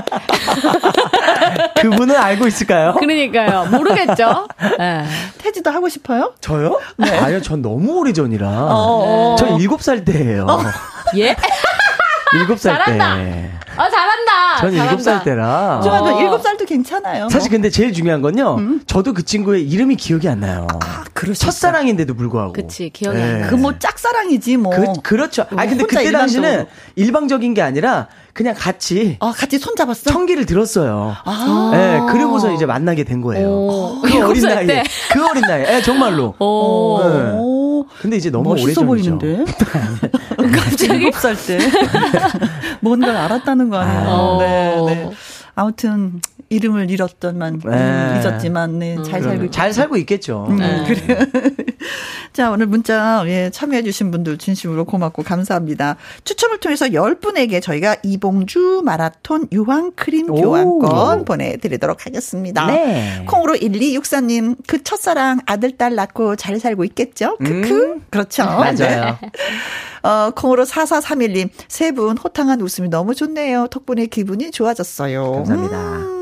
[1.80, 2.94] 그분은 알고 있을까요?
[2.94, 3.66] 그러니까요.
[3.66, 4.48] 모르겠죠?
[4.78, 5.04] 네.
[5.38, 6.32] 태지도 하고 싶어요?
[6.40, 6.80] 저요?
[6.96, 7.10] 네.
[7.18, 8.48] 아니요, 전 너무 오래 전이라.
[8.48, 9.36] 어, 어.
[9.38, 10.46] 저 일곱 살 때예요.
[10.48, 10.58] 어.
[11.16, 11.36] 예?
[12.34, 13.50] 일곱 살 때.
[13.76, 14.56] 아, 잘한다.
[14.60, 15.80] 전 일곱 살 때라.
[15.82, 17.28] 좋아도 일곱 살도 괜찮아요.
[17.30, 18.56] 사실 근데 제일 중요한 건요.
[18.58, 18.82] 음?
[18.86, 20.66] 저도 그 친구의 이름이 기억이 안 나요.
[20.82, 21.38] 아, 그렇죠.
[21.46, 22.52] 첫사랑인데도 불구하고.
[22.52, 23.24] 그치, 기억이 네.
[23.24, 23.46] 안 나.
[23.48, 24.74] 그뭐 짝사랑이지 뭐.
[24.74, 25.42] 그, 그렇죠.
[25.56, 26.18] 아 근데 그때 일방적으로.
[26.18, 26.66] 당시는
[26.96, 30.10] 일방적인 게 아니라 그냥 같이 아 같이 손 잡았어?
[30.10, 31.16] 청기를 들었어요.
[31.24, 31.70] 아.
[31.72, 33.48] 네, 그리고서 이제 만나게 된 거예요.
[33.48, 34.00] 오.
[34.02, 34.82] 그 어린 나이에.
[35.12, 35.64] 그 어린 나이에.
[35.64, 36.34] 네, 정말로.
[36.38, 37.00] 오.
[37.02, 37.69] 네.
[38.00, 38.86] 근데 이제 너무 오래 전이죠.
[38.86, 39.44] 보이는데.
[40.36, 41.58] 갑자기 7살 때
[42.80, 44.08] 뭔가를 알았다는 거 아니에요.
[44.08, 44.38] 아.
[44.38, 45.10] 네, 네.
[45.54, 46.20] 아무튼
[46.50, 47.70] 이름을 잃었던만 네.
[47.70, 49.04] 음, 잊었지만 네, 음.
[49.04, 50.46] 잘 살고 잘 살고 있겠죠.
[50.50, 50.84] 음, 네.
[50.84, 51.18] 그래요.
[52.32, 55.96] 자, 오늘 문자 예, 참여해 주신 분들 진심으로 고맙고 감사합니다.
[56.24, 62.66] 추첨을 통해서 10 분에게 저희가 이봉주 마라톤 유황 크림 교환권 보내 드리도록 하겠습니다.
[62.66, 63.24] 네.
[63.28, 67.36] 콩으로 1264님 그 첫사랑 아들 딸 낳고 잘 살고 있겠죠?
[67.38, 67.92] 크크.
[67.94, 68.04] 음.
[68.10, 68.44] 그렇죠.
[68.44, 68.74] 맞아요.
[68.76, 69.14] 네.
[70.02, 73.68] 어, 콩으로 4431님 세 분 호탕한 웃음이 너무 좋네요.
[73.68, 75.32] 덕분에 기분이 좋아졌어요.
[75.32, 75.78] 감사합니다.
[75.78, 76.19] 음.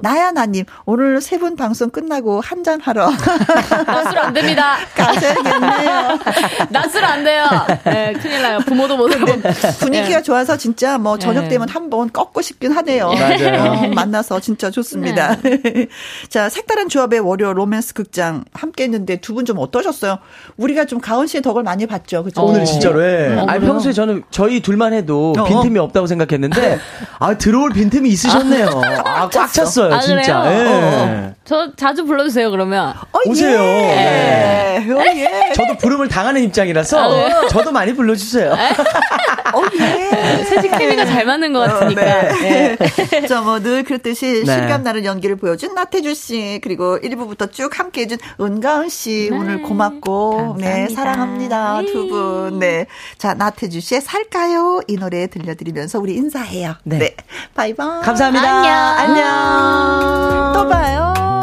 [0.00, 3.10] 나야나님, 오늘 세 분 방송 끝나고 한잔 하러.
[3.86, 4.76] 낮술 안 됩니다.
[4.94, 6.18] 가셔야겠네요.
[6.70, 7.44] 낮술 안 돼요.
[7.84, 8.58] 네, 큰일 나요.
[8.60, 9.26] 부모도 못 하고.
[9.80, 10.22] 분위기가 네.
[10.22, 11.48] 좋아서 진짜 뭐 저녁 네.
[11.50, 13.12] 되면 한 번 꺾고 싶긴 하네요.
[13.12, 13.70] 맞아요.
[13.84, 15.36] 어, 만나서 진짜 좋습니다.
[15.36, 15.86] 네.
[16.28, 20.18] 자, 색다른 조합의 월요 로맨스 극장 함께 했는데 두 분 좀 어떠셨어요?
[20.56, 22.24] 우리가 좀 가은 씨의 덕을 많이 봤죠.
[22.24, 22.42] 그죠?
[22.42, 23.00] 오늘 진짜로.
[23.04, 23.36] 예.
[23.36, 25.44] 어, 아니, 평소에 저는 저희 둘만 해도 어.
[25.44, 26.78] 빈틈이 없다고 생각했는데,
[27.20, 28.68] 아, 들어올 빈틈이 있으셨네요.
[29.04, 30.52] 아, 꽉 찼어요, 아, 진짜.
[30.52, 31.34] 예.
[31.50, 31.66] 어, 어.
[31.66, 32.94] 저 자주 불러주세요, 그러면.
[33.12, 33.60] 어, 오세요.
[33.62, 34.82] 예.
[34.84, 34.92] 네.
[34.92, 35.52] 어, 예.
[35.54, 37.48] 저도 부름을 당하는 입장이라서 아, 네.
[37.48, 38.52] 저도 많이 불러주세요.
[38.52, 40.44] 어, 예.
[40.44, 42.02] 새집 케미가 잘 맞는 것 같으니까.
[42.02, 42.76] 어, 네.
[42.76, 43.26] 네.
[43.26, 44.54] 저뭐늘 그렇듯이 네.
[44.54, 49.36] 실감 나는 연기를 보여준 나태주 씨, 그리고 1부부터 쭉 함께 해준 은가은 씨, 네.
[49.36, 50.68] 오늘 고맙고, 감사합니다.
[50.68, 51.82] 네, 사랑합니다.
[51.86, 52.58] 두 분.
[52.58, 52.86] 네.
[53.18, 54.82] 자, 나태주 씨의 살까요?
[54.88, 56.74] 이 노래 들려드리면서 우리 인사해요.
[56.84, 56.98] 네.
[56.98, 57.16] 네.
[57.54, 58.02] 바이바이.
[58.02, 58.48] 감사합니다.
[58.48, 58.74] 안녕.
[59.16, 60.52] 안녕.
[60.54, 61.35] 또 봐요.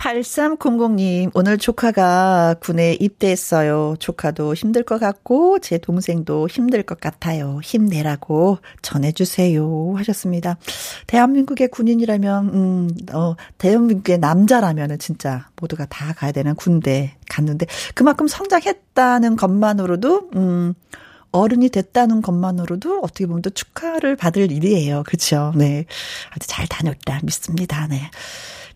[0.00, 3.96] 8300님, 오늘 조카가 군에 입대했어요.
[3.98, 7.60] 조카도 힘들 것 같고, 제 동생도 힘들 것 같아요.
[7.62, 9.94] 힘내라고 전해주세요.
[9.96, 10.56] 하셨습니다.
[11.06, 19.36] 대한민국의 군인이라면, 음, 어, 대한민국의 남자라면은 진짜 모두가 다 가야 되는 군대 갔는데, 그만큼 성장했다는
[19.36, 20.74] 것만으로도, 음,
[21.32, 25.02] 어른이 됐다는 것만으로도 어떻게 보면 또 축하를 받을 일이에요.
[25.04, 25.52] 그렇죠?
[25.56, 25.86] 네.
[26.30, 27.86] 아주 잘 다녔다 믿습니다.
[27.88, 28.10] 네.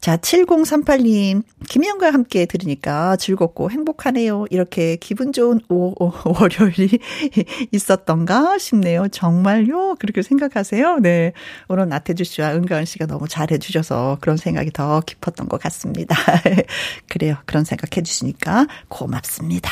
[0.04, 4.44] 자, 7038님, 김희영과 함께 들으니까 즐겁고 행복하네요.
[4.50, 6.98] 이렇게 기분 좋은 오, 오, 월요일이
[7.72, 9.08] 있었던가 싶네요.
[9.08, 9.94] 정말요?
[9.98, 10.98] 그렇게 생각하세요?
[10.98, 11.32] 네.
[11.68, 16.14] 오늘 나태주 씨와 은가은 씨가 너무 잘해주셔서 그런 생각이 더 깊었던 것 같습니다.
[17.08, 17.36] 그래요.
[17.46, 19.70] 그런 생각 해주시니까 고맙습니다.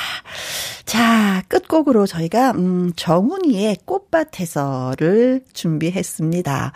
[0.87, 6.73] 자, 끝곡으로 저희가, 음, 정훈이의 꽃밭에서를 준비했습니다.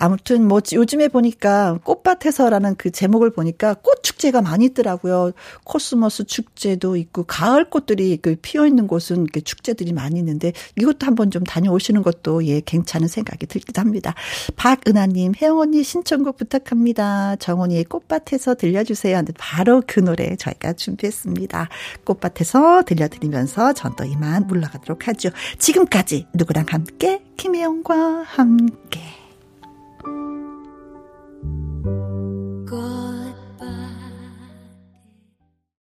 [0.00, 5.30] 아무튼 뭐 요즘에 보니까 꽃밭에서라는 그 제목을 보니까 꽃 축제가 많이 있더라고요.
[5.64, 11.30] 코스모스 축제도 있고 가을 꽃들이 그 피어 있는 곳은 그 축제들이 많이 있는데 이것도 한번
[11.30, 14.14] 좀 다녀오시는 것도 예 괜찮은 생각이 들기도 합니다.
[14.56, 17.36] 박은하님, 혜영 언니 신청곡 부탁합니다.
[17.36, 19.16] 정원이의 꽃밭에서 들려주세요.
[19.16, 21.68] 하는데 바로 그 노래 저희가 준비했습니다.
[22.04, 25.30] 꽃밭에서 들려드리면서 전 또 이만 물러가도록 하죠.
[25.58, 29.19] 지금까지 누구랑 함께 김혜영과 함께.